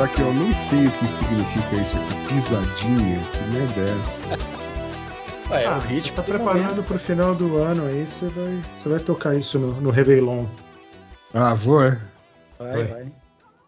Confessar 0.00 0.08
que 0.14 0.20
eu 0.22 0.32
nem 0.34 0.52
sei 0.52 0.86
o 0.86 0.90
que 0.92 1.08
significa 1.08 1.76
isso 1.76 1.98
aqui. 1.98 2.34
Pisadinha, 2.34 3.20
que 3.32 3.40
merda 3.50 3.80
é 3.92 4.00
essa? 4.00 4.28
Ué, 5.50 5.66
Ah, 5.66 5.78
o 5.78 5.80
você 5.80 5.88
ritmo 5.88 6.16
tá 6.16 6.22
do 6.22 6.26
preparando 6.26 6.62
momento. 6.70 6.82
pro 6.84 6.98
final 6.98 7.34
do 7.34 7.62
ano 7.62 7.86
aí, 7.86 8.06
você 8.06 8.26
vai, 8.28 8.60
você 8.76 8.88
vai 8.88 9.00
tocar 9.00 9.34
isso 9.34 9.58
no, 9.58 9.80
no 9.80 9.90
Réveillon. 9.90 10.46
Ah, 11.34 11.54
vou, 11.54 11.82
é? 11.82 11.90
Vai, 12.58 12.72
Vai. 12.72 12.84
vai. 12.84 13.12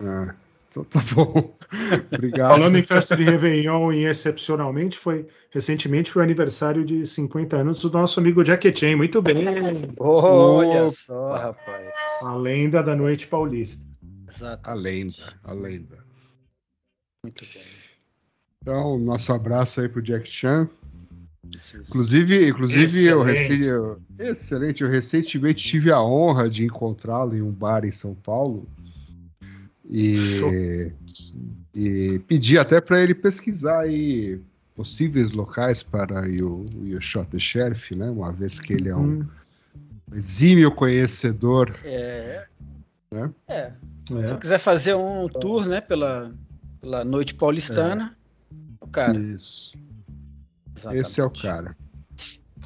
Ah, 0.04 0.34
então 0.68 0.84
tá 0.84 1.00
bom. 1.14 1.54
Obrigado. 2.12 2.50
Falando 2.50 2.76
em 2.78 2.82
festa 2.82 3.16
de 3.16 3.24
Réveillon 3.24 3.92
e 3.92 4.04
excepcionalmente, 4.04 4.98
foi 4.98 5.26
recentemente 5.50 6.10
foi 6.10 6.22
o 6.22 6.24
aniversário 6.24 6.84
de 6.84 7.04
50 7.06 7.56
anos 7.56 7.80
do 7.80 7.90
nosso 7.90 8.20
amigo 8.20 8.44
Jackie 8.44 8.74
Chan. 8.74 8.96
Muito 8.96 9.20
bem. 9.22 9.44
Olha 9.98 10.82
Opa. 10.82 10.90
só, 10.90 11.32
rapaz. 11.36 11.88
A 12.22 12.34
lenda 12.36 12.82
da 12.82 12.94
noite 12.94 13.26
paulista. 13.26 13.84
Exato. 14.28 14.68
A 14.68 14.74
lenda, 14.74 15.14
a 15.44 15.52
lenda. 15.52 16.01
Muito 17.22 17.44
bem. 17.54 17.62
Então, 18.60 18.98
nosso 18.98 19.32
abraço 19.32 19.80
aí 19.80 19.88
pro 19.88 20.02
Jack 20.02 20.28
Chan. 20.30 20.68
Isso, 21.52 21.76
isso. 21.76 21.90
Inclusive, 21.90 22.48
inclusive 22.48 23.04
eu, 23.04 23.26
eu- 23.26 24.00
excelente, 24.18 24.82
eu 24.82 24.88
recentemente 24.88 25.62
tive 25.64 25.90
a 25.90 26.00
honra 26.02 26.48
de 26.48 26.64
encontrá-lo 26.64 27.36
em 27.36 27.42
um 27.42 27.50
bar 27.50 27.84
em 27.84 27.90
São 27.90 28.14
Paulo 28.14 28.66
e, 29.90 30.90
e 31.74 32.18
pedi 32.20 32.58
até 32.58 32.80
para 32.80 33.00
ele 33.02 33.14
pesquisar 33.14 33.80
aí 33.80 34.40
possíveis 34.74 35.30
locais 35.32 35.82
para 35.82 36.26
ir 36.28 36.42
o, 36.42 36.64
o 36.74 37.00
Shot 37.00 37.28
the 37.30 37.38
Sheriff, 37.38 37.94
né? 37.94 38.08
Uma 38.08 38.32
vez 38.32 38.58
que 38.58 38.72
ele 38.72 38.88
é 38.88 38.96
um 38.96 39.20
Hum, 39.20 39.26
exímio 40.14 40.70
conhecedor. 40.72 41.76
É. 41.84 42.46
Né? 43.10 43.30
É. 43.48 43.72
Se 44.08 44.14
é. 44.14 44.30
eu 44.32 44.38
quiser 44.38 44.58
fazer 44.58 44.94
um 44.94 45.28
tour, 45.28 45.66
né, 45.66 45.80
pela, 45.80 46.32
pela 46.82 47.04
noite 47.04 47.34
paulistana, 47.34 48.14
o 48.80 48.88
cara. 48.88 49.16
Isso. 49.18 49.74
Esse 50.92 51.20
é 51.20 51.24
o 51.24 51.30
Exatamente. 51.30 51.42
cara. 51.42 51.76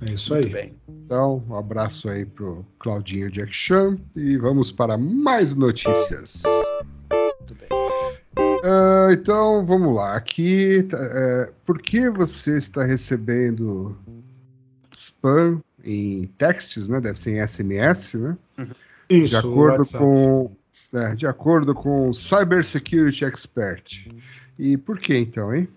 É 0.03 0.13
isso 0.13 0.33
Muito 0.33 0.47
aí. 0.47 0.53
bem. 0.53 0.75
Então, 0.89 1.45
um 1.49 1.55
abraço 1.57 2.09
aí 2.09 2.25
pro 2.25 2.67
Claudinho 2.79 3.31
Jack 3.31 3.53
Chan 3.53 3.99
e 4.15 4.37
vamos 4.37 4.73
para 4.73 4.97
mais 4.99 5.55
notícias. 5.55 6.43
Muito 7.11 7.55
bem. 7.55 7.69
Ah, 8.65 9.09
então, 9.13 9.65
vamos 9.65 9.95
lá. 9.95 10.17
Aqui, 10.17 10.83
tá, 10.83 10.99
é, 10.99 11.53
por 11.65 11.81
que 11.81 12.11
você 12.11 12.59
está 12.59 12.85
recebendo 12.85 13.97
spam 14.95 15.63
em 15.85 16.25
texts, 16.39 16.89
né? 16.89 17.01
Deve 17.01 17.19
ser 17.19 17.37
em 17.37 17.47
SMS, 17.47 18.15
né? 18.15 18.37
Isso, 19.09 19.31
de 19.31 19.37
acordo 19.37 19.79
WhatsApp. 19.79 20.05
com 20.05 20.51
é, 20.97 21.15
de 21.15 21.27
acordo 21.27 21.75
com 21.75 22.09
o 22.09 22.15
Cybersecurity 22.15 23.25
Expert. 23.25 24.09
E 24.59 24.77
por 24.77 24.99
que 24.99 25.17
então, 25.17 25.55
hein? 25.55 25.69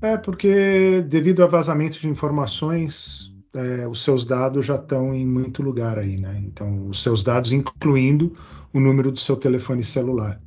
É 0.00 0.16
porque, 0.16 1.02
devido 1.02 1.42
a 1.42 1.46
vazamento 1.46 2.00
de 2.00 2.08
informações, 2.08 3.32
é, 3.54 3.86
os 3.86 4.02
seus 4.02 4.26
dados 4.26 4.66
já 4.66 4.76
estão 4.76 5.14
em 5.14 5.26
muito 5.26 5.62
lugar 5.62 5.98
aí, 5.98 6.20
né? 6.20 6.42
Então, 6.44 6.88
os 6.88 7.02
seus 7.02 7.22
dados, 7.22 7.52
incluindo 7.52 8.32
o 8.72 8.80
número 8.80 9.12
do 9.12 9.18
seu 9.18 9.36
telefone 9.36 9.84
celular. 9.84 10.40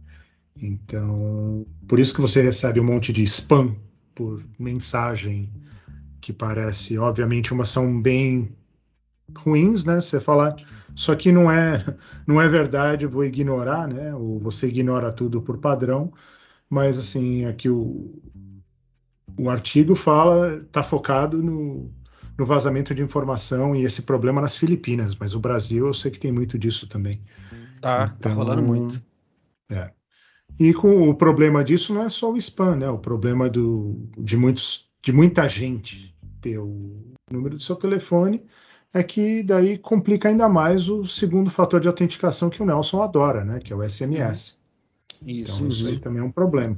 Então, 0.61 1.65
por 1.87 1.99
isso 1.99 2.13
que 2.13 2.21
você 2.21 2.41
recebe 2.41 2.79
um 2.79 2.83
monte 2.83 3.13
de 3.13 3.23
spam 3.23 3.75
por 4.13 4.43
mensagem, 4.59 5.49
que 6.19 6.33
parece, 6.33 6.97
obviamente, 6.97 7.53
umas 7.53 7.69
são 7.69 8.01
bem 8.01 8.49
ruins, 9.35 9.85
né? 9.85 9.99
Você 9.99 10.19
fala, 10.19 10.55
isso 10.95 11.11
aqui 11.11 11.31
não 11.31 11.49
é, 11.49 11.83
não 12.25 12.41
é 12.41 12.47
verdade, 12.47 13.05
vou 13.05 13.23
ignorar, 13.23 13.87
né? 13.87 14.13
Ou 14.15 14.39
você 14.39 14.67
ignora 14.67 15.11
tudo 15.11 15.41
por 15.41 15.57
padrão, 15.57 16.11
mas 16.69 16.97
assim, 16.97 17.45
aqui 17.45 17.69
o, 17.69 18.21
o 19.37 19.49
artigo 19.49 19.95
fala, 19.95 20.57
está 20.57 20.83
focado 20.83 21.41
no, 21.41 21.91
no 22.37 22.45
vazamento 22.45 22.93
de 22.93 23.01
informação 23.01 23.75
e 23.75 23.83
esse 23.83 24.03
problema 24.03 24.41
nas 24.41 24.57
Filipinas, 24.57 25.15
mas 25.15 25.33
o 25.33 25.39
Brasil 25.39 25.87
eu 25.87 25.93
sei 25.93 26.11
que 26.11 26.19
tem 26.19 26.31
muito 26.31 26.57
disso 26.57 26.87
também. 26.87 27.21
Tá, 27.81 28.07
tá 28.07 28.15
Então, 28.19 28.35
rolando 28.35 28.63
muito. 28.63 29.01
É. 29.69 29.91
E 30.59 30.73
com 30.73 31.09
o 31.09 31.15
problema 31.15 31.63
disso 31.63 31.93
não 31.93 32.03
é 32.03 32.09
só 32.09 32.31
o 32.31 32.37
spam, 32.37 32.77
né? 32.77 32.89
O 32.89 32.97
problema 32.97 33.49
do, 33.49 34.09
de, 34.17 34.35
muitos, 34.35 34.89
de 35.03 35.11
muita 35.11 35.47
gente 35.47 36.15
ter 36.41 36.57
o 36.57 37.13
número 37.31 37.57
do 37.57 37.63
seu 37.63 37.75
telefone 37.75 38.43
é 38.93 39.03
que 39.03 39.43
daí 39.43 39.77
complica 39.77 40.29
ainda 40.29 40.47
mais 40.49 40.89
o 40.89 41.05
segundo 41.05 41.49
fator 41.49 41.79
de 41.79 41.87
autenticação 41.87 42.49
que 42.49 42.61
o 42.61 42.65
Nelson 42.65 43.01
adora, 43.01 43.43
né? 43.43 43.59
Que 43.59 43.73
é 43.73 43.75
o 43.75 43.83
SMS. 43.83 44.57
Isso. 45.25 45.53
Então 45.55 45.67
isso 45.67 45.87
aí 45.87 45.97
também 45.99 46.21
é 46.21 46.25
um 46.25 46.31
problema. 46.31 46.77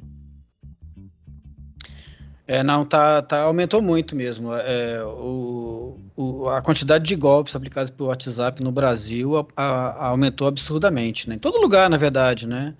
É, 2.47 2.63
não, 2.63 2.83
tá, 2.83 3.21
tá, 3.21 3.41
aumentou 3.43 3.79
muito 3.79 4.15
mesmo. 4.15 4.51
É, 4.55 5.03
o, 5.03 5.99
o- 6.15 6.49
a 6.49 6.61
quantidade 6.63 7.05
de 7.05 7.15
golpes 7.15 7.55
aplicados 7.55 7.91
pelo 7.91 8.09
WhatsApp 8.09 8.63
no 8.63 8.71
Brasil 8.71 9.37
a- 9.37 9.45
a- 9.55 10.07
aumentou 10.07 10.47
absurdamente, 10.47 11.29
né? 11.29 11.35
Em 11.35 11.39
todo 11.39 11.61
lugar, 11.61 11.89
na 11.91 11.97
verdade, 11.97 12.47
né? 12.47 12.73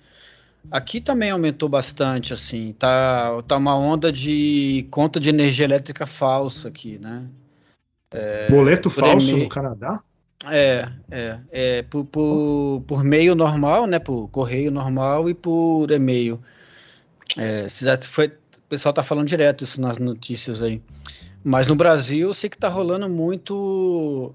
Aqui 0.71 0.99
também 0.99 1.29
aumentou 1.29 1.69
bastante, 1.69 2.33
assim. 2.33 2.73
Tá, 2.79 3.41
tá 3.43 3.57
uma 3.57 3.75
onda 3.77 4.11
de 4.11 4.87
conta 4.89 5.19
de 5.19 5.29
energia 5.29 5.65
elétrica 5.65 6.07
falsa 6.07 6.67
aqui, 6.67 6.97
né? 6.97 7.25
Boleto 8.49 8.89
por 8.89 9.01
falso 9.01 9.37
no 9.37 9.49
Canadá? 9.49 10.01
É, 10.47 10.89
é, 11.11 11.39
é 11.51 11.81
por, 11.83 12.05
por, 12.05 12.83
por 12.87 13.03
meio 13.03 13.35
normal, 13.35 13.85
né? 13.85 13.99
Por 13.99 14.27
correio 14.29 14.71
normal 14.71 15.29
e 15.29 15.33
por 15.33 15.91
e-mail. 15.91 16.39
É, 17.37 17.67
foi, 18.07 18.27
o 18.27 18.69
pessoal 18.69 18.93
tá 18.93 19.03
falando 19.03 19.27
direto 19.27 19.63
isso 19.63 19.79
nas 19.81 19.97
notícias 19.97 20.61
aí. 20.63 20.81
Mas 21.43 21.67
no 21.67 21.75
Brasil 21.75 22.29
eu 22.29 22.33
sei 22.33 22.49
que 22.49 22.57
tá 22.57 22.69
rolando 22.69 23.07
muito. 23.09 24.33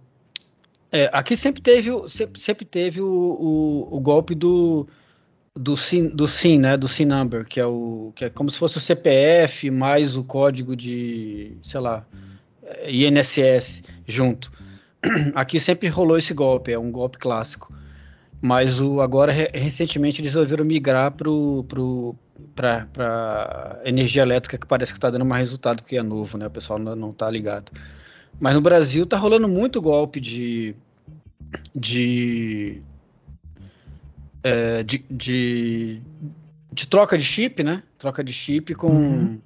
é, 0.93 1.11
aqui 1.13 1.37
sempre 1.37 1.61
teve, 1.63 1.91
o- 1.91 2.09
sempre, 2.09 2.41
sempre 2.41 2.65
teve 2.65 3.01
o, 3.01 3.07
o, 3.07 3.97
o 3.97 4.01
golpe 4.01 4.35
do 4.35 4.87
do 5.57 5.77
SIN, 5.77 6.09
do 6.09 6.27
SIN, 6.27 6.59
né? 6.59 6.77
Do 6.77 6.89
SIN 6.89 7.05
number, 7.05 7.45
que 7.47 7.61
é 7.61 7.67
o 7.67 8.13
que 8.17 8.25
é 8.25 8.31
como 8.31 8.51
se 8.51 8.59
fosse 8.59 8.77
o 8.77 8.81
CPF 8.81 9.71
mais 9.71 10.17
o 10.17 10.25
código 10.25 10.75
de, 10.75 11.57
sei 11.63 11.81
lá, 11.81 12.05
é, 12.13 12.34
INSS 12.89 13.83
junto. 14.07 14.53
Aqui 15.35 15.61
sempre 15.61 15.89
rolou 15.89 16.17
esse 16.19 16.33
golpe, 16.33 16.73
é 16.73 16.79
um 16.79 16.91
golpe 16.91 17.19
clássico. 17.19 17.73
Mas 18.41 18.79
o, 18.81 19.01
agora, 19.01 19.33
re- 19.33 19.51
recentemente, 19.55 20.21
eles 20.21 20.35
resolveram 20.35 20.65
migrar 20.65 21.11
para 22.55 23.81
energia 23.85 24.23
elétrica, 24.23 24.59
que 24.59 24.67
parece 24.67 24.93
que 24.93 24.99
está 24.99 25.09
dando 25.09 25.25
mais 25.25 25.41
resultado, 25.41 25.83
porque 25.83 25.97
é 25.97 26.03
novo, 26.03 26.37
né? 26.37 26.47
O 26.47 26.51
pessoal 26.51 26.79
não, 26.79 26.95
não 26.95 27.13
tá 27.13 27.31
ligado. 27.31 27.73
Mas 28.39 28.55
no 28.55 28.61
Brasil 28.61 29.07
tá 29.07 29.17
rolando 29.17 29.49
muito 29.49 29.81
golpe 29.81 30.21
de. 30.21 30.75
de. 31.75 32.83
é, 34.43 34.83
de, 34.83 35.05
de, 35.11 36.03
de 36.73 36.87
troca 36.89 37.17
de 37.17 37.25
chip, 37.25 37.63
né? 37.63 37.83
Troca 37.99 38.23
de 38.23 38.33
chip 38.33 38.75
com. 38.75 38.89
Uhum. 38.89 39.41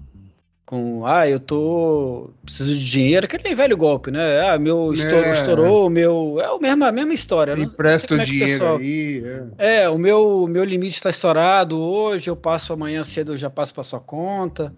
Com, 0.68 1.06
ah, 1.06 1.26
eu 1.26 1.40
tô. 1.40 2.28
Preciso 2.44 2.74
de 2.76 2.84
dinheiro, 2.90 3.24
aquele 3.24 3.54
velho 3.54 3.74
golpe, 3.74 4.10
né? 4.10 4.50
Ah, 4.50 4.58
meu 4.58 4.92
estourou, 4.92 5.24
É. 5.24 5.32
estourou, 5.32 5.88
meu. 5.88 6.38
É 6.42 6.44
a 6.44 6.58
mesma, 6.58 6.88
a 6.88 6.92
mesma 6.92 7.14
história. 7.14 7.56
né? 7.56 7.62
Empresta 7.62 8.14
o 8.14 8.20
é 8.20 8.24
dinheiro 8.24 8.50
pessoal- 8.52 8.76
aí. 8.76 9.22
é. 9.56 9.80
é, 9.84 9.88
o 9.88 9.96
meu, 9.96 10.46
meu 10.46 10.62
limite 10.64 10.96
está 10.96 11.08
estourado 11.08 11.80
hoje, 11.80 12.28
eu 12.28 12.36
passo 12.36 12.74
amanhã 12.74 13.02
cedo, 13.02 13.32
eu 13.32 13.36
já 13.38 13.48
passo 13.48 13.72
para 13.72 13.82
sua 13.82 13.98
conta. 13.98 14.74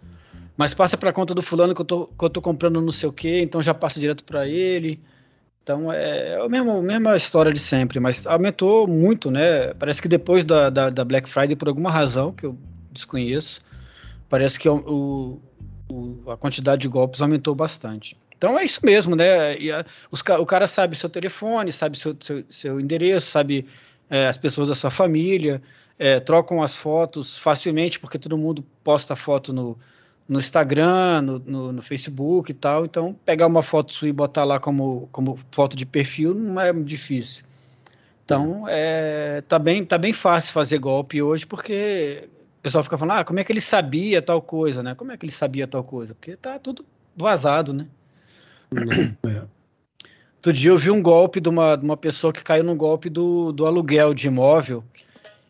Mas 0.57 0.75
passa 0.75 0.97
para 0.97 1.11
a 1.11 1.13
conta 1.13 1.35
do 1.35 1.43
fulano 1.43 1.75
que 1.75 1.81
eu, 1.81 1.85
tô, 1.85 2.07
que 2.07 2.25
eu 2.25 2.31
tô 2.31 2.41
comprando 2.41 2.81
não 2.81 2.93
sei 2.93 3.09
o 3.09 3.13
quê, 3.13 3.41
então 3.43 3.61
já 3.61 3.75
passa 3.75 3.99
direto 3.99 4.23
para 4.23 4.47
ele. 4.47 5.01
Então 5.65 5.93
é, 5.93 6.35
é 6.35 6.41
a 6.41 6.49
mesma, 6.49 6.81
mesma 6.81 7.17
história 7.17 7.53
de 7.53 7.59
sempre, 7.59 7.99
mas 7.99 8.29
aumentou 8.29 8.87
muito, 8.87 9.29
né? 9.29 9.75
Parece 9.75 10.01
que 10.01 10.07
depois 10.07 10.45
da, 10.45 10.71
da, 10.71 10.89
da 10.89 11.05
Black 11.05 11.29
Friday, 11.29 11.57
por 11.57 11.67
alguma 11.67 11.91
razão 11.91 12.31
que 12.31 12.47
eu 12.47 12.57
desconheço, 12.93 13.61
parece 14.29 14.57
que 14.57 14.69
o, 14.69 14.77
o- 14.87 15.50
o- 15.91 16.31
a 16.31 16.37
quantidade 16.37 16.83
de 16.83 16.89
golpes 16.89 17.21
aumentou 17.21 17.55
bastante. 17.55 18.17
Então 18.37 18.59
é 18.59 18.65
isso 18.65 18.81
mesmo, 18.83 19.15
né? 19.15 19.53
A- 19.73 19.85
os 20.11 20.21
o 20.21 20.47
cara 20.47 20.67
sabe 20.67 20.97
seu 20.97 21.09
telefone, 21.11 21.73
sabe 21.73 21.99
seu, 21.99 22.17
seu, 22.21 22.45
seu 22.49 22.81
endereço, 22.81 23.27
sabe 23.31 23.67
é, 24.09 24.27
as 24.27 24.39
pessoas 24.39 24.69
da 24.69 24.75
sua 24.75 24.91
família, 24.91 25.63
é, 25.99 26.19
trocam 26.19 26.63
as 26.63 26.77
fotos 26.77 27.39
facilmente, 27.39 28.01
porque 28.01 28.19
todo 28.19 28.37
mundo 28.39 28.65
posta 28.83 29.15
foto 29.15 29.53
no, 29.53 29.79
no 30.29 30.39
Instagram, 30.39 31.23
no, 31.23 31.39
no, 31.39 31.73
no 31.73 31.83
Facebook 31.83 32.51
e 32.51 32.55
tal. 32.55 32.85
Então, 32.85 33.15
pegar 33.25 33.47
uma 33.47 33.63
foto 33.63 33.93
sua 33.93 34.09
e 34.09 34.13
botar 34.13 34.45
lá 34.45 34.59
como, 34.59 35.09
como 35.13 35.39
foto 35.51 35.77
de 35.77 35.85
perfil 35.85 36.35
não 36.35 36.61
é 36.61 36.73
difícil. 36.73 37.45
Então, 38.25 38.65
é, 38.69 39.43
tá, 39.43 39.59
bem, 39.59 39.85
tá 39.85 39.99
bem 39.99 40.13
fácil 40.13 40.53
fazer 40.53 40.79
golpe 40.79 41.21
hoje, 41.21 41.45
porque 41.45 42.29
o 42.61 42.63
pessoal 42.63 42.85
fica 42.85 42.99
falando, 42.99 43.21
ah, 43.21 43.25
como 43.25 43.41
é 43.41 43.45
que 43.45 43.51
ele 43.51 43.61
sabia 43.61 44.21
tal 44.21 44.43
coisa, 44.43 44.83
né? 44.83 44.95
Como 44.95 45.11
é 45.11 45.17
que 45.17 45.25
ele 45.25 45.33
sabia 45.33 45.67
tal 45.67 45.83
coisa? 45.83 46.15
Porque 46.15 46.37
tá 46.37 46.59
tudo 46.59 46.85
vazado, 47.17 47.73
né? 47.73 47.87
É. 49.27 49.43
Outro 50.37 50.53
dia 50.53 50.71
eu 50.71 50.77
vi 50.77 50.91
um 50.91 51.01
golpe 51.01 51.41
de 51.41 51.49
uma, 51.49 51.75
de 51.75 51.83
uma 51.83 51.97
pessoa 51.97 52.35
que 52.35 52.45
caiu 52.45 52.63
num 52.63 52.77
golpe 52.77 53.09
do, 53.09 53.51
do 53.51 53.65
aluguel 53.65 54.13
de 54.13 54.27
imóvel. 54.29 54.85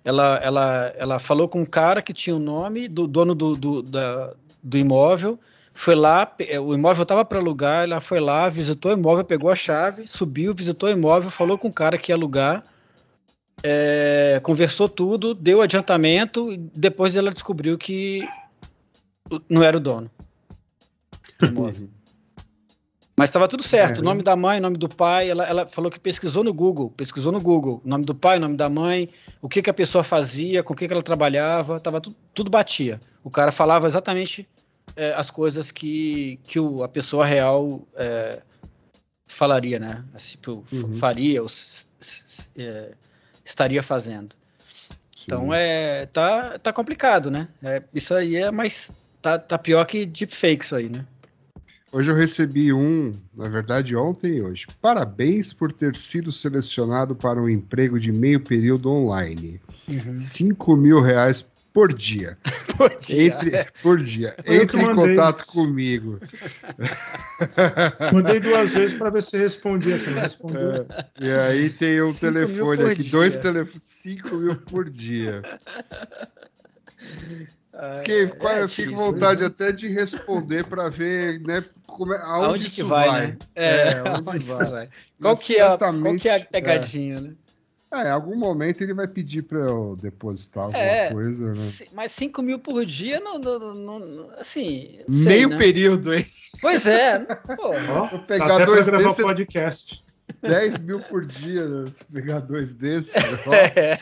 Ela, 0.04 0.36
ela, 0.36 0.92
ela 0.96 1.18
falou 1.18 1.48
com 1.48 1.62
um 1.62 1.66
cara 1.66 2.00
que 2.00 2.12
tinha 2.12 2.36
o 2.36 2.38
nome 2.40 2.86
do 2.86 3.08
dono 3.08 3.34
do, 3.34 3.56
do, 3.56 3.82
da- 3.82 4.32
do 4.62 4.78
imóvel, 4.78 5.36
foi 5.74 5.96
lá, 5.96 6.32
eh, 6.38 6.60
o 6.60 6.74
imóvel 6.74 7.02
estava 7.02 7.24
para 7.24 7.38
alugar, 7.38 7.84
ela 7.84 8.00
foi 8.00 8.20
lá, 8.20 8.48
visitou 8.48 8.92
o 8.92 8.94
imóvel, 8.94 9.24
pegou 9.24 9.50
a 9.50 9.56
chave, 9.56 10.06
subiu, 10.06 10.54
visitou 10.54 10.88
o 10.88 10.92
imóvel, 10.92 11.28
falou 11.30 11.58
com 11.58 11.68
o 11.68 11.72
cara 11.72 11.98
que 11.98 12.12
ia 12.12 12.16
alugar, 12.16 12.62
eh, 13.62 14.40
conversou 14.42 14.88
tudo, 14.88 15.34
deu 15.34 15.60
adiantamento, 15.62 16.52
e 16.52 16.56
depois 16.56 17.16
ela 17.16 17.30
descobriu 17.30 17.76
que 17.78 18.28
não 19.48 19.62
era 19.62 19.76
o 19.76 19.80
dono 19.80 20.10
do 21.38 21.46
imóvel. 21.46 21.88
Mas 23.16 23.28
estava 23.28 23.46
tudo 23.46 23.62
certo. 23.62 23.98
É, 23.98 24.00
o 24.00 24.04
nome 24.04 24.22
da 24.22 24.34
mãe, 24.34 24.58
o 24.58 24.62
nome 24.62 24.78
do 24.78 24.88
pai. 24.88 25.28
Ela, 25.28 25.44
ela 25.46 25.66
falou 25.68 25.90
que 25.90 26.00
pesquisou 26.00 26.42
no 26.42 26.54
Google. 26.54 26.90
Pesquisou 26.90 27.30
no 27.30 27.38
Google. 27.40 27.82
O 27.84 27.88
nome 27.88 28.02
do 28.02 28.14
pai, 28.14 28.38
o 28.38 28.40
nome 28.40 28.56
da 28.56 28.66
mãe, 28.70 29.10
o 29.42 29.48
que, 29.48 29.60
que 29.60 29.68
a 29.68 29.74
pessoa 29.74 30.02
fazia, 30.02 30.62
com 30.62 30.72
o 30.72 30.76
que, 30.76 30.86
que 30.86 30.92
ela 30.94 31.02
trabalhava. 31.02 31.78
Tava 31.78 32.00
tudo, 32.00 32.16
tudo 32.32 32.50
batia. 32.50 32.98
O 33.22 33.30
cara 33.30 33.52
falava 33.52 33.86
exatamente 33.86 34.48
é, 34.96 35.12
as 35.12 35.30
coisas 35.30 35.70
que, 35.70 36.40
que 36.44 36.58
o- 36.58 36.82
a 36.82 36.88
pessoa 36.88 37.26
real 37.26 37.86
é, 37.94 38.40
falaria, 39.26 39.78
né? 39.78 40.02
Assim, 40.14 40.30
tipo, 40.30 40.64
Uhum. 40.72 40.96
faria 40.96 41.42
ou 41.42 41.46
s- 41.46 41.84
s- 42.00 42.50
é, 42.56 42.94
estaria 43.44 43.82
fazendo. 43.82 44.34
Então 45.24 45.46
Sim. 45.46 45.54
é 45.54 46.06
tá, 46.06 46.58
tá 46.58 46.72
complicado, 46.72 47.30
né? 47.30 47.48
É, 47.62 47.82
isso 47.94 48.14
aí 48.14 48.36
é 48.36 48.50
mais 48.50 48.90
tá, 49.20 49.38
tá 49.38 49.58
pior 49.58 49.84
que 49.84 50.06
deepfake 50.06 50.64
isso 50.64 50.76
aí, 50.76 50.88
né? 50.88 51.04
Hoje 51.92 52.08
eu 52.08 52.14
recebi 52.14 52.72
um, 52.72 53.12
na 53.34 53.48
verdade 53.48 53.96
ontem 53.96 54.36
e 54.36 54.42
hoje. 54.42 54.68
Parabéns 54.80 55.52
por 55.52 55.72
ter 55.72 55.96
sido 55.96 56.30
selecionado 56.30 57.16
para 57.16 57.42
um 57.42 57.48
emprego 57.48 57.98
de 57.98 58.12
meio 58.12 58.38
período 58.38 58.90
online. 58.90 59.60
Uhum. 59.88 60.16
5 60.16 60.76
mil 60.76 61.00
reais 61.00 61.44
por 62.76 62.94
dia. 62.96 63.24
Entre, 63.24 63.66
por 63.82 63.98
dia. 63.98 64.34
Foi 64.44 64.56
eu 64.58 64.62
Entre 64.62 64.78
que 64.78 64.84
em 64.84 64.94
contato 64.94 65.46
comigo. 65.46 66.20
Mandei 68.12 68.40
duas 68.40 68.72
vezes 68.74 68.96
para 68.96 69.10
ver 69.10 69.22
se 69.22 69.36
respondia, 69.36 69.98
se 69.98 70.10
não 70.10 70.20
respondeu. 70.22 70.86
E 71.20 71.30
aí 71.30 71.70
tem 71.70 72.00
um 72.02 72.12
Cinco 72.12 72.20
telefone 72.20 72.82
por 72.82 72.90
aqui, 72.90 73.02
dia. 73.02 73.10
dois 73.12 73.38
telefones, 73.38 73.82
5 73.84 74.36
mil 74.36 74.56
por 74.56 74.88
dia. 74.88 75.42
Fiquei, 78.00 78.22
é 78.24 78.62
eu 78.62 78.68
fico 78.68 78.90
com 78.90 78.96
difícil, 78.96 78.96
vontade 78.96 79.40
né? 79.40 79.46
até 79.46 79.72
de 79.72 79.88
responder 79.88 80.64
para 80.64 80.88
ver, 80.90 81.40
né, 81.40 81.64
como 81.86 82.12
é, 82.12 82.18
aonde, 82.18 82.46
Aonde 82.46 82.66
isso 82.66 82.74
que 82.74 82.82
vai, 82.82 83.10
né? 83.28 83.36
É, 83.54 83.88
É, 83.88 83.98
aonde 83.98 84.38
vai. 84.40 84.70
vai. 84.70 84.88
Qual 85.20 85.36
que, 85.36 85.56
é, 85.56 85.62
a- 85.62 85.78
qual 85.78 86.16
que 86.16 86.28
é 86.28 86.32
a 86.32 86.36
é. 86.36 86.44
pegadinha, 86.44 87.20
né? 87.20 87.32
É, 87.92 88.04
em 88.06 88.10
algum 88.10 88.36
momento 88.36 88.82
ele 88.82 88.94
vai 88.94 89.08
pedir 89.08 89.42
para 89.42 89.58
eu 89.58 89.96
depositar 90.00 90.64
alguma 90.64 90.80
É, 90.80 91.10
coisa, 91.12 91.52
né? 91.52 91.86
Mas 91.92 92.12
5 92.12 92.40
mil 92.40 92.58
por 92.60 92.84
dia, 92.86 93.18
não, 93.18 93.38
não, 93.38 93.58
não- 93.74 93.98
não- 93.98 94.30
assim. 94.38 94.98
sei, 95.08 95.24
Meio 95.26 95.48
né? 95.48 95.56
período, 95.58 96.14
hein? 96.14 96.24
Pois 96.60 96.86
é, 96.86 97.18
pô. 97.18 97.70
Ó, 97.90 98.06
Vou 98.06 98.18
dá 98.20 98.24
pegar 98.26 98.44
até 98.46 98.56
para 98.56 98.64
dois 98.66 98.86
gravar 98.86 99.04
desses, 99.08 99.24
podcast. 99.24 100.04
10 100.40 100.80
mil 100.82 101.00
por 101.00 101.26
dia, 101.26 101.66
né? 101.66 101.90
Se 101.90 102.04
pegar 102.04 102.38
dois 102.40 102.74
desses, 102.74 103.14
ó, 103.46 103.52
É, 103.54 103.98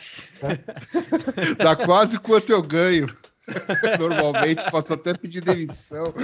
dá 1.56 1.74
quase 1.74 2.18
quanto 2.18 2.52
eu 2.52 2.62
ganho. 2.62 3.08
Normalmente, 3.98 4.62
posso 4.70 4.92
até 4.92 5.14
pedir 5.14 5.40
demissão. 5.40 6.12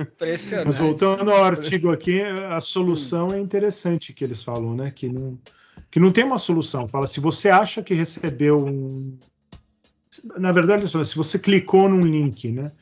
impressionante. 0.00 0.66
Mas 0.66 0.76
voltando 0.76 1.30
ao 1.30 1.42
artigo 1.42 1.90
aqui, 1.90 2.20
a 2.20 2.60
solução 2.60 3.32
é 3.32 3.38
interessante 3.38 4.12
que 4.12 4.24
eles 4.24 4.42
falam, 4.42 4.74
né? 4.74 4.90
Que 4.90 5.08
não, 5.08 5.38
que 5.90 6.00
não 6.00 6.10
tem 6.10 6.24
uma 6.24 6.38
solução. 6.38 6.88
Fala, 6.88 7.06
se 7.06 7.20
você 7.20 7.48
acha 7.48 7.82
que 7.82 7.94
recebeu 7.94 8.64
um. 8.64 9.16
Na 10.36 10.52
verdade, 10.52 10.82
eles 10.82 10.92
falam, 10.92 11.06
se 11.06 11.16
você 11.16 11.38
clicou 11.38 11.88
num 11.88 12.00
link, 12.00 12.50
né? 12.50 12.72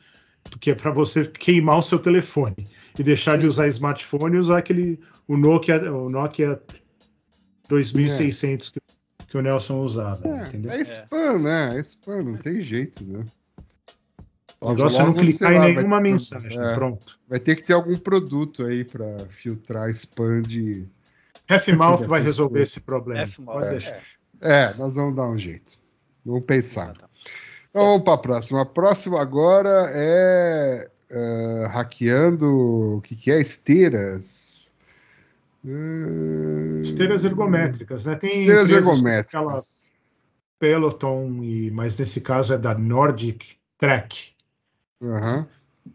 Porque 0.43 0.71
é 0.71 0.75
para 0.75 0.91
você 0.91 1.25
queimar 1.25 1.77
o 1.77 1.83
seu 1.83 1.99
telefone 1.99 2.67
e 2.97 3.03
deixar 3.03 3.37
de 3.37 3.45
usar 3.45 3.67
smartphone 3.67 4.35
e 4.35 4.39
usar 4.39 4.57
aquele. 4.59 4.99
O 5.27 5.35
Nokia, 5.35 5.91
o 5.93 6.09
Nokia 6.09 6.61
2600 7.67 8.69
que, 8.69 8.79
que 9.27 9.37
o 9.37 9.41
Nelson 9.41 9.81
usava, 9.81 10.25
entendeu? 10.47 10.71
É 10.71 10.81
spam, 10.81 11.39
né? 11.39 11.75
É 11.75 11.79
spam, 11.79 12.23
não 12.23 12.37
tem 12.37 12.61
jeito, 12.61 13.03
né? 13.05 13.25
O 14.59 14.69
negócio 14.73 15.01
é 15.01 15.05
não 15.05 15.13
clicar 15.13 15.49
sei 15.49 15.57
em 15.57 15.59
lá, 15.59 15.65
nenhuma 15.67 15.89
vai- 16.01 16.11
mensagem. 16.11 16.59
é. 16.59 16.73
Pronto. 16.73 17.17
Vai 17.27 17.39
ter 17.39 17.55
que 17.55 17.63
ter 17.63 17.73
algum 17.73 17.97
produto 17.97 18.63
aí 18.65 18.83
para 18.83 19.25
filtrar 19.29 19.89
spam 19.91 20.41
de. 20.41 20.85
F-Mouth 21.47 22.07
vai 22.07 22.21
resolver 22.21 22.53
coisas. 22.59 22.69
esse 22.71 22.79
problema. 22.81 23.27
Pode 23.45 23.67
é. 23.67 23.69
deixar. 23.71 24.01
É, 24.41 24.73
nós 24.75 24.95
vamos 24.95 25.15
dar 25.15 25.27
um 25.27 25.37
jeito. 25.37 25.77
Vamos 26.25 26.43
pensar. 26.45 26.95
Então 27.69 27.85
vamos 27.85 28.01
para 28.03 28.13
a 28.15 28.17
próxima. 28.17 28.61
A 28.61 28.65
próxima 28.65 29.21
agora 29.21 29.85
é 29.91 30.89
eh, 31.09 31.67
hackeando 31.71 32.97
o 32.97 33.01
que, 33.01 33.15
que 33.15 33.31
é? 33.31 33.39
Esteiras. 33.39 34.73
Eh, 35.65 36.81
Esteiras 36.81 37.23
ergométricas, 37.23 38.05
né? 38.05 38.15
Tem 38.15 38.29
Esteiras 38.29 38.71
ergométricas. 38.71 39.91
Peloton, 40.59 41.43
e, 41.43 41.69
mas 41.71 41.97
nesse 41.99 42.19
caso 42.21 42.53
é 42.53 42.57
da 42.57 42.73
Nordic 42.73 43.55
Trek, 43.77 44.31
Aham. 45.01 45.47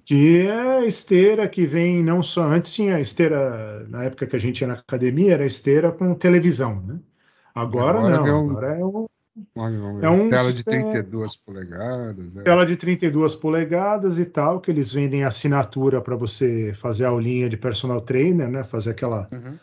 que 0.04 0.46
é 0.46 0.86
esteira 0.86 1.48
que 1.48 1.66
vem 1.66 2.02
não 2.02 2.22
só. 2.22 2.44
Antes 2.44 2.72
tinha 2.72 2.98
esteira, 3.00 3.86
na 3.88 4.04
época 4.04 4.26
que 4.26 4.34
a 4.36 4.38
gente 4.38 4.60
ia 4.62 4.66
na 4.66 4.74
academia, 4.74 5.34
era 5.34 5.44
esteira 5.46 5.92
com 5.92 6.14
televisão, 6.14 6.80
né? 6.80 6.98
Agora, 7.54 7.98
Agora 7.98 8.16
não, 8.16 8.24
vem 8.24 8.32
um- 8.32 8.50
agora 8.50 8.78
é 8.78 8.82
Olha, 9.56 9.76
É 10.02 10.10
um 10.10 10.28
tela 10.28 10.48
de 10.48 10.52
sistema- 10.52 10.90
32 10.90 11.36
polegadas. 11.36 12.36
é. 12.36 12.42
tela 12.42 12.66
de 12.66 12.76
32 12.76 13.34
polegadas 13.34 14.18
e 14.18 14.26
tal, 14.26 14.60
que 14.60 14.70
eles 14.70 14.92
vendem 14.92 15.24
assinatura 15.24 16.02
para 16.02 16.14
você 16.16 16.74
fazer 16.74 17.06
a 17.06 17.08
aulinha 17.08 17.48
de 17.48 17.56
personal 17.56 18.00
trainer, 18.02 18.46
né? 18.50 18.62
Fazer 18.62 18.90
aquela, 18.90 19.28
Uhum. 19.32 19.58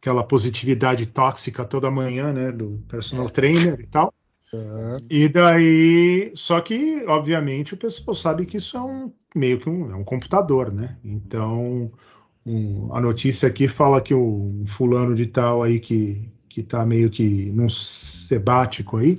aquela 0.00 0.24
positividade 0.24 1.06
tóxica 1.06 1.64
toda 1.64 1.88
manhã, 1.90 2.32
né? 2.32 2.50
Do 2.50 2.82
personal 2.88 3.28
trainer 3.30 3.78
e 3.80 3.86
tal. 3.86 4.12
É. 4.54 4.58
E 5.10 5.28
daí, 5.28 6.32
só 6.36 6.60
que, 6.60 7.04
obviamente, 7.06 7.74
o 7.74 7.76
pessoal 7.76 8.14
sabe 8.14 8.44
que 8.46 8.56
isso 8.58 8.76
é 8.76 8.80
um 8.82 9.12
meio 9.34 9.58
que 9.58 9.68
um, 9.68 9.90
é 9.90 9.96
um 9.96 10.04
computador, 10.04 10.72
né? 10.72 10.98
Então, 11.04 11.90
um- 12.46 12.94
a 12.94 13.00
notícia 13.00 13.48
aqui 13.48 13.68
fala 13.68 14.00
que 14.02 14.14
o 14.14 14.48
fulano 14.66 15.14
de 15.14 15.26
tal 15.26 15.62
aí 15.62 15.80
que, 15.80 16.30
que 16.48 16.62
tá 16.62 16.84
meio 16.86 17.10
que 17.10 17.50
num 17.52 17.68
sebático 17.70 18.98
aí, 18.98 19.16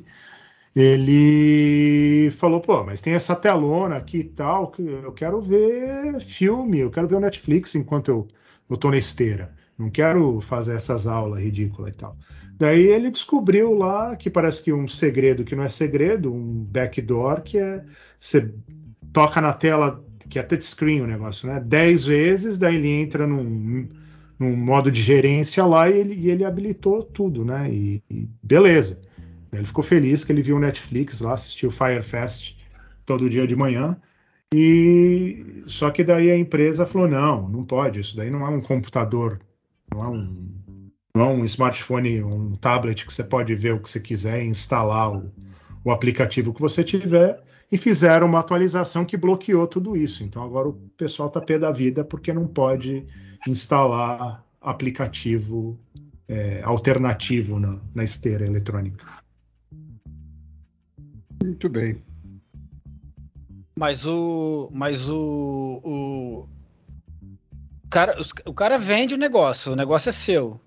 ele 0.76 2.32
falou, 2.32 2.62
pô, 2.62 2.84
mas 2.84 3.02
tem 3.02 3.14
essa 3.14 3.36
telona 3.36 3.98
aqui 3.98 4.20
e 4.20 4.24
tal, 4.26 4.72
que 4.72 4.82
eu 4.84 5.12
quero 5.14 5.42
ver 5.42 6.20
filme, 6.22 6.80
eu 6.80 6.92
quero 6.92 7.08
ver 7.08 7.16
o 7.16 7.20
Netflix 7.20 7.76
enquanto 7.76 8.10
eu, 8.10 8.28
eu 8.70 8.78
tô 8.78 8.90
na 8.92 8.98
esteira. 8.98 9.56
Não 9.78 9.90
quero 9.90 10.40
fazer 10.42 10.76
essas 10.76 11.08
aulas 11.08 11.42
ridículas 11.44 11.94
e 11.94 11.98
tal. 11.98 12.18
Daí 12.58 12.84
ele 12.84 13.10
descobriu 13.10 13.74
lá 13.74 14.16
que 14.16 14.30
parece 14.30 14.64
que 14.64 14.72
um 14.72 14.88
segredo 14.88 15.44
que 15.44 15.56
não 15.56 15.64
é 15.64 15.70
segredo, 15.70 16.34
um 16.34 16.64
backdoor, 16.64 17.42
que 17.42 17.58
é 17.58 17.84
você 18.20 18.54
toca 19.12 19.42
na 19.42 19.54
tela, 19.54 20.04
que 20.30 20.38
é 20.38 20.44
touchscreen 20.44 21.02
o 21.02 21.08
negócio, 21.08 21.48
né? 21.48 21.60
Dez 21.60 22.06
vezes, 22.06 22.58
daí 22.58 22.76
ele 22.76 22.90
entra 22.90 23.26
num, 23.26 23.90
num 24.40 24.56
modo 24.56 24.92
de 24.92 25.02
gerência 25.02 25.66
lá 25.66 25.90
e 25.90 25.98
ele, 25.98 26.16
e 26.16 26.30
ele 26.30 26.46
habilitou 26.46 27.04
tudo, 27.04 27.44
né? 27.44 27.72
E, 27.72 28.04
e 28.10 28.30
beleza. 28.42 29.02
Daí 29.52 29.60
Ele 29.60 29.68
ficou 29.68 29.84
feliz 29.84 30.24
que 30.24 30.32
ele 30.32 30.42
viu 30.42 30.58
o 30.58 30.60
Netflix 30.60 31.20
lá, 31.20 31.34
assistiu 31.34 31.70
Firefest 31.70 32.56
todo 33.06 33.30
dia 33.30 33.46
de 33.46 33.56
manhã. 33.56 33.96
E 34.54 35.64
só 35.66 35.90
que 35.90 36.04
daí 36.04 36.30
a 36.32 36.38
empresa 36.38 36.86
falou: 36.86 37.08
não, 37.08 37.48
não 37.48 37.64
pode, 37.64 38.00
isso 38.00 38.16
daí 38.16 38.30
não 38.30 38.46
é 38.46 38.50
um 38.50 38.62
computador, 38.62 39.40
não 39.94 40.04
é 40.04 40.10
um, 40.10 40.52
não 41.16 41.22
é 41.22 41.28
um 41.28 41.46
smartphone, 41.46 42.24
um 42.24 42.56
tablet 42.56 43.06
que 43.06 43.14
você 43.14 43.24
pode 43.24 43.54
ver 43.54 43.74
o 43.74 43.80
que 43.80 43.90
você 43.90 44.00
quiser 44.00 44.44
e 44.44 44.48
instalar 44.48 45.16
o, 45.16 45.32
o 45.84 45.92
aplicativo 45.92 46.54
que 46.54 46.62
você 46.62 46.84
tiver. 46.84 47.42
E 47.72 47.78
fizeram 47.78 48.28
uma 48.28 48.40
atualização 48.40 49.04
que 49.04 49.18
bloqueou 49.18 49.66
tudo 49.66 49.98
isso. 49.98 50.24
Então 50.24 50.44
agora 50.44 50.70
o 50.70 50.74
pessoal 50.96 51.30
tá 51.30 51.42
pé 51.42 51.58
da 51.58 51.72
vida 51.72 52.04
porque 52.04 52.32
não 52.32 52.46
pode 52.46 53.04
instalar 53.48 54.46
aplicativo 54.62 55.80
é, 56.28 56.62
alternativo 56.64 57.60
na, 57.60 57.80
na 57.96 58.04
esteira 58.04 58.46
eletrônica. 58.46 59.06
Muito 61.44 61.68
bem. 61.68 62.02
Mas 63.76 64.06
o. 64.06 64.70
Mas 64.72 65.10
o. 65.10 65.82
O 65.84 66.48
cara, 67.94 68.20
os- 68.20 68.34
o 68.46 68.54
cara 68.54 68.78
vende 68.78 69.14
o 69.14 69.18
negócio, 69.18 69.72
o 69.72 69.76
negócio 69.76 70.10
é 70.10 70.12
seu. 70.12 70.60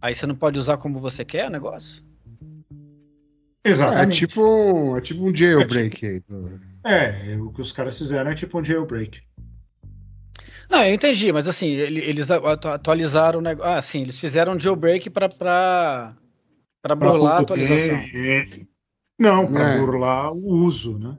Aí 0.00 0.14
você 0.14 0.26
não 0.26 0.34
pode 0.36 0.58
usar 0.58 0.76
como 0.76 1.00
você 1.00 1.24
quer 1.24 1.48
o 1.48 1.50
negócio? 1.50 2.04
É 3.64 3.70
Exatamente. 3.70 4.18
tipo, 4.26 4.96
é 4.96 5.00
tipo 5.00 5.24
um 5.24 5.34
jailbreak 5.34 6.06
aí. 6.06 6.22
É, 6.84 7.36
o 7.36 7.50
que 7.50 7.60
os 7.60 7.72
caras 7.72 7.98
fizeram 7.98 8.30
é 8.30 8.34
tipo 8.34 8.60
um 8.60 8.64
jailbreak. 8.64 9.20
Não, 10.70 10.84
eu 10.84 10.94
entendi, 10.94 11.32
mas 11.32 11.48
assim, 11.48 11.66
ele- 11.68 12.00
eles 12.00 12.30
atu- 12.30 12.68
atualizaram 12.68 13.38
o 13.38 13.42
negócio. 13.42 13.72
Ah, 13.72 13.82
sim, 13.82 14.02
eles 14.02 14.18
fizeram 14.18 14.54
um 14.54 14.58
jailbreak 14.58 15.10
para 15.10 15.28
para 15.28 16.14
Pra 16.82 16.94
burlar 16.94 17.38
a 17.38 17.40
atualização. 17.40 17.96
é. 17.96 18.44
Não, 19.18 19.50
para 19.50 19.70
É. 19.74 19.78
burlar 19.78 20.32
o 20.32 20.46
uso, 20.46 20.98
né? 20.98 21.16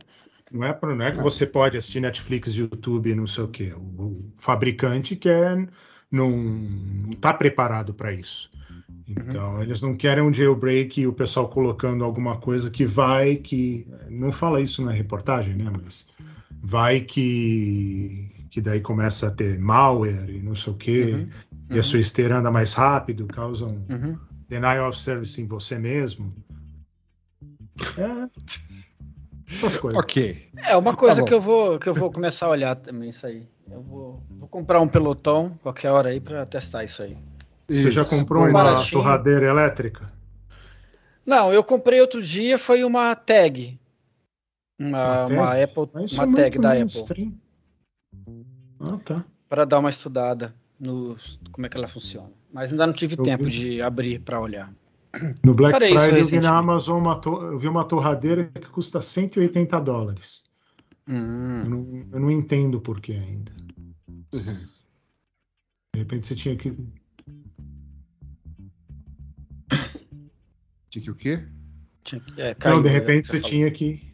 Não 0.52 0.66
é, 0.66 0.80
não 0.82 1.06
é 1.06 1.12
que 1.12 1.22
você 1.22 1.46
pode 1.46 1.78
assistir 1.78 2.00
Netflix, 2.00 2.54
YouTube, 2.56 3.14
não 3.16 3.28
sei 3.28 3.44
o 3.44 3.48
quê. 3.48 3.74
O, 3.76 4.32
fabricante 4.38 5.16
quer 5.16 5.68
não 6.12 7.10
está 7.12 7.34
preparado 7.34 7.94
para 7.94 8.14
isso. 8.14 8.50
Então, 9.08 9.62
eles 9.62 9.82
não 9.82 9.96
querem 9.96 10.24
um 10.24 10.34
jailbreak 10.34 11.02
e 11.02 11.08
o 11.08 11.14
pessoal 11.14 11.48
colocando 11.50 12.04
alguma 12.04 12.38
coisa 12.38 12.70
que 12.70 12.86
vai 12.86 13.36
que 13.36 13.88
não 14.10 14.32
fala 14.32 14.62
isso 14.62 14.84
na 14.84 14.92
reportagem, 14.92 15.56
né? 15.56 15.72
Mas 15.84 16.08
vai 16.62 17.02
que 17.02 18.32
que 18.50 18.62
daí 18.62 18.80
começa 18.82 19.28
a 19.28 19.32
ter 19.32 19.60
malware 19.60 20.30
e 20.30 20.42
não 20.42 20.56
sei 20.56 20.74
o 20.74 20.76
quê, 20.76 21.04
Uhum, 21.14 21.28
e 21.70 21.74
uhum. 21.74 21.80
a 21.80 21.84
sua 21.84 22.00
esteira 22.00 22.40
anda 22.40 22.50
mais 22.50 22.74
rápido, 22.74 23.28
causa 23.28 23.66
um 23.66 23.86
Uhum. 23.90 24.18
denial 24.48 24.90
of 24.90 25.00
service 25.00 25.40
em 25.40 25.46
você 25.46 25.78
mesmo. 25.78 26.34
É. 27.98 28.30
Essas 29.50 29.78
coisas. 29.78 30.00
Ok. 30.00 30.50
É 30.66 30.76
uma 30.76 30.96
coisa 30.96 31.22
bom. 31.22 31.26
que 31.28 31.34
eu 31.34 31.42
vou 31.42 31.80
que 31.80 31.88
eu 31.88 31.94
vou 31.94 32.12
começar 32.12 32.48
a 32.48 32.50
olhar 32.50 32.76
também 32.76 33.10
isso 33.10 33.26
aí. 33.26 33.48
Eu 33.70 33.82
vou, 33.82 34.22
vou 34.30 34.48
comprar 34.48 34.80
um 34.82 34.88
pelotão 34.88 35.58
qualquer 35.64 35.90
hora 35.92 36.10
aí 36.10 36.20
pra 36.20 36.46
testar 36.46 36.84
isso 36.84 37.02
aí. 37.04 37.18
Você 37.70 37.92
já 37.92 38.02
Isso, 38.02 38.10
comprou 38.10 38.44
põe 38.44 38.50
uma 38.52 38.64
baratinho. 38.64 39.02
torradeira 39.02 39.46
elétrica? 39.48 40.12
Não, 41.26 41.52
eu 41.52 41.64
comprei 41.64 42.00
outro 42.00 42.22
dia 42.22 42.58
foi 42.58 42.84
uma 42.86 43.14
tag, 43.14 43.78
uma, 44.80 45.26
Uma 45.26 45.26
uma 45.26 45.48
tag? 45.50 45.64
Apple, 45.64 45.90
Mas 45.94 46.12
isso 46.12 46.24
uma 46.24 46.40
é 46.40 46.44
tag 46.44 46.60
da 46.60 46.70
Apple 46.70 46.80
mainstream. 46.82 47.34
Ah, 48.80 48.98
tá. 49.04 49.26
para 49.50 49.66
dar 49.66 49.80
uma 49.80 49.90
estudada 49.90 50.54
no 50.80 51.18
como 51.52 51.66
é 51.66 51.70
que 51.70 51.78
ela 51.78 51.88
funciona. 51.88 52.30
Mas 52.54 52.72
ainda 52.72 52.86
não 52.88 52.94
tive 52.94 53.16
Eu 53.18 53.24
tempo 53.24 53.44
vi. 53.46 53.50
de 53.50 53.82
abrir 53.82 54.20
para 54.20 54.40
olhar. 54.40 54.72
No 55.44 55.54
Black 55.54 55.74
Friday 55.80 56.22
eu 56.22 56.26
vi 56.28 56.40
na. 56.40 56.58
Amazon 56.58 57.00
uma 57.02 57.16
to- 57.20 57.42
eu 57.44 57.58
vi 57.60 57.68
uma 57.68 57.84
torradeira 57.84 58.46
que 58.46 58.68
custa 58.70 59.02
180 59.02 59.80
dólares. 59.80 60.44
Eu 61.08 61.14
Hum, 61.16 61.64
não, 61.70 62.08
eu 62.12 62.20
não 62.20 62.32
entendo 62.32 62.82
por 62.82 63.00
que 63.00 63.14
ainda. 63.14 63.52
Uhum. 64.34 64.68
De 65.94 66.00
repente 66.00 66.28
você 66.28 66.36
tinha 66.36 66.56
que. 66.56 66.76
Tinha 70.90 71.04
que 71.04 71.12
o 71.12 71.16
quê? 71.16 71.44
tinha 72.04 72.22
que- 72.22 72.42
é, 72.42 72.56
não, 72.66 72.82
de 72.82 72.90
repente 72.90 73.28
você 73.28 73.34
você 73.34 73.40
falou. 73.42 73.50
tinha 73.52 73.72
que. 73.72 74.14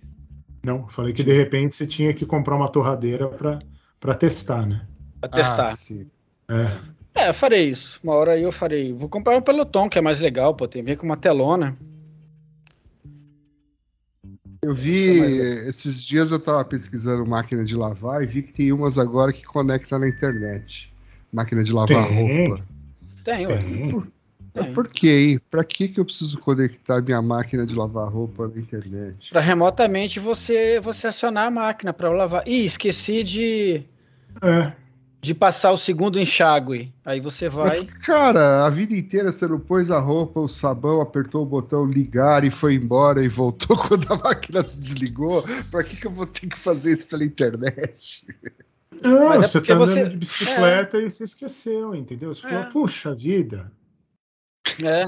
Não, 0.66 0.88
falei 0.88 1.14
que 1.14 1.24
de 1.24 1.34
repente 1.34 1.76
você 1.76 1.86
tinha 1.86 2.14
que 2.14 2.26
comprar 2.26 2.56
uma 2.56 2.70
torradeira 2.70 3.28
para 4.00 4.16
testar, 4.16 4.66
né? 4.66 4.88
Pra 5.20 5.30
testar. 5.30 5.72
Ah, 5.72 5.76
sim. 5.76 6.10
É. 6.48 6.94
É, 7.16 7.30
eu 7.30 7.34
farei 7.34 7.70
isso. 7.70 8.00
Uma 8.04 8.14
hora 8.14 8.32
aí 8.34 8.44
eu 8.44 8.52
farei. 8.52 8.94
Vou 8.94 9.08
comprar 9.08 9.38
um 9.38 9.42
pelotão 9.42 9.88
que 9.88 9.98
é 9.98 10.02
mais 10.02 10.20
legal, 10.20 10.56
pô. 10.56 10.68
Tem 10.68 10.84
vem 10.84 10.96
com 10.96 11.06
uma 11.06 11.18
telona. 11.18 11.78
Eu 14.62 14.74
vi, 14.74 15.22
é 15.22 15.68
esses 15.68 16.02
dias 16.02 16.32
eu 16.32 16.40
tava 16.40 16.64
pesquisando 16.64 17.26
máquina 17.26 17.66
de 17.66 17.76
lavar 17.76 18.24
e 18.24 18.26
vi 18.26 18.42
que 18.42 18.54
tem 18.54 18.72
umas 18.72 18.98
agora 18.98 19.34
que 19.34 19.44
conecta 19.44 20.00
na 20.00 20.08
internet. 20.08 20.92
Máquina 21.32 21.64
de 21.64 21.74
lavar 21.74 22.08
Tem. 22.08 22.16
roupa. 22.16 22.66
Tem, 23.24 23.48
ué. 23.48 23.60
Tem. 24.54 24.74
Por 24.74 24.88
que 24.88 25.10
aí? 25.10 25.40
Pra 25.40 25.64
que 25.64 25.88
que 25.88 26.00
eu 26.00 26.06
preciso 26.06 26.38
conectar 26.38 27.02
minha 27.02 27.22
máquina 27.22 27.66
de 27.66 27.76
lavar 27.76 28.08
roupa 28.08 28.48
na 28.48 28.62
internet? 28.62 29.32
Pra 29.32 29.42
remotamente 29.42 30.20
você 30.20 30.80
você 30.80 31.08
acionar 31.08 31.48
a 31.48 31.52
máquina 31.52 31.92
para 31.92 32.10
lavar. 32.10 32.48
Ih, 32.48 32.66
esqueci 32.66 33.24
de 33.24 33.84
É. 34.42 34.83
de 35.24 35.34
passar 35.34 35.72
o 35.72 35.78
segundo 35.78 36.20
enxágue. 36.20 36.94
Aí 37.06 37.20
você 37.22 37.48
vai. 37.48 37.68
Mas, 37.70 37.82
cara, 38.06 38.66
a 38.66 38.70
vida 38.70 38.94
inteira 38.94 39.32
você 39.32 39.48
não 39.48 39.60
pôs 39.60 39.90
a 39.90 39.98
roupa, 40.00 40.42
o 40.42 40.50
sabão, 40.50 41.00
apertou 41.00 41.44
o 41.44 41.46
botão 41.46 41.86
ligar 41.86 42.44
e 42.44 42.52
foi 42.52 42.76
embora 42.76 43.24
e 43.24 43.30
voltou 43.30 43.76
quando 43.88 44.12
a 44.12 44.18
máquina 44.18 44.62
desligou. 44.62 45.44
Pra 45.72 45.82
que, 45.84 45.96
que 45.96 46.06
eu 46.06 46.12
vou 46.12 46.26
ter 46.26 46.48
que 46.48 46.60
fazer 46.60 46.92
isso 46.92 47.08
pela 47.08 47.24
internet? 47.24 48.26
Não, 49.02 49.30
Mas 49.30 49.42
é 49.42 49.48
você 49.48 49.62
tá 49.62 49.74
andando 49.74 49.88
você- 49.88 50.10
de 50.10 50.18
bicicleta 50.18 50.98
e 51.00 51.10
você 51.10 51.24
esqueceu, 51.24 51.96
entendeu? 51.96 52.34
Você 52.34 52.46
É. 52.46 52.50
falou, 52.50 52.66
puxa 52.66 53.16
vida. 53.16 53.72
É. 54.84 55.04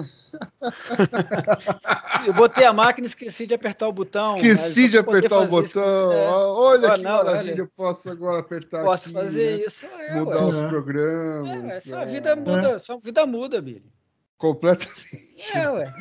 eu 2.28 2.34
botei 2.34 2.66
a 2.66 2.74
máquina 2.74 3.06
e 3.06 3.10
esqueci 3.10 3.48
de 3.48 3.54
apertar 3.54 3.88
o 3.88 3.94
botão. 3.94 4.36
Esqueci 4.36 4.88
de 4.90 4.98
apertar 4.98 5.38
o 5.40 5.48
fazer 5.48 5.64
isso- 5.64 5.74
botão. 5.80 6.12
é, 6.14 6.26
Ah, 6.28 6.48
Olha 6.54 6.92
Ah, 6.92 6.96
que 6.96 7.02
não, 7.04 7.12
maravilha, 7.24 7.54
olha. 7.54 7.62
eu 7.62 7.68
posso 7.76 8.10
agora 8.10 8.40
apertar 8.40 8.84
posso 8.84 9.06
aqui, 9.10 9.14
fazer 9.14 9.58
né? 9.58 9.64
isso. 9.66 9.86
É, 9.86 10.14
Mudar 10.20 10.36
ué. 10.44 10.50
os 10.50 10.58
É. 10.60 10.68
programas. 10.68 11.72
É, 11.72 11.80
sua 11.80 12.02
ah, 12.02 12.06
vida 12.06 12.36
muda, 12.36 12.80
sua 12.80 12.98
vida 13.00 13.26
muda, 13.26 13.62
Billy. 13.62 13.92
Completamente. 14.38 15.52
É, 15.58 15.70
ué. 15.70 15.94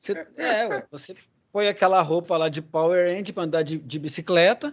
Você, 0.00 0.26
é, 0.36 0.66
ué. 0.66 0.86
Você 0.90 1.14
põe 1.52 1.68
aquela 1.68 2.00
roupa 2.02 2.36
lá 2.36 2.48
de 2.48 2.62
Power 2.62 3.06
End 3.08 3.32
para 3.32 3.42
andar 3.44 3.62
de, 3.62 3.78
de 3.78 3.98
bicicleta. 3.98 4.72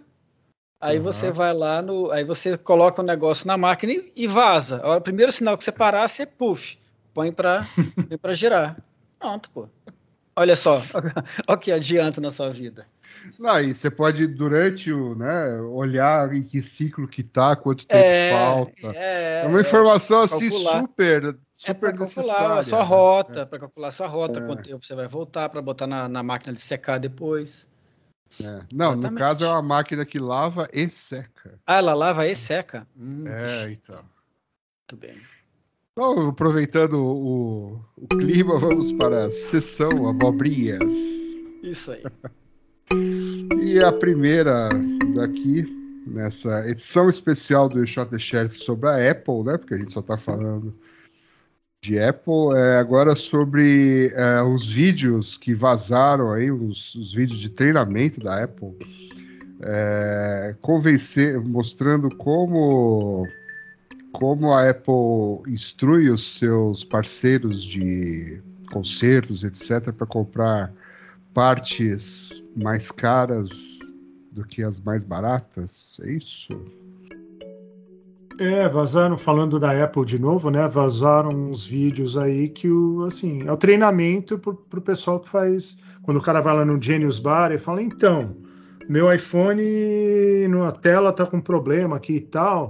Aí 0.79 0.97
Uhum. 0.97 1.03
você 1.03 1.31
vai 1.31 1.53
lá 1.53 1.81
no. 1.81 2.11
Aí 2.11 2.23
você 2.25 2.57
coloca 2.57 3.01
o 3.01 3.05
negócio 3.05 3.47
na 3.47 3.57
máquina 3.57 3.93
e, 3.93 4.11
e 4.15 4.27
vaza. 4.27 4.85
O 4.85 4.99
primeiro 5.01 5.31
sinal 5.31 5.57
que 5.57 5.63
você 5.63 5.71
parar, 5.71 6.07
você 6.09 6.25
puff. 6.25 6.77
Põe 7.13 7.31
para 7.31 7.65
põe 8.07 8.17
pra 8.17 8.33
girar. 8.33 8.77
Pronto, 9.19 9.49
pô. 9.51 9.69
Olha 10.35 10.55
só. 10.55 10.81
Olha 11.47 11.57
que 11.59 11.71
adianta 11.71 12.19
na 12.19 12.31
sua 12.31 12.49
vida. 12.49 12.87
Não, 13.39 13.59
e 13.59 13.73
você 13.73 13.89
pode, 13.89 14.25
durante 14.27 14.91
o, 14.91 15.15
né, 15.15 15.61
olhar 15.61 16.33
em 16.33 16.43
que 16.43 16.61
ciclo 16.61 17.07
que 17.07 17.21
tá, 17.23 17.55
quanto 17.55 17.85
tempo 17.85 18.03
falta. 18.29 18.97
É, 18.97 19.43
É, 19.43 19.47
uma 19.47 19.61
informação 19.61 20.21
assim 20.21 20.49
calcular. 20.49 20.81
super, 20.81 21.23
É 21.25 21.35
super 21.53 21.75
para 21.75 21.89
calcular 21.89 21.99
necessária. 21.99 22.59
a 22.59 22.63
sua 22.63 22.79
né? 22.79 22.85
rota, 22.85 23.45
para 23.45 23.59
calcular 23.59 23.87
a 23.89 23.91
sua 23.91 24.07
rota, 24.07 24.39
É. 24.39 24.45
quanto 24.45 24.63
tempo 24.63 24.83
você 24.85 24.95
vai 24.95 25.07
voltar 25.07 25.47
para 25.49 25.61
botar 25.61 25.85
na, 25.87 26.09
na 26.09 26.23
máquina 26.23 26.51
de 26.53 26.59
secar 26.61 26.99
depois. 26.99 27.67
É. 28.41 28.45
Não, 28.73 28.91
no 28.95 28.97
Exatamente. 29.03 29.17
caso 29.19 29.45
é 29.45 29.47
uma 29.49 29.61
máquina 29.61 30.03
que 30.05 30.17
lava 30.17 30.67
e 30.73 30.89
seca. 30.89 31.59
Ah, 31.67 31.75
ela 31.77 31.93
lava 31.93 32.27
e 32.27 32.35
seca? 32.35 32.87
Hum, 32.97 33.25
É, 33.27 33.71
então. 33.71 33.97
Muito 33.97 34.97
bem. 34.97 35.21
Então, 35.93 36.29
aproveitando 36.29 36.95
o, 36.95 37.79
o 37.95 38.07
clima, 38.07 38.57
vamos 38.57 38.91
para 38.93 39.25
a 39.25 39.29
sessão 39.29 40.07
abobrinhas. 40.09 40.91
Isso 41.61 41.91
aí. 41.91 42.03
E 43.61 43.79
a 43.79 43.91
primeira 43.91 44.69
daqui, 45.15 45.65
nessa 46.07 46.67
edição 46.67 47.07
especial 47.07 47.69
do 47.69 47.85
Shot 47.85 48.09
the 48.09 48.17
Sheriff 48.17 48.57
sobre 48.57 48.89
a 48.89 49.11
Apple, 49.11 49.43
né? 49.43 49.55
Porque 49.55 49.75
a 49.75 49.77
gente 49.77 49.93
só 49.93 50.01
tá 50.01 50.17
falando 50.17 50.71
de 51.79 51.99
Apple, 51.99 52.55
é 52.55 52.77
agora 52.77 53.15
sobre 53.15 54.11
é, 54.15 54.41
os 54.41 54.65
vídeos 54.65 55.37
que 55.37 55.53
vazaram 55.53 56.31
aí, 56.31 56.49
os, 56.49 56.95
os 56.95 57.13
vídeos 57.13 57.37
de 57.39 57.51
treinamento 57.51 58.19
da 58.19 58.43
Apple, 58.43 58.75
é, 59.61 60.55
convencer, 60.59 61.39
mostrando 61.39 62.09
como 62.15 63.27
como 64.13 64.53
a 64.53 64.69
Apple 64.69 65.41
instrui 65.51 66.09
os 66.09 66.37
seus 66.37 66.83
parceiros 66.83 67.61
de 67.61 68.41
concertos, 68.71 69.43
etc., 69.43 69.91
para 69.91 70.07
comprar 70.07 70.71
partes 71.33 72.47
mais 72.55 72.91
caras 72.91 73.79
do 74.31 74.45
que 74.45 74.63
as 74.63 74.79
mais 74.79 75.03
baratas, 75.03 75.99
é 76.03 76.11
isso? 76.11 76.59
É, 78.39 78.67
vazaram, 78.67 79.17
falando 79.17 79.59
da 79.59 79.83
Apple 79.83 80.05
de 80.05 80.19
novo, 80.19 80.49
né? 80.49 80.67
Vazaram 80.67 81.29
uns 81.29 81.65
vídeos 81.65 82.17
aí 82.17 82.49
que 82.49 82.69
o, 82.69 83.03
assim, 83.05 83.43
é 83.45 83.51
o 83.51 83.57
treinamento 83.57 84.39
pro, 84.39 84.55
pro 84.55 84.81
pessoal 84.81 85.19
que 85.19 85.29
faz. 85.29 85.77
Quando 86.01 86.17
o 86.17 86.21
cara 86.21 86.41
vai 86.41 86.55
lá 86.55 86.65
no 86.65 86.81
Genius 86.81 87.19
Bar 87.19 87.51
e 87.51 87.59
fala, 87.59 87.81
então, 87.81 88.35
meu 88.89 89.11
iPhone 89.13 90.47
na 90.47 90.71
tela 90.71 91.13
tá 91.13 91.25
com 91.25 91.39
problema 91.39 91.97
aqui 91.97 92.15
e 92.15 92.21
tal. 92.21 92.69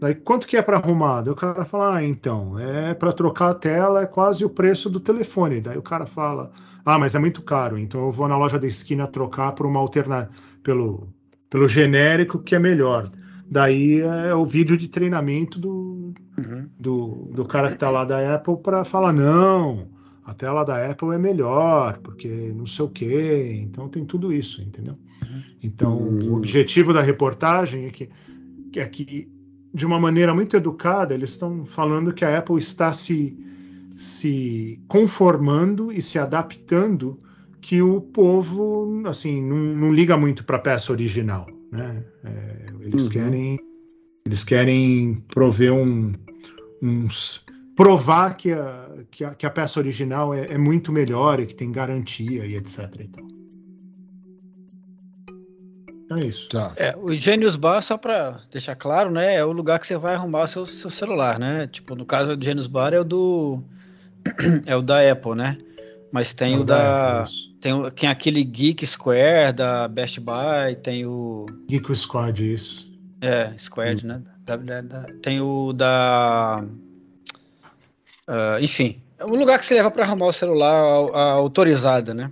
Daí 0.00 0.14
quanto 0.14 0.46
que 0.46 0.56
é 0.56 0.62
para 0.62 0.78
arrumar? 0.78 1.20
Daí 1.20 1.32
o 1.32 1.36
cara 1.36 1.64
fala, 1.64 1.96
ah, 1.96 2.04
então, 2.04 2.58
é 2.58 2.94
para 2.94 3.12
trocar 3.12 3.50
a 3.50 3.54
tela 3.54 4.00
é 4.02 4.06
quase 4.06 4.44
o 4.44 4.50
preço 4.50 4.88
do 4.88 4.98
telefone. 4.98 5.60
Daí 5.60 5.76
o 5.76 5.82
cara 5.82 6.06
fala, 6.06 6.50
ah, 6.84 6.98
mas 6.98 7.14
é 7.14 7.18
muito 7.18 7.42
caro, 7.42 7.76
então 7.78 8.06
eu 8.06 8.10
vou 8.12 8.26
na 8.26 8.36
loja 8.36 8.58
da 8.58 8.66
esquina 8.66 9.06
trocar 9.06 9.52
por 9.52 9.66
uma 9.66 9.78
alternativa, 9.78 10.32
pelo, 10.62 11.08
pelo 11.50 11.68
genérico 11.68 12.38
que 12.38 12.54
é 12.54 12.58
melhor. 12.58 13.10
Daí 13.50 14.00
é 14.00 14.34
o 14.34 14.46
vídeo 14.46 14.76
de 14.76 14.88
treinamento 14.88 15.58
do, 15.58 16.14
Uhum. 16.38 16.66
do, 16.78 17.30
do 17.34 17.44
cara 17.44 17.68
que 17.68 17.74
está 17.74 17.90
lá 17.90 18.04
da 18.04 18.34
Apple 18.34 18.56
para 18.62 18.84
falar: 18.84 19.12
não, 19.12 19.88
a 20.24 20.32
tela 20.32 20.64
da 20.64 20.90
Apple 20.90 21.10
é 21.14 21.18
melhor, 21.18 21.98
porque 21.98 22.28
não 22.56 22.64
sei 22.64 22.84
o 22.84 22.88
quê. 22.88 23.60
Então 23.62 23.88
tem 23.88 24.04
tudo 24.06 24.32
isso, 24.32 24.62
entendeu? 24.62 24.96
Então 25.62 25.98
Hum. 25.98 26.18
o 26.30 26.36
objetivo 26.36 26.94
da 26.94 27.02
reportagem 27.02 27.84
é 27.86 27.90
que, 27.90 28.08
que 28.72 28.80
é 28.80 28.86
que, 28.86 29.28
de 29.72 29.86
uma 29.86 29.98
maneira 30.00 30.34
muito 30.34 30.56
educada, 30.56 31.14
eles 31.14 31.30
estão 31.30 31.64
falando 31.64 32.12
que 32.12 32.24
a 32.24 32.38
Apple 32.38 32.58
está 32.58 32.92
se, 32.92 33.38
se 33.96 34.80
conformando 34.88 35.92
e 35.92 36.02
se 36.02 36.18
adaptando 36.18 37.20
que 37.60 37.82
o 37.82 38.00
povo 38.00 39.02
assim 39.06 39.42
não, 39.42 39.56
não 39.56 39.92
liga 39.92 40.16
muito 40.16 40.44
para 40.44 40.56
a 40.56 40.60
peça 40.60 40.92
original, 40.92 41.46
né? 41.70 42.04
É, 42.24 42.66
eles 42.80 43.04
Uhum. 43.06 43.10
querem 43.12 43.58
eles 44.26 44.44
querem 44.44 45.24
prover 45.28 45.72
um, 45.72 46.12
uns 46.82 47.44
provar 47.74 48.36
que 48.36 48.52
a, 48.52 48.88
que 49.10 49.24
a, 49.24 49.34
que 49.34 49.46
a 49.46 49.50
peça 49.50 49.80
original 49.80 50.34
é, 50.34 50.52
é 50.52 50.58
muito 50.58 50.92
melhor 50.92 51.40
e 51.40 51.46
que 51.46 51.54
tem 51.54 51.70
garantia 51.72 52.44
e 52.44 52.56
etc. 52.56 53.08
É 56.10 56.24
isso. 56.26 56.48
Tá. 56.48 56.72
É, 56.76 56.96
o 56.96 57.12
Genius 57.12 57.56
Bar, 57.56 57.80
só 57.82 57.96
para 57.96 58.40
deixar 58.50 58.74
claro, 58.74 59.10
né, 59.10 59.36
é 59.36 59.44
o 59.44 59.52
lugar 59.52 59.78
que 59.78 59.86
você 59.86 59.96
vai 59.96 60.14
arrumar 60.14 60.42
o 60.42 60.46
seu, 60.46 60.66
seu 60.66 60.90
celular, 60.90 61.38
né? 61.38 61.68
Tipo, 61.68 61.94
no 61.94 62.04
caso 62.04 62.36
do 62.36 62.44
Genius 62.44 62.66
Bar 62.66 62.92
é 62.92 63.00
o 63.00 63.04
do 63.04 63.62
é 64.66 64.74
o 64.76 64.82
da 64.82 65.08
Apple, 65.10 65.34
né? 65.34 65.56
Mas 66.12 66.34
tem 66.34 66.58
o 66.58 66.64
da 66.64 67.20
Apple, 67.20 67.32
isso. 67.32 67.54
tem, 67.60 67.72
o, 67.72 67.90
tem 67.90 68.08
aquele 68.08 68.42
Geek 68.42 68.84
Square 68.84 69.52
da 69.52 69.86
Best 69.86 70.18
Buy, 70.18 70.74
tem 70.82 71.06
o 71.06 71.46
Geek 71.68 71.94
Squad, 71.94 72.40
isso. 72.54 72.90
é, 73.20 73.52
Squared, 73.56 74.04
né? 74.04 74.20
Da- 74.44 74.56
da- 74.56 74.80
da- 74.80 75.06
tem 75.22 75.40
o 75.40 75.72
da 75.72 76.64
ah, 78.26 78.58
enfim, 78.60 79.00
é 79.18 79.24
um 79.24 79.36
lugar 79.36 79.58
que 79.58 79.66
você 79.66 79.74
leva 79.74 79.90
para 79.90 80.04
arrumar 80.04 80.26
o 80.26 80.32
celular 80.32 80.72
a, 80.74 81.18
a 81.18 81.30
autorizada, 81.32 82.14
né? 82.14 82.30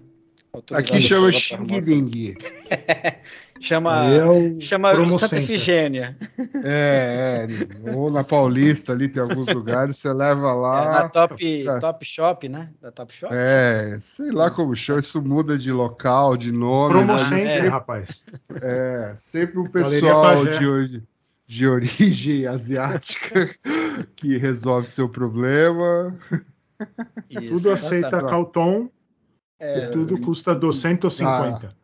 Autorizado 0.53 0.97
Aqui 0.97 1.03
chama 1.07 1.33
Xing. 1.33 1.81
Ling. 1.81 2.35
Chama, 3.61 4.05
é 4.07 4.25
o 4.25 4.61
chama 4.61 4.95
Santa. 5.19 5.37
Efigênia. 5.39 6.17
É, 6.65 7.47
é, 7.85 7.91
ou 7.97 8.11
na 8.11 8.23
Paulista 8.25 8.93
ali 8.93 9.09
tem 9.09 9.23
alguns 9.23 9.49
lugares, 9.49 9.97
você 9.97 10.13
leva 10.13 10.49
É, 10.49 10.53
lá. 10.53 10.93
na 11.03 11.09
top, 11.09 11.65
tá. 11.65 11.81
top 11.81 12.05
Shop, 12.05 12.49
né? 12.49 12.71
Da 12.81 12.91
Top 12.93 13.13
Shop. 13.13 13.33
É, 13.35 13.97
sei 14.01 14.31
lá 14.31 14.51
como 14.51 14.75
chama, 14.77 15.01
isso 15.01 15.21
muda 15.23 15.59
de 15.59 15.73
local, 15.73 16.37
de 16.37 16.53
nome. 16.53 16.95
Promo 16.95 17.13
mas 17.15 17.23
Center, 17.23 17.49
sempre, 17.49 17.69
rapaz. 17.69 18.25
é, 18.63 19.15
sempre 19.17 19.59
um 19.59 19.65
Galeria 19.71 20.01
pessoal 20.01 20.47
de, 20.47 20.67
ori- 20.67 21.03
de 21.47 21.67
origem 21.69 22.47
asiática 22.49 23.51
que 24.17 24.37
resolve 24.39 24.87
seu 24.89 25.09
problema. 25.09 26.15
Isso. 27.29 27.55
Tudo 27.55 27.73
aceita 27.73 28.11
tá. 28.11 28.23
Calton 28.23 28.89
É, 29.59 29.87
e 29.87 29.91
tudo 29.91 30.19
custa 30.21 30.55
250. 30.55 31.77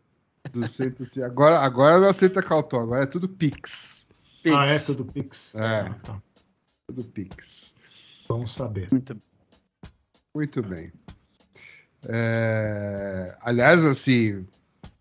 Do 0.53 0.67
centro, 0.67 1.03
assim. 1.03 1.23
agora, 1.23 1.59
agora 1.59 1.99
não 1.99 2.09
aceita 2.09 2.43
cartão, 2.43 2.81
agora 2.81 3.03
é 3.03 3.07
tudo 3.07 3.29
Pix. 3.29 4.07
Pix. 4.43 4.57
Ah, 4.57 4.67
é 4.67 4.79
tudo 4.79 5.05
Pix? 5.05 5.51
É. 5.55 5.59
Ah, 5.61 5.97
tá. 6.03 6.23
Tudo 6.87 7.05
Pix. 7.05 7.75
Vamos 8.29 8.55
saber. 8.55 8.89
Muito 8.91 9.17
Muito 10.35 10.63
bem. 10.63 10.93
É, 12.07 13.35
aliás, 13.41 13.85
assim, 13.85 14.47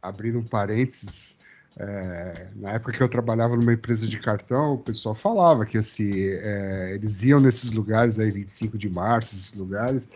abrindo 0.01 0.39
um 0.39 0.43
parênteses, 0.43 1.37
é, 1.77 2.49
na 2.55 2.73
época 2.73 2.93
que 2.93 3.01
eu 3.01 3.09
trabalhava 3.09 3.55
numa 3.55 3.73
empresa 3.73 4.07
de 4.07 4.19
cartão, 4.19 4.75
o 4.75 4.77
pessoal 4.77 5.15
falava 5.15 5.65
que 5.65 5.77
assim, 5.77 6.11
é, 6.13 6.91
eles 6.93 7.23
iam 7.23 7.39
nesses 7.39 7.71
lugares 7.71 8.19
aí, 8.19 8.29
25 8.31 8.77
de 8.77 8.89
março, 8.89 9.35
esses 9.35 9.53
lugares, 9.53 10.07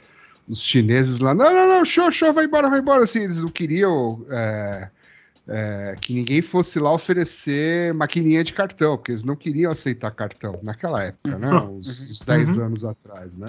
os 0.47 0.61
chineses 0.61 1.19
lá, 1.19 1.33
não, 1.33 1.53
não, 1.53 1.67
não, 1.67 1.85
show, 1.85 2.11
show, 2.11 2.31
vai 2.31 2.45
embora, 2.45 2.69
vai 2.69 2.79
embora, 2.79 3.03
assim, 3.03 3.23
eles 3.23 3.41
não 3.41 3.49
queriam 3.49 4.25
é, 4.29 4.89
é, 5.47 5.95
que 6.01 6.13
ninguém 6.13 6.41
fosse 6.41 6.79
lá 6.79 6.91
oferecer 6.93 7.93
maquininha 7.93 8.43
de 8.43 8.53
cartão, 8.53 8.97
porque 8.97 9.11
eles 9.11 9.23
não 9.23 9.35
queriam 9.35 9.71
aceitar 9.71 10.11
cartão 10.11 10.59
naquela 10.61 11.03
época, 11.03 11.37
né, 11.37 11.53
uns, 11.61 11.87
uns 11.87 12.19
10 12.21 12.57
Uhum. 12.57 12.65
anos 12.65 12.83
atrás, 12.85 13.37
né, 13.37 13.47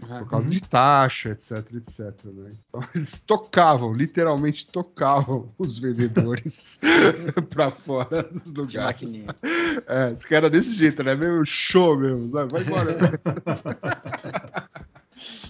Uhum. 0.00 0.18
por 0.20 0.28
causa 0.30 0.48
de 0.48 0.60
taxa, 0.62 1.30
etc, 1.30 1.74
etc. 1.74 2.12
Né? 2.26 2.52
Então 2.68 2.80
eles 2.94 3.18
tocavam, 3.20 3.92
literalmente 3.92 4.64
tocavam 4.66 5.52
os 5.58 5.76
vendedores 5.78 6.78
para 7.50 7.72
fora 7.72 8.22
dos 8.22 8.52
de 8.52 8.58
lugares. 8.60 9.14
maquininha. 9.14 9.26
É, 9.86 10.12
esse 10.12 10.26
cara 10.26 10.50
desse 10.50 10.74
jeito, 10.74 11.02
né? 11.04 11.14
Meio 11.14 11.44
show 11.46 11.96
mesmo, 11.96 12.30
sabe? 12.30 12.52
Vai 12.52 12.62
embora. 12.62 12.98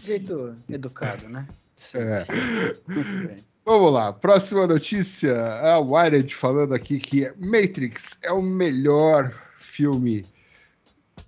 Jeito 0.02 0.54
educado, 0.68 1.28
né? 1.28 1.46
Sim. 1.76 1.98
É. 1.98 2.26
Muito 2.88 3.26
bem. 3.28 3.36
Vamos 3.68 3.92
lá, 3.92 4.14
próxima 4.14 4.66
notícia. 4.66 5.36
A 5.44 5.78
Wired 5.78 6.34
falando 6.34 6.72
aqui 6.72 6.98
que 6.98 7.30
Matrix 7.38 8.16
é 8.22 8.32
o 8.32 8.40
melhor 8.40 9.30
filme 9.58 10.24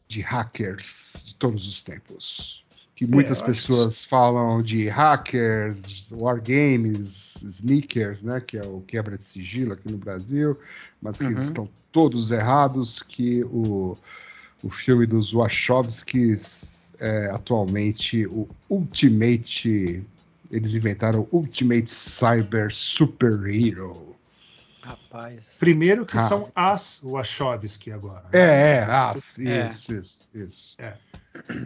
de 0.08 0.22
hackers 0.22 1.22
de 1.26 1.34
todos 1.34 1.68
os 1.68 1.82
tempos. 1.82 2.64
Que 2.96 3.06
muitas 3.06 3.40
eu 3.40 3.44
acho 3.46 3.66
pessoas 3.66 4.04
falam 4.06 4.62
de 4.62 4.88
hackers, 4.88 6.12
wargames, 6.12 7.42
sneakers, 7.42 8.22
né? 8.22 8.40
Que 8.40 8.56
é 8.56 8.62
o 8.62 8.82
quebra 8.86 9.18
de 9.18 9.24
sigilo 9.24 9.74
aqui 9.74 9.90
no 9.92 9.98
Brasil, 9.98 10.58
mas 11.02 11.18
que 11.18 11.26
eles 11.26 11.44
Uhum. 11.44 11.50
estão 11.50 11.68
todos 11.92 12.30
errados, 12.30 13.02
que 13.02 13.44
o, 13.44 13.98
o 14.62 14.70
filme 14.70 15.04
dos 15.04 15.34
Wachowskis 15.34 16.94
é 16.98 17.26
atualmente 17.30 18.26
o 18.26 18.48
Ultimate 18.70 20.02
eles 20.50 20.74
inventaram 20.74 21.20
o 21.30 21.36
Ultimate 21.38 21.88
Cyber 21.88 22.72
Super 22.72 23.32
Hero. 23.46 24.16
Rapaz. 24.82 25.56
Primeiro 25.60 26.06
que 26.06 26.16
Ah. 26.16 26.20
são 26.20 26.50
as 26.54 27.00
Wachowski 27.02 27.92
agora. 27.92 28.24
né? 28.32 28.40
É, 28.40 28.76
é, 28.78 29.14
isso, 29.14 29.40
É. 29.42 29.66
isso, 29.66 30.28
isso. 30.34 30.76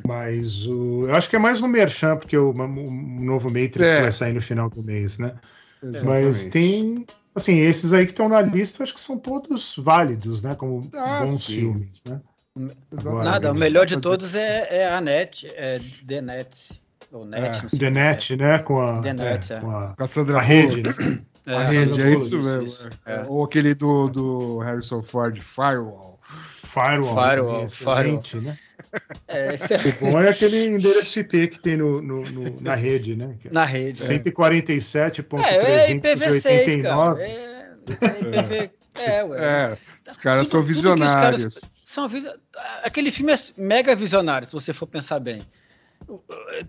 Mas 0.07 0.67
o, 0.67 1.07
eu 1.09 1.15
acho 1.15 1.31
que 1.31 1.37
é 1.37 1.39
mais 1.39 1.61
no 1.61 1.69
Merchan, 1.69 2.17
porque 2.17 2.37
o, 2.37 2.51
o 2.51 2.91
novo 2.91 3.49
Matrix 3.49 3.81
É. 3.81 4.03
vai 4.03 4.13
sair 4.13 4.33
no 4.33 4.43
final 4.43 4.69
do 4.69 4.83
mês, 4.83 5.19
né? 5.19 5.35
Exatamente. 5.83 6.25
Mas 6.27 6.47
tem. 6.49 7.07
Assim, 7.35 7.59
esses 7.59 7.93
aí 7.93 8.05
que 8.05 8.13
estão 8.13 8.29
na 8.29 8.41
lista, 8.41 8.85
acho 8.85 8.95
que 8.95 9.01
são 9.01 9.19
todos 9.19 9.75
válidos, 9.77 10.41
né? 10.43 10.55
Como 10.55 10.89
Ah, 10.95 11.25
bons 11.25 11.45
sim. 11.45 11.55
filmes, 11.57 12.03
né? 12.05 12.21
Exatamente. 12.93 13.25
Nada, 13.25 13.51
o 13.51 13.55
melhor 13.55 13.85
de 13.87 13.97
todos 13.97 14.35
é, 14.37 14.69
é 14.83 14.89
a 14.89 15.01
Net, 15.01 15.47
é 15.57 15.81
The 16.07 16.21
Net. 16.21 16.81
Ou 17.15 17.25
Net, 17.25 17.65
É. 17.73 17.79
The 17.79 17.91
Net, 17.91 18.37
né? 18.37 18.59
Com 18.59 18.81
a, 18.81 19.01
The 19.01 19.13
Net, 19.15 19.53
é, 19.53 19.57
é. 19.57 19.61
com 19.61 19.71
a, 19.71 19.95
Com 19.97 20.03
a 20.05 20.07
Sandra 20.07 20.39
a 20.39 20.43
rede, 20.43 20.83
né? 20.83 21.21
É, 21.47 21.55
A 21.57 21.63
é, 21.63 21.69
rede, 21.69 22.03
é 22.03 22.11
isso 22.11 22.37
mesmo. 22.39 22.63
isso, 22.63 22.89
é. 23.07 23.13
é. 23.13 23.25
Ou 23.29 23.45
aquele 23.45 23.75
do, 23.75 24.09
do 24.09 24.59
Harrison 24.59 25.03
Ford, 25.03 25.39
Firewall. 25.39 26.19
Firewall. 26.63 27.15
Firewall, 27.15 27.53
também, 27.53 27.65
excelente, 27.67 28.37
né? 28.41 28.59
é, 29.29 29.55
esse 29.55 29.73
é 29.75 29.79
O 30.01 30.11
bom 30.11 30.21
é 30.21 30.29
aquele 30.31 30.67
endereço 30.67 31.21
IP 31.21 31.49
que 31.49 31.61
tem 31.61 31.77
no, 31.77 32.03
no- 32.03 32.23
no- 32.23 32.61
na 32.61 32.75
rede, 32.75 33.15
né? 33.15 33.37
É 33.45 33.49
na 33.53 33.65
rede. 33.65 34.03
É, 34.03 34.15
é 34.15 34.19
IPv6, 34.19 34.91
cara. 34.93 35.13
147.389. 35.95 37.19
É, 37.21 37.27
é 38.01 38.41
IPv... 38.41 38.71
É, 39.03 39.25
ué. 39.25 39.39
É, 39.45 39.79
os 40.11 40.17
caras 40.17 40.43
Tudo- 40.49 40.51
são 40.53 40.63
visionários. 40.63 41.43
caras 41.43 41.55
são 41.87 42.09
Aquele 42.83 43.11
filme 43.11 43.33
é 43.33 43.39
mega 43.57 43.95
visionário, 43.95 44.47
se 44.49 44.53
você 44.53 44.73
for 44.73 44.87
pensar 44.87 45.21
bem. 45.21 45.43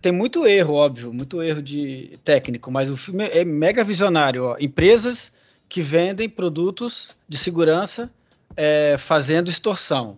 Tem 0.02 0.12
muito 0.12 0.46
erro, 0.46 0.74
óbvio, 0.76 1.14
muito 1.14 1.42
erro 1.42 1.62
de 1.62 2.18
técnico, 2.24 2.72
mas 2.72 2.90
o 2.90 2.98
filme 2.98 3.26
é 3.28 3.44
mega 3.46 3.84
visionário. 3.84 4.44
Ó. 4.46 4.56
Empresas 4.60 5.32
que 5.68 5.82
vendem 5.82 6.30
produtos 6.30 7.16
de 7.28 7.38
segurança 7.38 8.10
é, 8.56 8.98
fazendo 8.98 9.50
extorsão. 9.50 10.18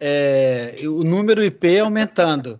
É, 0.00 0.74
o 0.84 1.04
número 1.04 1.42
IP 1.44 1.78
aumentando. 1.78 2.58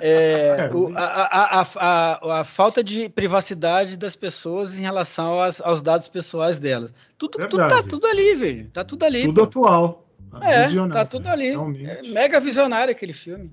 É, 0.00 0.70
o- 0.72 0.90
a, 0.96 1.04
a- 1.04 1.60
a- 1.62 2.40
a- 2.40 2.44
falta 2.44 2.82
de 2.82 3.08
privacidade 3.08 3.96
das 3.96 4.16
pessoas 4.16 4.76
em 4.78 4.82
relação 4.82 5.40
às- 5.40 5.60
aos 5.60 5.82
dados 5.82 6.08
pessoais 6.08 6.58
delas. 6.58 6.92
Tudo, 7.16 7.38
tudo 7.48 7.68
tá 7.68 7.82
tudo 7.88 8.06
ali, 8.06 8.34
velho. 8.34 8.70
Tá 8.72 8.82
tudo 8.82 9.04
ali. 9.04 9.22
Tudo 9.22 9.34
pô. 9.34 9.42
atual. 9.66 10.08
É, 10.42 10.64
tá 10.90 11.04
tudo 11.04 11.28
ali. 11.28 11.50
realmente. 11.50 12.08
É 12.08 12.12
mega 12.12 12.40
visionário 12.40 12.90
aquele 12.92 13.12
filme. 13.12 13.52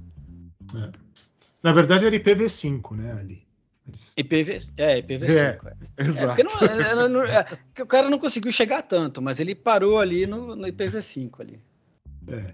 Na 1.63 1.71
verdade 1.71 2.05
era 2.05 2.15
IPv5, 2.15 2.95
né, 2.95 3.11
ali. 3.13 3.43
IPv, 4.17 4.59
é, 4.77 5.01
IPv5. 5.01 5.29
É, 5.29 5.37
É, 5.37 5.57
É, 5.97 6.03
Exato. 6.07 6.27
porque 6.27 6.43
não- 6.43 6.67
é, 6.67 6.95
não- 6.95 7.09
não- 7.09 7.23
é, 7.23 7.45
que 7.73 7.81
o 7.81 7.85
cara 7.87 8.09
não 8.09 8.19
conseguiu 8.19 8.51
chegar 8.51 8.81
tanto, 8.83 9.21
mas 9.21 9.39
ele 9.39 9.53
parou 9.55 9.99
ali 9.99 10.25
no, 10.25 10.55
no 10.55 10.67
IPv5 10.67 11.41
ali. 11.41 11.59
É. 12.27 12.53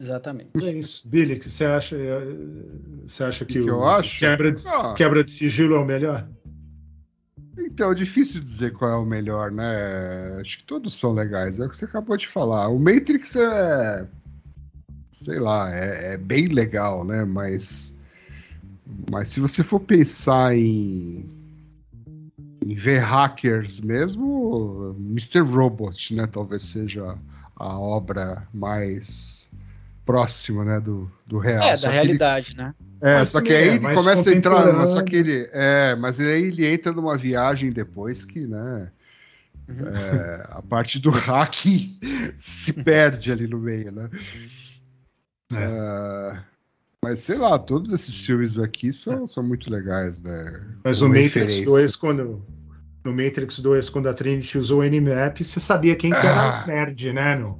Exatamente. 0.00 0.50
É 0.64 0.72
isso. 0.72 1.06
Billy, 1.08 1.38
que 1.38 1.48
você 1.48 1.64
acha? 1.64 1.96
eh, 1.96 2.36
Você 3.06 3.24
acha 3.24 3.44
que, 3.44 3.54
Que 3.54 3.60
o 3.60 3.68
eu 3.68 3.84
acho? 3.88 4.18
Quebra, 4.20 4.50
de, 4.52 4.66
Ah. 4.68 4.94
quebra 4.96 5.22
de 5.24 5.30
sigilo 5.30 5.74
é 5.74 5.78
o 5.78 5.84
melhor? 5.84 6.26
Então, 7.58 7.92
é 7.92 7.94
difícil 7.94 8.40
dizer 8.40 8.72
qual 8.72 8.90
é 8.90 8.96
o 8.96 9.04
melhor, 9.04 9.50
né? 9.50 10.38
Acho 10.40 10.58
que 10.58 10.64
todos 10.64 10.94
são 10.94 11.12
legais, 11.12 11.58
é 11.58 11.66
o 11.66 11.68
que 11.68 11.76
você 11.76 11.84
acabou 11.84 12.16
de 12.16 12.26
falar. 12.26 12.68
O 12.68 12.78
Matrix 12.78 13.36
é. 13.36 14.08
Sei 15.12 15.38
lá, 15.38 15.70
é, 15.72 16.14
é 16.14 16.16
bem 16.16 16.46
legal, 16.46 17.04
né? 17.04 17.24
Mas. 17.24 17.98
Mas 19.10 19.28
se 19.28 19.40
você 19.40 19.62
for 19.62 19.78
pensar 19.80 20.56
em. 20.56 21.24
em 22.64 22.74
ver 22.74 22.98
hackers 22.98 23.80
mesmo, 23.80 24.96
Mr. 24.98 25.40
Robot, 25.40 26.14
né? 26.14 26.26
Talvez 26.26 26.62
seja 26.62 27.16
a 27.54 27.78
obra 27.78 28.48
mais 28.52 29.50
próxima, 30.04 30.64
né? 30.64 30.80
Do, 30.80 31.10
do 31.26 31.38
real. 31.38 31.62
É, 31.62 31.76
Só 31.76 31.86
da 31.86 31.92
que 31.92 31.98
ele 31.98 32.04
realidade, 32.04 32.56
né? 32.56 32.74
é, 33.00 33.18
Mas 33.18 33.28
só 33.28 33.40
que 33.40 33.52
aí 33.52 33.68
é 33.68 33.74
ele 33.74 33.94
começa 33.94 34.30
a 34.30 34.32
entrar, 34.34 34.72
mas 34.72 34.90
só 34.90 35.02
que 35.02 35.16
ele, 35.16 35.48
é, 35.52 35.94
mas 35.94 36.18
aí 36.20 36.44
ele 36.44 36.66
entra 36.66 36.90
numa 36.92 37.16
viagem 37.18 37.70
depois 37.70 38.24
que, 38.24 38.46
né, 38.46 38.88
Uhum. 39.68 39.86
é, 39.88 40.46
a 40.50 40.62
parte 40.62 40.98
do 40.98 41.10
hacking 41.14 41.98
se 42.36 42.72
perde 42.72 43.30
ali 43.30 43.46
no 43.46 43.58
meio, 43.58 43.92
né? 43.92 44.10
É. 45.56 46.36
É, 46.36 46.38
mas 47.04 47.20
sei 47.20 47.36
lá, 47.38 47.58
todos 47.58 47.92
esses 47.92 48.14
filmes 48.24 48.58
aqui 48.58 48.92
são, 48.92 49.26
são 49.26 49.42
muito 49.42 49.70
legais, 49.70 50.22
né? 50.22 50.62
Mas 50.84 50.98
Como 50.98 51.10
o 51.10 51.14
Matrix 51.14 51.34
referência. 51.34 51.64
2, 51.66 51.96
quando. 51.96 52.44
No 53.04 53.12
Matrix 53.12 53.58
2, 53.58 53.88
quando 53.90 54.08
a 54.08 54.14
Trinity 54.14 54.56
usou 54.58 54.80
o 54.80 54.84
Nmap, 54.84 55.38
você 55.42 55.58
sabia 55.58 55.96
quem 55.96 56.10
que 56.12 56.16
era 56.24 56.60
Ah. 56.60 56.62
o 56.62 56.66
nerd, 56.68 57.12
né? 57.12 57.34
No, 57.34 57.58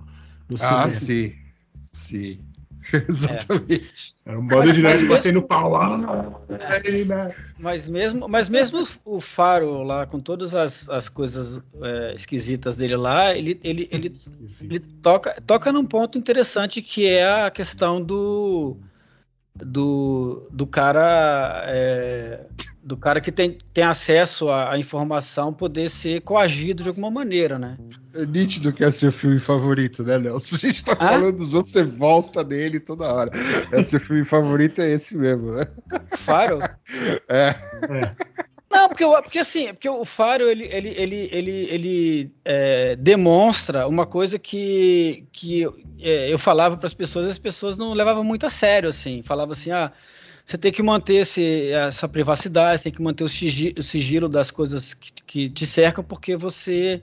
no 0.48 0.54
Ah, 0.54 0.88
cinema. 0.88 0.88
sim, 0.90 1.34
sim, 1.92 2.40
exatamente. 3.08 4.14
Era 4.24 4.38
um 4.38 4.46
bando 4.46 4.72
de 4.72 4.80
Mas 4.80 4.82
nerd 4.82 4.98
mesmo- 5.00 5.14
batendo 5.14 5.42
pau 5.42 5.70
lá. 5.70 6.42
É. 6.48 7.34
Mas 7.58 7.88
mesmo, 7.88 8.28
mas 8.28 8.48
mesmo 8.48 8.86
o 9.04 9.20
Faro 9.20 9.82
lá, 9.82 10.06
com 10.06 10.18
todas 10.20 10.54
as, 10.54 10.88
as 10.88 11.08
coisas 11.08 11.60
é, 11.82 12.14
esquisitas 12.14 12.76
dele 12.76 12.96
lá, 12.96 13.34
ele, 13.34 13.58
ele, 13.62 13.88
ele, 13.90 14.12
ele 14.62 14.78
toca, 14.80 15.34
toca 15.46 15.72
num 15.72 15.84
ponto 15.84 16.18
interessante 16.18 16.80
que 16.82 17.06
é 17.06 17.28
a 17.28 17.50
questão 17.50 18.00
do 18.02 18.76
do, 19.54 20.48
do 20.50 20.66
cara 20.66 21.62
é, 21.66 22.46
do 22.82 22.96
cara 22.96 23.20
que 23.20 23.30
tem, 23.30 23.58
tem 23.72 23.84
acesso 23.84 24.48
à, 24.48 24.72
à 24.72 24.78
informação 24.78 25.52
poder 25.52 25.88
ser 25.88 26.20
coagido 26.22 26.82
de 26.82 26.88
alguma 26.88 27.10
maneira, 27.10 27.58
né? 27.58 27.76
É 28.14 28.26
nítido 28.26 28.72
que 28.72 28.82
é 28.82 28.90
seu 28.90 29.12
filme 29.12 29.38
favorito, 29.38 30.02
né, 30.02 30.18
Nelson? 30.18 30.56
A 30.56 30.58
gente 30.58 30.84
tá 30.84 30.92
Ah? 30.98 31.12
falando 31.12 31.36
dos 31.36 31.54
outros, 31.54 31.72
você 31.72 31.84
volta 31.84 32.42
nele 32.42 32.80
toda 32.80 33.04
hora. 33.12 33.30
É 33.70 33.82
seu 33.82 34.00
filme 34.00 34.24
favorito, 34.24 34.80
é 34.80 34.90
esse 34.90 35.16
mesmo, 35.16 35.52
né? 35.52 35.62
Faro? 36.16 36.58
É. 37.28 37.54
É. 37.88 38.14
Não, 38.72 38.88
porque, 38.88 39.04
porque 39.04 39.38
assim, 39.38 39.66
porque 39.66 39.88
o 39.88 40.02
Faro 40.02 40.48
ele, 40.48 40.64
ele, 40.64 40.88
ele, 40.96 41.28
ele, 41.30 41.50
ele 41.70 42.30
é, 42.42 42.96
demonstra 42.96 43.86
uma 43.86 44.06
coisa 44.06 44.38
que, 44.38 45.26
que 45.30 45.66
é, 46.00 46.32
eu 46.32 46.38
falava 46.38 46.78
para 46.78 46.86
as 46.86 46.94
pessoas, 46.94 47.26
as 47.26 47.38
pessoas 47.38 47.76
não 47.76 47.92
levavam 47.92 48.24
muito 48.24 48.46
a 48.46 48.50
sério, 48.50 48.88
assim, 48.88 49.22
falava 49.22 49.52
assim, 49.52 49.70
ah, 49.70 49.92
você 50.42 50.56
tem 50.56 50.72
que 50.72 50.82
manter 50.82 51.16
esse, 51.16 51.70
a 51.74 51.92
sua 51.92 52.08
privacidade, 52.08 52.78
você 52.78 52.84
tem 52.84 52.92
que 52.94 53.02
manter 53.02 53.24
o 53.24 53.28
sigilo, 53.28 53.74
o 53.78 53.82
sigilo 53.82 54.26
das 54.26 54.50
coisas 54.50 54.94
que, 54.94 55.12
que 55.26 55.50
te 55.50 55.66
cercam, 55.66 56.02
porque 56.02 56.34
você 56.34 57.02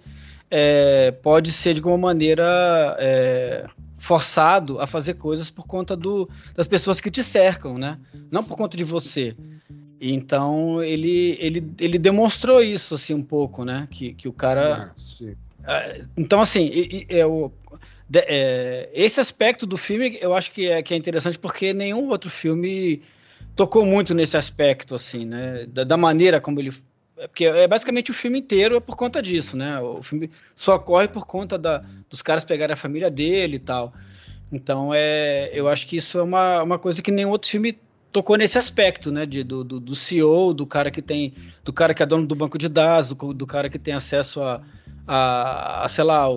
é, 0.50 1.12
pode 1.12 1.52
ser 1.52 1.76
de 1.76 1.82
alguma 1.82 2.00
maneira 2.00 2.98
é, 2.98 3.68
forçado 4.00 4.82
a 4.82 4.88
fazer 4.88 5.14
coisas 5.14 5.52
por 5.52 5.68
conta 5.68 5.96
do, 5.96 6.28
das 6.56 6.68
pessoas 6.68 7.00
que 7.00 7.12
te 7.12 7.24
cercam, 7.24 7.78
né? 7.78 8.00
Não 8.32 8.44
por 8.44 8.58
conta 8.58 8.76
de 8.76 8.84
você. 8.84 9.36
Então 10.02 10.82
ele, 10.82 11.38
ele, 11.40 11.74
ele 11.80 11.98
demonstrou 11.98 12.62
isso 12.62 12.96
assim 12.96 13.14
um 13.14 13.24
pouco, 13.24 13.66
né? 13.66 13.88
Que, 13.92 14.14
que 14.14 14.28
o 14.28 14.34
cara. 14.34 14.92
Sim. 14.96 15.36
Ah, 15.64 15.98
Então 16.16 16.42
assim, 16.42 16.72
é 17.10 17.26
o, 17.26 17.52
é, 18.14 18.90
esse 18.94 19.20
aspecto 19.20 19.66
do 19.66 19.78
filme 19.78 20.18
eu 20.22 20.34
acho 20.34 20.52
que 20.52 20.68
é, 20.68 20.82
que 20.82 20.94
é 20.94 20.98
interessante 20.98 21.38
porque 21.38 21.74
nenhum 21.74 22.10
outro 22.10 22.30
filme 22.30 23.02
tocou 23.56 23.86
muito 23.86 24.14
nesse 24.14 24.38
aspecto 24.38 24.96
assim, 24.96 25.26
né? 25.26 25.66
Da, 25.68 25.84
da 25.84 25.98
maneira 25.98 26.40
como 26.40 26.60
ele 26.60 26.72
é 27.18 27.28
porque 27.28 27.46
é 27.46 27.68
basicamente 27.68 28.12
o 28.12 28.14
filme 28.14 28.40
inteiro 28.40 28.78
é 28.78 28.80
por 28.80 28.96
conta 28.96 29.22
disso, 29.22 29.58
né? 29.58 29.80
O 29.82 30.02
filme 30.02 30.32
só 30.56 30.76
ocorre 30.76 31.10
por 31.10 31.26
conta 31.26 31.58
da, 31.58 31.84
dos 32.10 32.22
caras 32.22 32.46
pegarem 32.46 32.74
a 32.74 32.78
família 32.78 33.12
dele 33.12 33.58
e 33.58 33.60
tal. 33.60 33.94
Então 34.50 34.92
é, 34.94 35.52
eu 35.54 35.68
acho 35.68 35.86
que 35.86 35.98
isso 35.98 36.18
é 36.18 36.24
uma, 36.24 36.64
uma 36.64 36.80
coisa 36.80 37.02
que 37.02 37.12
nenhum 37.12 37.30
outro 37.30 37.52
filme 37.52 37.78
tocou 38.12 38.38
nesse 38.38 38.58
aspecto, 38.58 39.12
né? 39.12 39.26
De, 39.26 39.44
do, 39.44 39.64
do, 39.64 39.80
do 39.80 39.96
CEO, 39.96 40.54
do 40.54 40.66
cara 40.66 40.92
que 40.92 41.02
tem, 41.02 41.34
do 41.64 41.74
cara 41.74 41.94
que 41.94 42.04
é 42.04 42.06
dono 42.06 42.26
do 42.26 42.36
banco 42.36 42.58
de 42.58 42.70
dados, 42.70 43.14
do, 43.14 43.34
do 43.34 43.48
cara 43.48 43.70
que 43.70 43.80
tem 43.80 43.94
acesso 43.94 44.42
a, 44.42 44.62
a, 45.08 45.86
a 45.86 45.90
sei 45.90 46.04
lá, 46.04 46.26
a, 46.26 46.30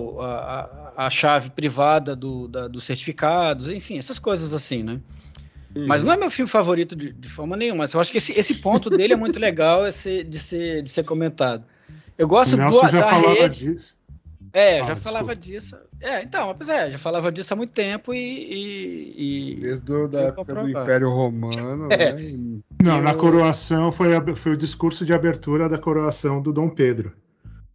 a, 0.97 1.05
a 1.05 1.09
chave 1.09 1.49
privada 1.49 2.15
do, 2.15 2.47
da, 2.47 2.67
dos 2.67 2.83
certificados, 2.83 3.69
enfim, 3.69 3.97
essas 3.97 4.19
coisas 4.19 4.53
assim, 4.53 4.83
né? 4.83 4.99
Mas 5.75 6.03
não 6.03 6.13
é 6.13 6.17
meu 6.17 6.29
filme 6.29 6.49
favorito 6.49 6.95
de, 6.95 7.11
de 7.11 7.29
forma 7.29 7.57
nenhuma. 7.57 7.79
Mas 7.79 7.93
eu 7.93 7.99
acho 7.99 8.11
que 8.11 8.19
esse, 8.19 8.31
esse 8.37 8.55
ponto 8.55 8.89
dele 8.89 9.13
é 9.13 9.15
muito 9.15 9.39
legal 9.39 9.87
esse, 9.87 10.23
de, 10.23 10.37
ser, 10.37 10.83
de 10.83 10.89
ser 10.89 11.03
comentado. 11.03 11.63
Eu 12.17 12.27
gosto 12.27 12.55
do, 12.55 12.57
da 12.57 12.89
falava 12.89 13.33
rede. 13.33 13.73
disso. 13.73 13.97
É, 14.53 14.79
Fala, 14.79 14.87
já 14.87 14.95
falava 14.95 15.35
disso. 15.35 15.75
É, 16.03 16.21
então, 16.21 16.53
mas 16.59 16.67
é, 16.67 16.91
já 16.91 16.99
falava 16.99 17.31
disso 17.31 17.53
há 17.53 17.57
muito 17.57 17.71
tempo 17.71 18.13
e. 18.13 18.19
e- 18.19 19.53
e- 19.53 19.55
Desde 19.61 19.91
o- 19.93 20.07
da 20.07 20.21
época 20.23 20.53
do. 20.53 20.69
Império 20.69 21.09
Romano, 21.09 21.87
É. 21.91 22.11
né? 22.13 22.21
E- 22.21 22.59
Não, 22.83 23.01
na 23.01 23.11
Eu- 23.11 23.17
coroação 23.17 23.89
foi, 23.91 24.13
a- 24.13 24.35
foi 24.35 24.51
o 24.51 24.57
discurso 24.57 25.05
de 25.05 25.13
abertura 25.13 25.69
da 25.69 25.77
coroação 25.77 26.41
do 26.41 26.51
Dom 26.51 26.69
Pedro. 26.69 27.13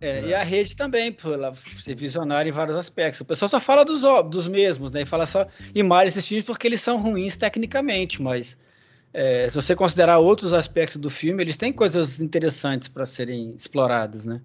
é, 0.00 0.26
e 0.26 0.34
a 0.34 0.42
rede 0.44 0.76
também, 0.76 1.10
por 1.10 1.32
ela 1.32 1.52
ser 1.54 1.94
visionária 1.96 2.48
em 2.48 2.52
vários 2.52 2.76
aspectos. 2.76 3.20
O 3.20 3.24
pessoal 3.24 3.48
só 3.48 3.58
fala 3.58 3.84
dos, 3.84 4.02
dos 4.30 4.46
mesmos, 4.46 4.90
né? 4.92 5.02
E 5.02 5.06
fala 5.06 5.26
só 5.26 5.46
e 5.74 5.82
mais 5.82 6.10
esses 6.10 6.28
filmes 6.28 6.44
porque 6.44 6.68
eles 6.68 6.80
são 6.80 7.00
ruins 7.00 7.36
tecnicamente, 7.36 8.20
mas 8.22 8.56
é, 9.12 9.48
se 9.48 9.54
você 9.56 9.74
considerar 9.74 10.18
outros 10.18 10.52
aspectos 10.52 10.98
do 10.98 11.08
filme, 11.10 11.42
eles 11.42 11.56
têm 11.56 11.72
coisas 11.72 12.20
interessantes 12.20 12.88
para 12.88 13.06
serem 13.06 13.52
exploradas, 13.56 14.24
né? 14.26 14.40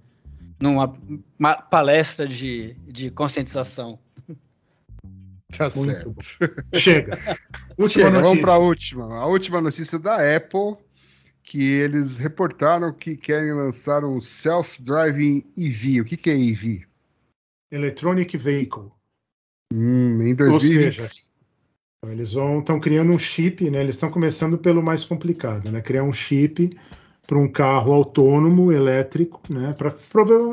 Numa 0.63 0.97
uma 1.37 1.55
palestra 1.55 2.25
de, 2.25 2.73
de 2.87 3.11
conscientização. 3.11 3.99
Tá 5.51 5.69
Muito 5.75 6.23
certo. 6.23 6.79
Chega. 6.79 7.19
Última 7.77 8.05
Chega, 8.05 8.21
vamos 8.21 8.39
para 8.39 8.53
a 8.53 8.57
última. 8.57 9.17
A 9.17 9.25
última 9.25 9.59
notícia 9.59 9.99
da 9.99 10.15
Apple, 10.37 10.77
que 11.43 11.61
eles 11.61 12.17
reportaram 12.17 12.93
que 12.93 13.17
querem 13.17 13.51
lançar 13.51 14.05
um 14.05 14.21
self-driving 14.21 15.43
EV. 15.57 15.99
O 15.99 16.05
que, 16.05 16.15
que 16.15 16.29
é 16.29 16.39
EV? 16.39 16.85
Electronic 17.69 18.37
Vehicle. 18.37 18.89
Hum, 19.73 20.21
em 20.21 20.29
Ou 20.29 20.35
2025. 20.35 20.95
seja, 20.95 21.27
eles 22.07 22.31
vão 22.31 22.59
estão 22.59 22.79
criando 22.79 23.11
um 23.11 23.19
chip, 23.19 23.69
né? 23.69 23.81
Eles 23.81 23.95
estão 23.95 24.09
começando 24.09 24.57
pelo 24.57 24.81
mais 24.81 25.03
complicado, 25.03 25.69
né? 25.69 25.81
Criar 25.81 26.03
um 26.03 26.13
chip 26.13 26.73
para 27.25 27.37
um 27.37 27.47
carro 27.47 27.93
autônomo 27.93 28.71
elétrico, 28.71 29.41
né? 29.49 29.73
Para 29.77 29.91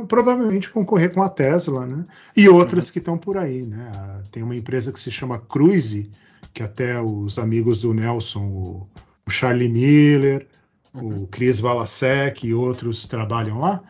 provavelmente 0.07 0.71
concorrer 0.71 1.13
com 1.13 1.23
a 1.23 1.29
Tesla, 1.29 1.87
né? 1.87 2.05
E 2.37 2.49
outras 2.49 2.91
que 2.91 2.99
estão 2.99 3.19
por 3.19 3.37
aí, 3.37 3.63
né? 3.63 4.23
Tem 4.31 4.43
uma 4.43 4.55
empresa 4.55 4.93
que 4.93 5.01
se 5.01 5.11
chama 5.11 5.39
Cruise, 5.39 6.11
que 6.55 6.63
até 6.63 7.01
os 7.01 7.39
amigos 7.39 7.81
do 7.81 7.93
Nelson, 7.93 8.45
o, 8.45 8.89
o 9.27 9.31
Charlie 9.31 9.69
Miller, 9.69 10.47
o 10.95 11.27
Chris 11.27 11.61
Valasek 11.61 12.47
e 12.47 12.55
outros 12.55 13.07
trabalham 13.07 13.59
lá. 13.61 13.83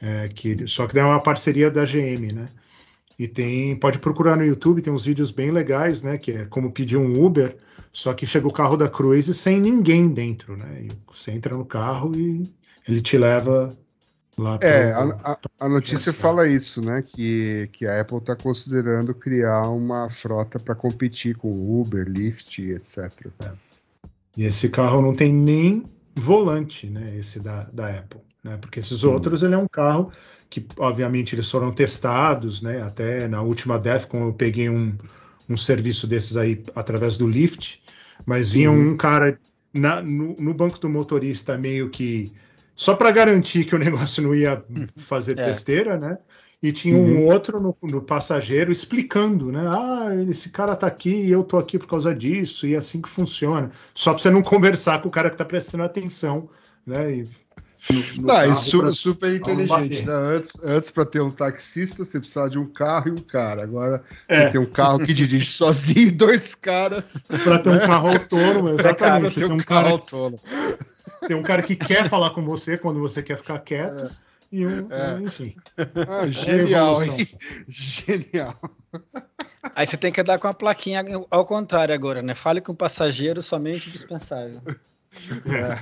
é, 0.00 0.28
que 0.28 0.66
só 0.68 0.86
que 0.86 0.98
é 0.98 1.04
uma 1.04 1.20
parceria 1.20 1.70
da 1.70 1.84
GM, 1.84 2.32
né? 2.34 2.48
E 3.18 3.26
tem, 3.26 3.74
pode 3.76 3.98
procurar 3.98 4.36
no 4.36 4.44
YouTube, 4.44 4.82
tem 4.82 4.92
uns 4.92 5.04
vídeos 5.04 5.30
bem 5.30 5.50
legais, 5.50 6.02
né? 6.02 6.18
Que 6.18 6.32
é 6.32 6.44
como 6.44 6.70
pedir 6.70 6.96
um 6.98 7.24
Uber, 7.24 7.56
só 7.92 8.12
que 8.12 8.26
chega 8.26 8.46
o 8.46 8.52
carro 8.52 8.76
da 8.76 8.88
Cruise 8.88 9.32
sem 9.32 9.58
ninguém 9.60 10.08
dentro, 10.08 10.56
né? 10.56 10.82
E 10.82 10.88
você 11.10 11.30
entra 11.30 11.56
no 11.56 11.64
carro 11.64 12.14
e 12.14 12.52
ele 12.86 13.00
te 13.00 13.16
leva 13.16 13.74
lá 14.36 14.58
É, 14.60 14.92
pro- 14.92 15.12
a, 15.24 15.32
a- 15.32 15.38
a 15.60 15.68
notícia 15.68 16.10
Essa. 16.10 16.20
fala 16.20 16.46
isso, 16.46 16.82
né? 16.82 17.02
Que, 17.02 17.70
que 17.72 17.86
a 17.86 18.00
Apple 18.02 18.18
está 18.18 18.36
considerando 18.36 19.14
criar 19.14 19.62
uma 19.70 20.10
frota 20.10 20.58
para 20.58 20.74
competir 20.74 21.36
com 21.38 21.80
Uber, 21.80 22.06
Lyft, 22.06 22.58
etc. 22.70 23.10
E 24.36 24.44
esse 24.44 24.68
carro 24.68 25.00
não 25.00 25.14
tem 25.16 25.32
nem 25.32 25.84
volante, 26.14 26.86
né? 26.88 27.16
Esse 27.16 27.40
da, 27.40 27.62
da 27.72 27.88
Apple, 27.88 28.20
né? 28.44 28.58
Porque 28.60 28.80
esses 28.80 29.04
outros 29.04 29.42
ele 29.42 29.54
é 29.54 29.58
um 29.58 29.66
carro 29.68 30.12
que, 30.50 30.66
obviamente, 30.78 31.34
eles 31.34 31.50
foram 31.50 31.72
testados, 31.72 32.62
né? 32.62 32.82
Até 32.82 33.28
na 33.28 33.42
última 33.42 33.78
DEFCON 33.78 34.26
eu 34.28 34.34
peguei 34.34 34.68
um, 34.68 34.96
um 35.48 35.56
serviço 35.56 36.06
desses 36.06 36.36
aí 36.36 36.62
através 36.74 37.16
do 37.16 37.26
Lyft, 37.26 37.82
mas 38.24 38.50
vinha 38.50 38.70
um 38.70 38.96
cara 38.96 39.38
na- 39.72 40.02
no, 40.02 40.34
no 40.36 40.54
banco 40.54 40.78
do 40.78 40.88
motorista 40.88 41.56
meio 41.58 41.90
que 41.90 42.32
só 42.74 42.94
para 42.94 43.10
garantir 43.10 43.64
que 43.64 43.74
o 43.74 43.78
negócio 43.78 44.22
não 44.22 44.34
ia 44.34 44.64
fazer 44.96 45.36
É. 45.36 45.44
besteira, 45.44 45.98
né? 45.98 46.18
E 46.62 46.72
tinha 46.72 46.96
um 46.96 47.22
outro 47.26 47.60
no, 47.60 47.76
no 47.82 48.00
passageiro 48.02 48.72
explicando, 48.72 49.52
né? 49.52 49.60
Ah, 49.68 50.08
esse 50.28 50.50
cara 50.50 50.74
tá 50.74 50.86
aqui 50.86 51.10
e 51.10 51.30
eu 51.30 51.44
tô 51.44 51.58
aqui 51.58 51.78
por 51.78 51.86
causa 51.86 52.14
disso, 52.14 52.66
e 52.66 52.74
é 52.74 52.78
assim 52.78 53.00
que 53.02 53.08
funciona. 53.08 53.70
Só 53.94 54.12
para 54.12 54.22
você 54.22 54.30
não 54.30 54.42
conversar 54.42 55.00
com 55.02 55.08
o 55.08 55.10
cara 55.10 55.28
que 55.30 55.36
tá 55.36 55.44
prestando 55.44 55.84
atenção, 55.84 56.48
né? 56.84 57.16
E 57.18 57.28
no- 57.90 58.22
no 58.22 58.30
Ah, 58.30 58.36
carro 58.38 58.52
isso 58.52 58.78
pra- 58.78 58.92
super 58.92 59.34
inteligente, 59.34 60.04
né? 60.04 60.12
Antes, 60.12 60.62
antes 60.64 60.90
para 60.90 61.04
ter 61.04 61.20
um 61.20 61.30
taxista, 61.30 62.04
você 62.04 62.18
precisava 62.18 62.48
de 62.50 62.58
um 62.58 62.66
carro 62.66 63.08
e 63.08 63.12
um 63.12 63.16
cara. 63.22 63.62
Agora 63.62 64.02
É. 64.28 64.46
você 64.46 64.50
tem 64.52 64.60
um 64.60 64.66
carro 64.70 65.04
que 65.04 65.12
dirige 65.14 65.46
sozinho 65.50 66.08
e 66.08 66.10
dois 66.10 66.54
caras. 66.54 67.26
Para 67.44 67.58
ter 67.58 67.68
um 67.70 67.78
carro 67.78 68.08
autônomo, 68.10 68.68
exatamente. 69.30 69.34
ter 69.34 69.46
Tem 69.46 69.52
um, 69.52 69.58
carro 69.58 69.82
cara, 69.82 69.88
autônomo. 69.90 70.40
tem 71.26 71.36
um 71.36 71.42
cara 71.42 71.62
que 71.62 71.76
quer 71.76 72.08
falar 72.08 72.30
com 72.30 72.44
você 72.44 72.76
quando 72.78 73.00
você 73.00 73.22
quer 73.22 73.36
ficar 73.38 73.58
quieto. 73.60 74.10
E 74.52 74.64
um, 74.64 74.86
É. 74.92 75.20
enfim. 75.22 75.56
Ah, 75.76 76.26
genial, 76.28 77.02
evolução. 77.02 77.16
hein? 77.18 77.28
Genial. 77.68 78.54
Aí 79.74 79.84
você 79.84 79.96
tem 79.96 80.12
que 80.12 80.20
andar 80.20 80.38
com 80.38 80.46
a 80.46 80.54
plaquinha 80.54 81.04
ao 81.30 81.44
contrário 81.44 81.92
agora, 81.92 82.22
né? 82.22 82.34
Fale 82.34 82.60
com 82.60 82.70
o 82.72 82.76
passageiro 82.76 83.42
somente 83.42 83.90
dispensável. 83.90 84.60
É. 85.46 85.76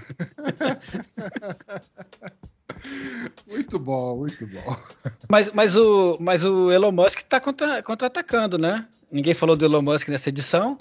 Muito 3.49 3.78
bom, 3.78 4.16
muito 4.18 4.47
bom. 4.47 4.76
Mas, 5.28 5.51
mas, 5.53 5.76
o, 5.76 6.18
mas 6.20 6.45
o 6.45 6.70
Elon 6.70 6.93
Musk 6.93 7.18
está 7.18 7.41
contra, 7.41 7.82
contra-atacando, 7.82 8.59
né? 8.59 8.87
Ninguém 9.11 9.32
falou 9.35 9.57
do 9.57 9.64
Elon 9.64 9.80
Musk 9.82 10.09
nessa 10.09 10.28
edição. 10.28 10.76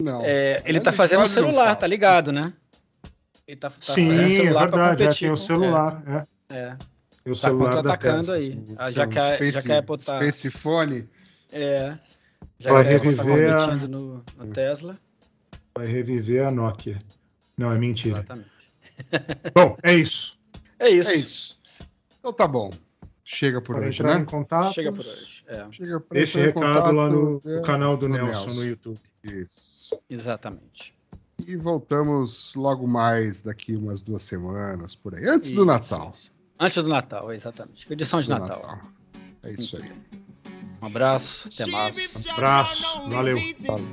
Não. 0.00 0.22
É, 0.24 0.62
ele 0.64 0.78
Mas 0.78 0.84
tá 0.84 0.92
fazendo 0.92 1.20
um 1.20 1.22
não 1.22 1.28
celular, 1.28 1.74
tá 1.76 1.86
ligado, 1.86 2.32
né? 2.32 2.52
Ele 3.46 3.56
tá, 3.56 3.70
tá 3.70 3.76
Sim, 3.80 4.08
fazendo 4.08 4.26
é 4.32 4.36
celular 4.36 4.68
pra 4.70 4.88
verdade. 4.88 5.04
Já 5.04 5.18
tem 5.20 5.30
o 5.30 5.36
celular. 5.36 6.02
É, 6.06 6.56
É, 6.56 6.58
é, 6.58 6.76
Tem 7.24 7.32
o 7.32 7.36
tá 7.36 7.40
celular 7.48 7.74
contra-atacando 7.74 8.32
aí. 8.32 8.58
Ah, 8.76 8.90
já, 8.90 9.06
que 9.06 9.18
a, 9.18 9.28
já 9.30 9.34
Space, 9.36 9.66
que 9.66 9.72
a 9.72 9.78
Apple 9.78 9.96
tá. 9.96 10.16
Space 10.16 10.50
Phone. 10.50 11.08
É, 11.52 11.98
já 12.58 12.72
Vai 12.72 12.84
que 12.84 12.92
a 12.92 12.96
Apple 12.96 13.16
tá 13.16 13.22
reviver 13.22 13.56
a- 13.56 13.76
no, 13.76 14.24
no 14.38 14.46
Tesla. 14.52 14.98
Vai 15.76 15.86
reviver 15.86 16.46
a 16.46 16.50
Nokia. 16.50 16.98
Não, 17.56 17.72
é 17.72 17.78
mentira. 17.78 18.18
Exatamente. 18.18 18.50
Bom, 19.54 19.76
é 19.82 19.94
isso. 19.94 20.38
É 20.78 20.88
isso. 20.88 21.10
É 21.10 21.14
isso. 21.14 21.58
Então 22.18 22.32
tá 22.32 22.46
bom. 22.46 22.70
Chega 23.24 23.60
por 23.60 23.76
Para 23.76 23.86
hoje, 23.88 24.00
entrar 24.00 24.14
né? 24.14 24.20
em 24.20 24.24
contato, 24.24 24.72
Chega 24.72 24.92
por 24.92 25.04
hoje. 25.04 25.44
É, 25.48 25.66
Chega 25.72 26.02
em 26.14 26.24
recado 26.24 26.94
lá 26.94 27.08
no, 27.10 27.42
no 27.44 27.62
canal 27.62 27.96
do 27.96 28.08
no 28.08 28.14
Nelson, 28.14 28.46
Nelson. 28.46 28.54
no 28.56 28.64
YouTube. 28.64 29.00
Isso. 29.24 29.98
exatamente. 30.08 30.94
E 31.46 31.56
voltamos 31.56 32.54
logo 32.54 32.86
mais 32.86 33.42
daqui 33.42 33.74
umas 33.74 34.00
duas 34.00 34.22
semanas 34.22 34.94
por 34.94 35.14
aí, 35.14 35.26
antes 35.26 35.48
do 35.50 35.62
Isso. 35.62 35.64
Natal. 35.64 36.12
Antes 36.58 36.82
do 36.82 36.88
Natal, 36.88 37.32
exatamente. 37.32 37.92
Edição 37.92 38.20
de 38.20 38.28
Do 38.28 38.38
Natal. 38.38 38.80
É 39.42 39.52
isso 39.52 39.76
aí. 39.76 39.92
Um 40.80 40.86
abraço, 40.86 41.48
até 41.52 41.66
mais. 41.70 42.26
Abraço, 42.28 43.10
valeu. 43.10 43.38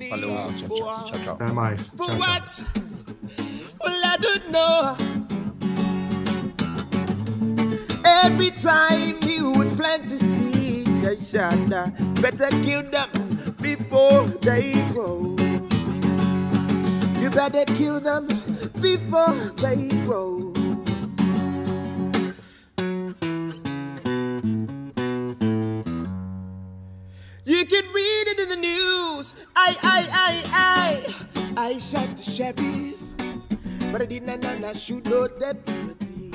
Valeu. 0.09 0.30
Tchau, 0.30 0.55
tchau, 0.57 0.70
tchau, 0.70 1.03
tchau, 1.05 1.20
tchau. 1.24 1.34
Até 1.36 1.51
mais. 1.51 1.93
Tchau, 1.93 2.07
tchau. 2.07 3.52
Well, 3.82 4.01
I 4.05 4.17
don't 4.17 4.51
know. 4.51 4.95
Every 8.05 8.51
time 8.51 9.19
you 9.24 9.51
would 9.51 9.76
plant 9.78 10.07
to 10.09 10.17
seed, 10.17 10.88
a 10.88 11.15
shada, 11.15 11.91
better 12.21 12.49
kill 12.63 12.84
them 12.89 13.55
before 13.61 14.26
they 14.41 14.74
grow. 14.91 15.36
You 17.21 17.30
better 17.30 17.65
kill 17.76 17.99
them 17.99 18.28
before 18.82 19.34
they 19.57 19.89
grow. 20.05 20.53
You 27.45 27.65
can 27.65 27.86
read 27.93 28.26
it 28.28 28.39
in 28.39 28.49
the 28.49 28.55
news. 28.55 29.34
I, 29.55 29.76
I, 29.84 30.07
I, 30.13 30.43
I, 31.57 31.69
I 31.69 31.78
shot 31.78 32.07
the 32.17 32.24
sheriff, 32.24 32.92
but 33.93 34.01
I 34.01 34.05
did 34.07 34.23
not, 34.23 34.41
not, 34.41 34.59
not 34.59 34.75
shoot 34.75 35.05
no 35.05 35.27
deputy. 35.27 36.31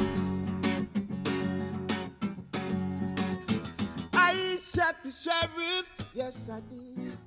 I 4.15 4.57
shot 4.61 5.03
the 5.03 5.11
sheriff, 5.11 5.91
yes 6.15 6.49
I 6.49 6.61
did, 6.71 7.19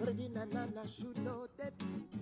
but 0.00 0.08
I 0.08 0.12
did 0.12 0.34
not, 0.34 0.52
not, 0.52 0.74
not 0.74 0.88
shoot 0.90 1.16
no 1.18 1.46
deputy. 1.56 2.15